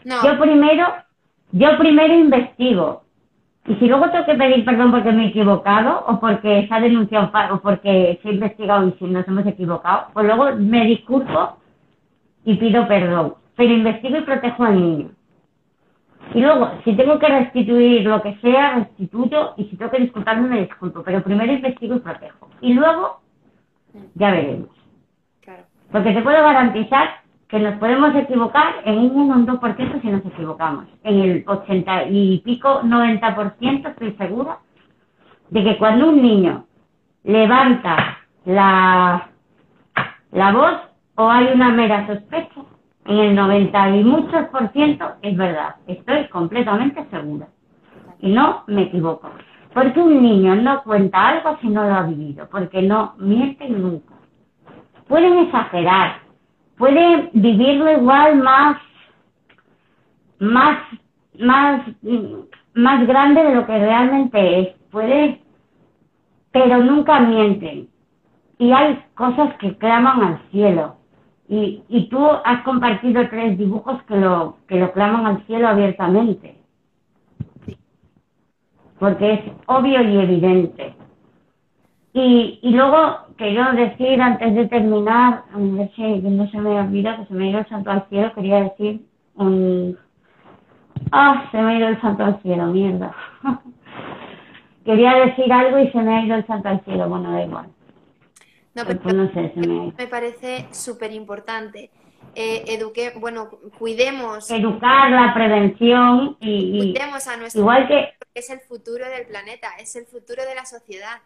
[0.04, 0.86] Yo primero,
[1.52, 3.04] yo primero investigo,
[3.68, 6.80] y si luego tengo que pedir perdón porque me he equivocado o porque se ha
[6.80, 11.58] denunciado o porque se ha investigado y si nos hemos equivocado, pues luego me disculpo
[12.44, 13.34] y pido perdón.
[13.56, 15.10] Pero investigo y protejo al niño.
[16.34, 20.48] Y luego, si tengo que restituir lo que sea, restituyo y si tengo que disculparme,
[20.48, 21.02] me disculpo.
[21.02, 22.48] Pero primero investigo y protejo.
[22.62, 23.20] Y luego,
[24.14, 24.68] ya veremos.
[25.90, 27.08] Porque te puedo garantizar
[27.48, 30.86] que nos podemos equivocar en 1 o un 2% si nos equivocamos.
[31.02, 34.58] En el 80 y pico, 90% estoy segura
[35.50, 36.66] de que cuando un niño
[37.24, 39.30] levanta la,
[40.32, 40.76] la voz
[41.16, 42.60] o hay una mera sospecha,
[43.06, 45.76] en el 90 y muchos por ciento es verdad.
[45.86, 47.48] Estoy completamente segura.
[48.20, 49.30] Y no me equivoco.
[49.72, 54.14] Porque un niño no cuenta algo si no lo ha vivido, porque no mienten nunca.
[55.08, 56.20] Pueden exagerar,
[56.78, 58.78] puede vivirlo igual más
[60.38, 60.78] más,
[61.38, 61.86] más,
[62.74, 64.68] más grande de lo que realmente es.
[64.90, 65.42] Puede,
[66.52, 67.88] pero nunca mienten.
[68.58, 70.96] Y hay cosas que claman al cielo.
[71.48, 76.56] Y, y tú has compartido tres dibujos que lo, que lo claman al cielo abiertamente.
[78.98, 80.94] Porque es obvio y evidente.
[82.20, 87.16] Y, y luego quiero decir, antes de terminar, a ver si no se me olvida,
[87.16, 89.96] que se me ha ido el santo al cielo, quería decir un...
[91.12, 93.14] Ah, se me ha ido el santo al cielo, mierda.
[94.84, 97.68] quería decir algo y se me ha ido el santo al cielo, bueno, da igual.
[98.74, 99.92] No, pero no sé, se me...
[99.96, 101.90] me parece súper importante.
[102.34, 104.50] Eh, eduque, bueno, cuidemos.
[104.50, 109.94] Educar la prevención y, cuidemos a nuestro igual que es el futuro del planeta, es
[109.94, 111.18] el futuro de la sociedad.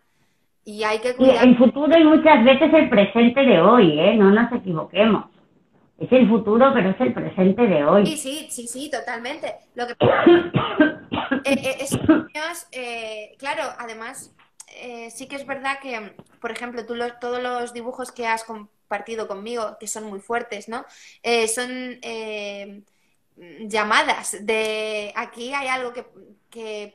[0.65, 1.45] Y hay que cuidar.
[1.45, 4.15] el futuro y muchas veces el presente de hoy, ¿eh?
[4.17, 5.27] No nos equivoquemos.
[5.99, 8.07] Es el futuro, pero es el presente de hoy.
[8.07, 9.55] Sí, sí, sí, sí, totalmente.
[9.75, 9.93] Lo que
[11.45, 14.35] eh, eh, eh, claro, además,
[15.11, 19.77] sí que es verdad que, por ejemplo, tú todos los dibujos que has compartido conmigo,
[19.79, 20.85] que son muy fuertes, ¿no?
[21.47, 22.01] son
[23.67, 26.07] llamadas de aquí hay algo que,
[26.51, 26.93] que,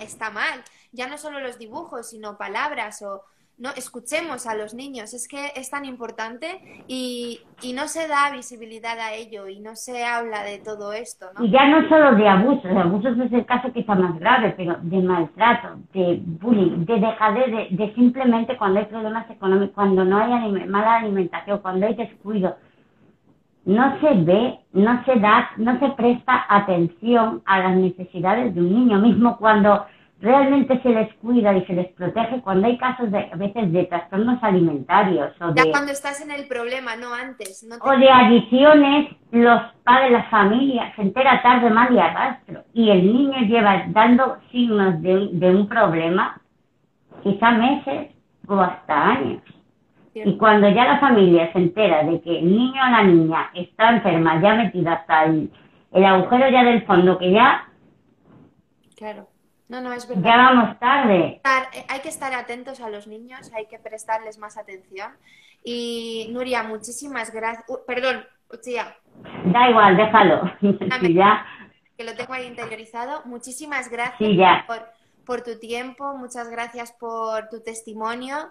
[0.00, 0.62] está mal
[0.92, 3.22] ya no solo los dibujos, sino palabras o
[3.58, 8.32] no escuchemos a los niños, es que es tan importante y, y, no se da
[8.32, 11.26] visibilidad a ello y no se habla de todo esto.
[11.34, 11.44] ¿no?
[11.44, 14.76] Y ya no solo de abusos, de abusos es el caso está más grave, pero
[14.82, 20.18] de maltrato, de bullying, de dejadez, de, de simplemente cuando hay problemas económicos, cuando no
[20.18, 22.56] hay mala alimentación, cuando hay descuido,
[23.64, 28.74] no se ve, no se da, no se presta atención a las necesidades de un
[28.74, 29.86] niño, mismo cuando
[30.22, 33.84] realmente se les cuida y se les protege cuando hay casos de, a veces de
[33.84, 37.66] trastornos alimentarios o ya cuando estás en el problema, no antes.
[37.80, 42.62] O de adicciones, los padres, la familia se entera tarde, mal y arrastro.
[42.72, 46.40] Y el niño lleva dando signos de, de un problema,
[47.24, 48.10] quizá meses
[48.46, 49.42] o hasta años.
[50.14, 53.90] Y cuando ya la familia se entera de que el niño o la niña está
[53.90, 55.50] enferma, ya metida hasta el,
[55.92, 57.68] el agujero ya del fondo, que ya...
[58.96, 59.32] Claro
[59.72, 60.22] no, no, es verdad.
[60.22, 61.40] Ya vamos tarde.
[61.42, 65.12] Eh, hay que estar atentos a los niños, hay que prestarles más atención.
[65.64, 67.64] Y Nuria, muchísimas gracias.
[67.86, 68.22] perdón,
[68.52, 68.94] Uchía.
[69.46, 70.42] Da igual, déjalo.
[71.14, 71.46] ya.
[71.96, 73.22] Que lo tengo ahí interiorizado.
[73.24, 74.66] Muchísimas gracias
[75.24, 78.50] Por, tu tiempo, muchas gracias por tu testimonio.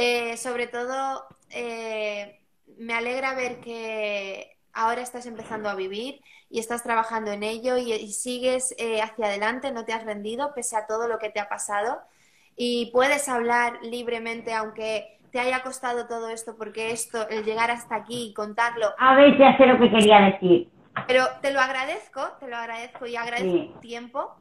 [0.00, 2.38] Eh, sobre todo, eh,
[2.76, 8.12] me alegra ver que ahora estás empezando a vivir y estás trabajando en ello y,
[8.12, 11.48] sigues eh, hacia adelante, no te has rendido pese a todo lo que te ha
[11.48, 11.98] pasado
[12.54, 17.96] y puedes hablar libremente aunque te haya costado todo esto porque esto, el llegar hasta
[17.96, 18.94] aquí y contarlo.
[18.98, 20.68] A ver si hace lo que quería decir.
[21.08, 24.36] Pero te lo agradezco, te lo agradezco y agradezco tu tiempo.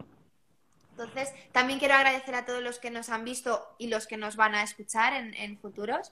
[0.97, 4.35] Entonces, también quiero agradecer a todos los que nos han visto y los que nos
[4.35, 6.11] van a escuchar en, futuros.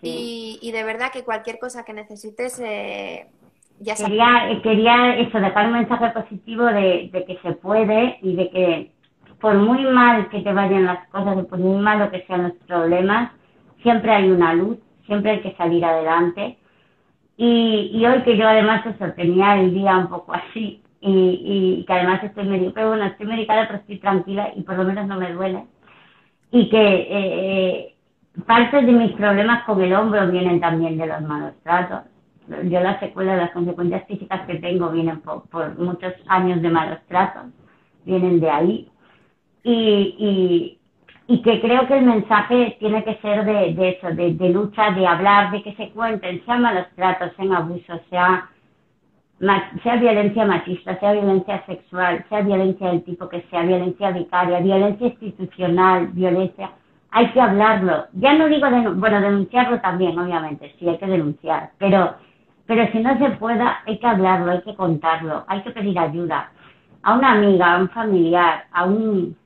[0.00, 3.26] Y, de verdad que cualquier cosa que necesites, eh,
[3.84, 8.92] quería, quería eso, dejar un mensaje positivo de, que se puede y de que
[9.40, 13.32] por muy mal que te vayan las cosas, por muy malo que sean los problemas,
[13.82, 16.58] siempre hay una luz, siempre hay que salir adelante.
[17.36, 21.84] Y, y hoy que yo además eso, tenía el día un poco así y, y
[21.84, 25.06] que además estoy medio, pero bueno, estoy medicada pero estoy tranquila y por lo menos
[25.06, 25.66] no me duele.
[26.50, 27.88] Y que eh, eh
[28.46, 32.00] parte de mis problemas con el hombro vienen también de los malos tratos
[32.64, 37.44] yo las secuelas, las consecuencias físicas que tengo vienen por, muchos años de malos tratos,
[38.04, 38.88] vienen de ahí.
[39.64, 40.78] Y,
[41.28, 44.90] y, que creo que el mensaje tiene que ser de, de eso, de, de, lucha,
[44.90, 48.50] de hablar, de que se cuenten, sean malos tratos, sean abusos, sea,
[49.82, 55.08] sea violencia machista, sea violencia sexual, sea violencia del tipo que sea, violencia vicaria, violencia
[55.08, 56.70] institucional, violencia
[57.14, 58.06] hay que hablarlo.
[58.14, 62.14] Ya no digo, bueno, denunciarlo también, obviamente, sí, hay que denunciar, pero
[62.66, 66.50] pero si no se pueda, hay que hablarlo, hay que contarlo, hay que pedir ayuda
[67.02, 69.36] a una amiga, a un familiar, a un...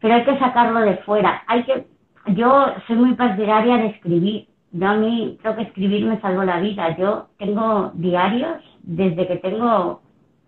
[0.00, 1.42] Pero hay que sacarlo de fuera.
[1.46, 1.86] Hay que...
[2.34, 4.48] Yo soy muy partidaria de escribir.
[4.72, 6.96] Yo a mí creo que escribir me salvó la vida.
[6.96, 10.00] Yo tengo diarios desde que tengo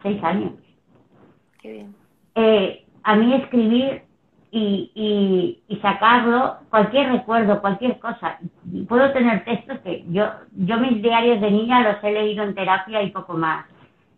[0.02, 0.52] seis años.
[1.60, 1.94] Qué bien.
[2.34, 4.02] Eh, a mí escribir
[4.50, 8.38] y, y, sacarlo, cualquier recuerdo, cualquier cosa.
[8.88, 13.02] Puedo tener textos que yo, yo mis diarios de niña los he leído en terapia
[13.02, 13.66] y poco más.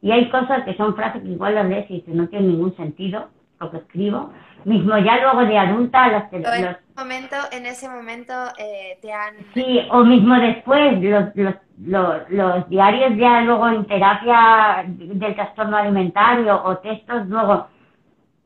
[0.00, 3.28] Y hay cosas que son frases que igual las lees y no tienen ningún sentido,
[3.60, 4.30] lo que escribo,
[4.64, 9.34] mismo ya luego de adulta, las, en, ese momento, en ese momento eh, te han...
[9.54, 11.54] Sí, o mismo después, los, los,
[11.84, 17.68] los, los, diarios ya luego en terapia del trastorno alimentario o textos, luego,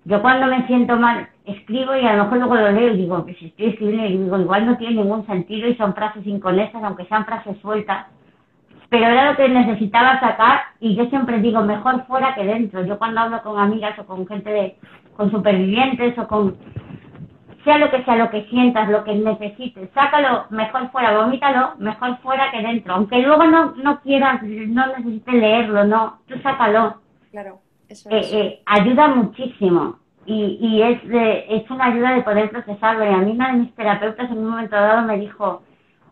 [0.04, 3.24] yo cuando me siento mal, escribo y a lo mejor luego lo leo y digo,
[3.24, 6.82] que si estoy escribiendo, y digo, igual no tiene ningún sentido y son frases inconexas,
[6.84, 8.06] aunque sean frases sueltas,
[8.92, 12.84] pero era lo que necesitaba sacar y yo siempre digo, mejor fuera que dentro.
[12.84, 14.76] Yo cuando hablo con amigas o con gente de,
[15.16, 16.56] con supervivientes o con,
[17.64, 22.18] sea lo que sea, lo que sientas, lo que necesites, sácalo mejor fuera, vomítalo mejor
[22.18, 22.94] fuera que dentro.
[22.94, 26.96] Aunque luego no, no quieras, no necesites leerlo, no, tú sácalo.
[27.30, 32.50] Claro, eso eh, eh, ayuda muchísimo y, y es, de, es una ayuda de poder
[32.50, 33.04] procesarlo.
[33.04, 35.62] Y a mí una de mis terapeutas en un momento dado me dijo,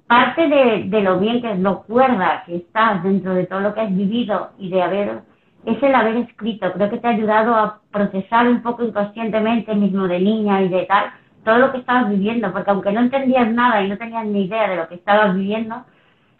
[0.06, 3.74] parte de, de lo bien que es, lo cuerda que estás dentro de todo lo
[3.74, 5.20] que has vivido y de haber,
[5.64, 6.72] es el haber escrito.
[6.72, 10.86] Creo que te ha ayudado a procesar un poco inconscientemente, mismo de niña y de
[10.86, 11.12] tal,
[11.44, 14.68] todo lo que estabas viviendo, porque aunque no entendías nada y no tenías ni idea
[14.68, 15.84] de lo que estabas viviendo,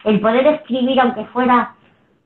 [0.03, 1.75] el poder escribir, aunque fuera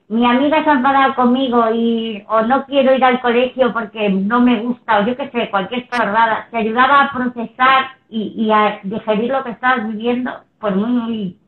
[0.08, 4.40] mi amiga se ha enfadado conmigo y o no quiero ir al colegio porque no
[4.40, 8.78] me gusta o yo qué sé, cualquier chorrada, te ayudaba a procesar y, y a
[8.84, 11.38] digerir lo que estabas viviendo, por muy, muy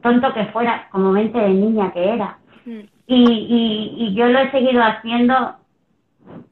[0.00, 2.38] tonto que fuera, como mente de niña que era.
[2.64, 2.80] Mm.
[3.14, 5.56] Y, y, y yo lo he seguido haciendo,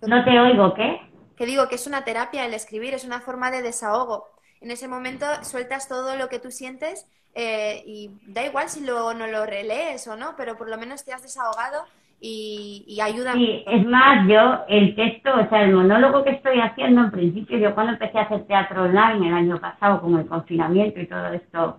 [0.02, 1.00] no te oigo, ¿qué?
[1.36, 4.26] Que digo que es una terapia el escribir, es una forma de desahogo.
[4.60, 9.14] En ese momento sueltas todo lo que tú sientes eh, y da igual si luego
[9.14, 11.84] no lo relees o no, pero por lo menos te has desahogado
[12.20, 13.32] y, y ayuda.
[13.32, 17.56] Sí, es más, yo el texto, o sea, el monólogo que estoy haciendo, en principio,
[17.56, 21.28] yo cuando empecé a hacer teatro online el año pasado con el confinamiento y todo
[21.28, 21.78] esto,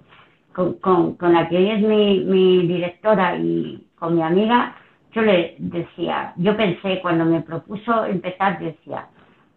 [0.54, 0.74] con,
[1.16, 4.76] con, la que hoy es mi, mi directora y con mi amiga,
[5.14, 9.08] yo le decía, yo pensé, cuando me propuso empezar, decía,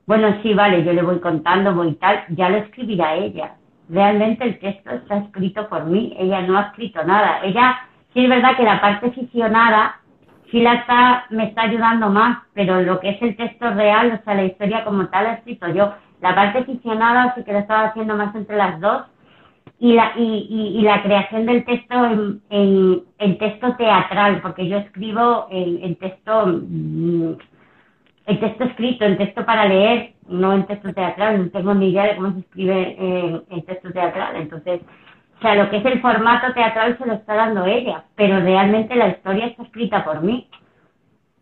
[0.07, 3.55] bueno, sí, vale, yo le voy contando, voy tal, ya lo escribirá ella
[3.89, 7.41] realmente el texto está escrito por mí, ella no ha escrito nada.
[7.43, 7.79] Ella,
[8.13, 10.01] sí es verdad que la parte ficcionada
[10.51, 14.25] sí la está, me está ayudando más, pero lo que es el texto real, o
[14.25, 15.95] sea, la historia como tal, la he escrito yo.
[16.21, 19.05] La parte ficcionada sí que la estaba haciendo más entre las dos
[19.79, 24.79] y la, y, y, la creación del texto en, en, en, texto teatral, porque yo
[24.79, 27.33] escribo el, el texto, mm,
[28.27, 32.05] el texto escrito, el texto para leer, no en texto teatral, no tengo ni idea
[32.05, 34.37] de cómo se escribe en, texto teatral.
[34.37, 34.81] Entonces,
[35.39, 38.95] o sea, lo que es el formato teatral se lo está dando ella, pero realmente
[38.95, 40.49] la historia está escrita por mí.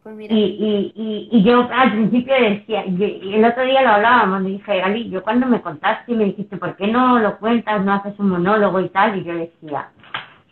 [0.03, 4.45] Pues y, y, y, y, yo al principio decía, y el otro día lo hablábamos,
[4.45, 7.93] dije, Ali, yo cuando me contaste y me dijiste, ¿por qué no lo cuentas, no
[7.93, 9.16] haces un monólogo y tal?
[9.16, 9.91] Y yo decía,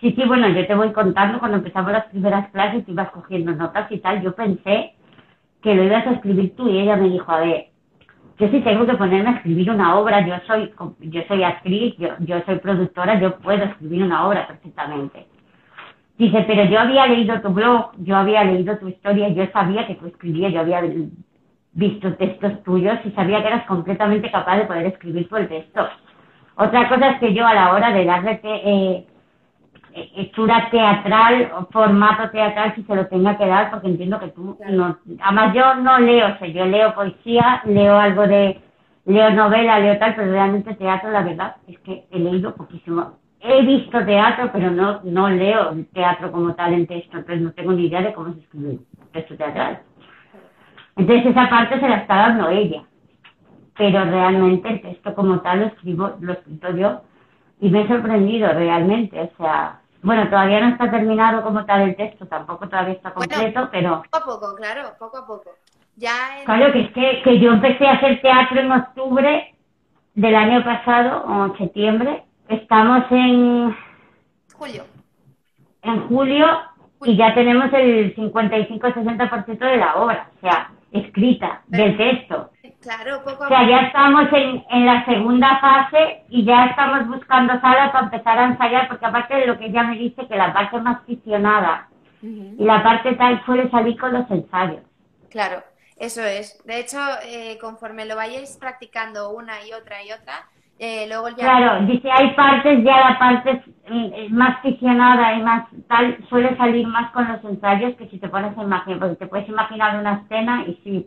[0.00, 3.50] sí, sí, bueno, yo te voy contando, cuando empezamos las primeras clases, y ibas cogiendo
[3.52, 4.94] notas y tal, yo pensé
[5.62, 7.70] que lo ibas a escribir tú y ella me dijo, a ver,
[8.38, 12.10] yo sí tengo que ponerme a escribir una obra, yo soy, yo soy actriz, yo,
[12.20, 15.26] yo soy productora, yo puedo escribir una obra perfectamente.
[16.20, 19.94] Dice, pero yo había leído tu blog, yo había leído tu historia, yo sabía que
[19.94, 20.82] tú escribías, yo había
[21.72, 25.88] visto textos tuyos y sabía que eras completamente capaz de poder escribir tu el texto.
[26.56, 29.06] Otra cosa es que yo a la hora de darle eh,
[29.94, 34.98] hechura teatral, formato teatral, si se lo tenga que dar, porque entiendo que tú no.
[35.22, 38.60] Además, yo no leo, o sea, yo leo poesía, leo algo de.
[39.06, 43.14] Leo novela, leo tal, pero realmente teatro, la verdad, es que he leído poquísimo.
[43.42, 47.72] He visto teatro, pero no, no leo teatro como tal en texto, entonces no tengo
[47.72, 48.78] ni idea de cómo se escribe
[49.12, 49.80] texto teatral.
[50.96, 52.84] Entonces, esa parte se la está dando ella.
[53.76, 57.00] Pero realmente el texto como tal lo escribo, lo escrito yo
[57.60, 61.96] y me he sorprendido realmente, o sea, bueno, todavía no está terminado como tal el
[61.96, 64.02] texto, tampoco todavía está completo, pero...
[64.10, 65.50] Poco a poco, claro, poco a poco.
[65.96, 66.12] Ya
[66.46, 69.54] Claro, que es que, que yo empecé a hacer teatro en octubre
[70.14, 72.24] del año pasado, o septiembre.
[72.50, 73.76] Estamos en...
[74.54, 74.84] Julio.
[75.82, 76.46] En julio,
[77.04, 82.50] y ya tenemos el 55-60% de la obra, o sea, escrita, del texto.
[82.80, 87.06] Claro, poco a O sea, ya estamos en, en la segunda fase y ya estamos
[87.06, 90.36] buscando salas para empezar a ensayar, porque aparte de lo que ella me dice, que
[90.36, 91.88] la parte más aficionada
[92.22, 94.82] y la parte tal suele salir con los ensayos.
[95.30, 95.62] Claro,
[95.96, 96.60] eso es.
[96.64, 100.48] De hecho, eh, conforme lo vayáis practicando una y otra y otra,
[100.80, 101.36] eh, luego ya...
[101.36, 106.86] Claro, dice, hay partes, ya la parte mm, más aficionada y más tal, suele salir
[106.86, 110.22] más con los ensayos que si te pones a imaginar, porque te puedes imaginar una
[110.22, 111.06] escena y sí,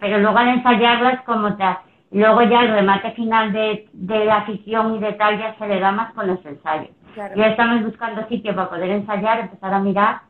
[0.00, 1.64] pero luego al ensayarlas como te...
[2.12, 5.80] Luego ya el remate final de, de la ficción y de tal ya se le
[5.80, 6.90] da más con los ensayos.
[7.16, 10.20] Ya estamos buscando sitio para poder ensayar, empezar a mirar,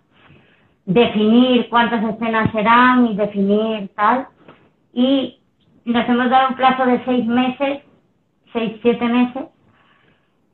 [0.84, 4.28] definir cuántas escenas serán y definir tal.
[4.94, 5.40] Y
[5.84, 7.82] nos hemos dado un plazo de seis meses,
[8.56, 9.44] seis, siete meses,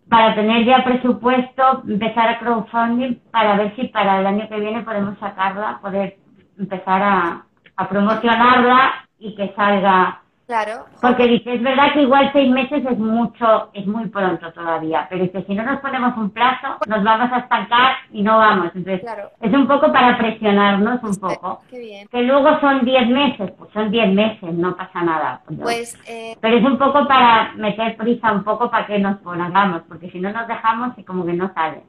[0.09, 4.83] para tener ya presupuesto, empezar a crowdfunding para ver si para el año que viene
[4.83, 6.19] podemos sacarla, poder
[6.59, 7.47] empezar a,
[7.77, 10.22] a promocionarla y que salga
[10.53, 10.85] Claro.
[11.01, 15.23] porque dice, es verdad que igual seis meses es mucho, es muy pronto todavía, pero
[15.25, 18.67] dice, si no nos ponemos un plazo, nos vamos a estancar y no vamos.
[18.75, 19.31] Entonces, Claro.
[19.41, 21.63] es un poco para presionarnos un poco.
[21.71, 22.09] Qué bien.
[22.09, 25.41] Que luego son diez meses, pues son diez meses, no pasa nada.
[25.63, 29.83] Pues eh, Pero es un poco para meter prisa, un poco para que nos pongamos,
[29.89, 31.83] porque si no nos dejamos y como que no sale.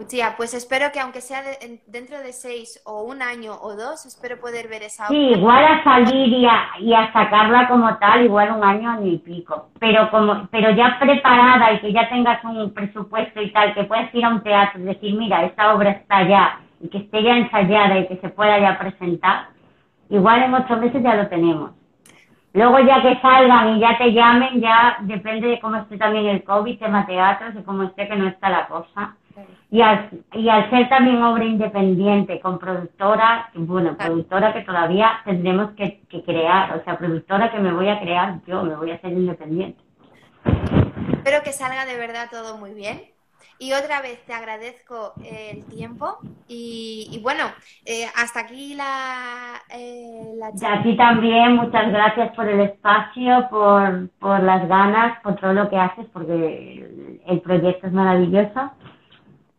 [0.00, 3.74] Uchía, pues espero que aunque sea de- en- dentro de seis o un año o
[3.76, 5.36] dos, espero poder ver esa Sí, obra.
[5.38, 9.68] igual a salir y a, y a sacarla como tal, igual un año ni pico.
[9.78, 14.14] Pero como, pero ya preparada y que ya tengas un presupuesto y tal, que puedas
[14.14, 17.36] ir a un teatro y decir, mira, esta obra está ya, y que esté ya
[17.36, 19.48] ensayada y que se pueda ya presentar,
[20.08, 21.72] igual en ocho meses ya lo tenemos.
[22.54, 26.42] Luego ya que salgan y ya te llamen, ya depende de cómo esté también el
[26.42, 29.14] COVID, tema teatros y cómo esté que no está la cosa.
[29.70, 35.72] Y al, y al ser también obra independiente, con productora, bueno, productora que todavía tendremos
[35.72, 38.96] que, que crear, o sea, productora que me voy a crear yo, me voy a
[38.96, 39.80] hacer independiente.
[41.12, 43.00] Espero que salga de verdad todo muy bien.
[43.58, 46.16] Y otra vez te agradezco el tiempo
[46.48, 47.44] y, y bueno,
[47.84, 50.80] eh, hasta aquí la, eh, la Y charla.
[50.80, 55.68] a ti también, muchas gracias por el espacio, por, por las ganas, por todo lo
[55.68, 58.70] que haces, porque el, el proyecto es maravilloso.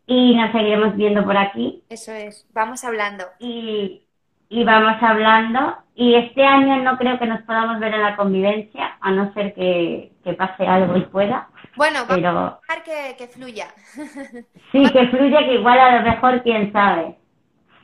[0.06, 1.84] Y nos seguiremos viendo por aquí.
[1.90, 3.28] Eso es, vamos hablando.
[3.40, 4.08] y,
[4.50, 5.78] y vamos hablando.
[5.96, 9.54] Y este año no creo que nos podamos ver en la convivencia, a no ser
[9.54, 11.50] que, que pase algo y pueda.
[11.76, 13.74] Bueno, vamos Pero a dejar que, que fluya.
[14.72, 17.18] sí, que fluya, que igual a lo mejor, quién sabe.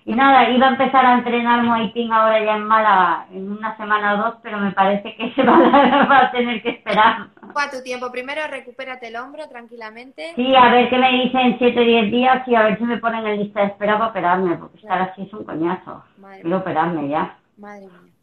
[0.08, 3.76] Y nada, iba a empezar a entrenar Muay Thai ahora ya en Málaga en una
[3.76, 7.28] semana o dos, pero me parece que se va a, va a tener que esperar.
[7.54, 10.32] A tu tiempo, primero recupérate el hombro tranquilamente.
[10.38, 12.98] Sí, a ver qué me dicen 7 o 10 días y a ver si me
[13.00, 16.02] ponen en lista de espera para operarme, porque estar así es un coñazo.
[16.20, 17.36] Madre Quiero operarme ya.
[17.58, 18.14] Madre mía.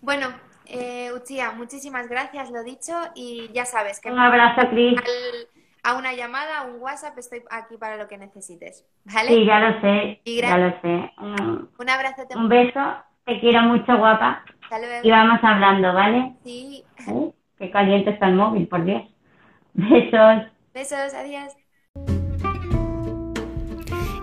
[0.00, 0.28] Bueno,
[0.66, 4.98] eh, Uchía, muchísimas gracias, lo dicho, y ya sabes que Un abrazo, Cris.
[4.98, 5.53] al-
[5.84, 8.84] a una llamada, a un WhatsApp, estoy aquí para lo que necesites.
[9.04, 9.28] ¿Vale?
[9.28, 11.12] Sí, ya lo sé, Y ya lo sé.
[11.18, 12.80] Un, Un abrazo, te un beso,
[13.26, 14.42] te quiero mucho, guapa.
[14.62, 15.06] hasta luego.
[15.06, 16.32] Y vamos hablando, ¿vale?
[16.44, 19.02] Sí, Uh, qué caliente está el móvil, por Dios.
[19.74, 20.44] Besos.
[20.72, 21.52] besos, adiós.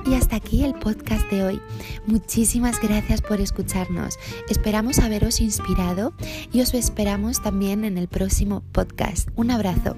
[0.05, 1.61] Y hasta aquí el podcast de hoy.
[2.07, 4.17] Muchísimas gracias por escucharnos.
[4.49, 6.13] Esperamos haberos inspirado
[6.51, 9.29] y os esperamos también en el próximo podcast.
[9.35, 9.95] Un abrazo.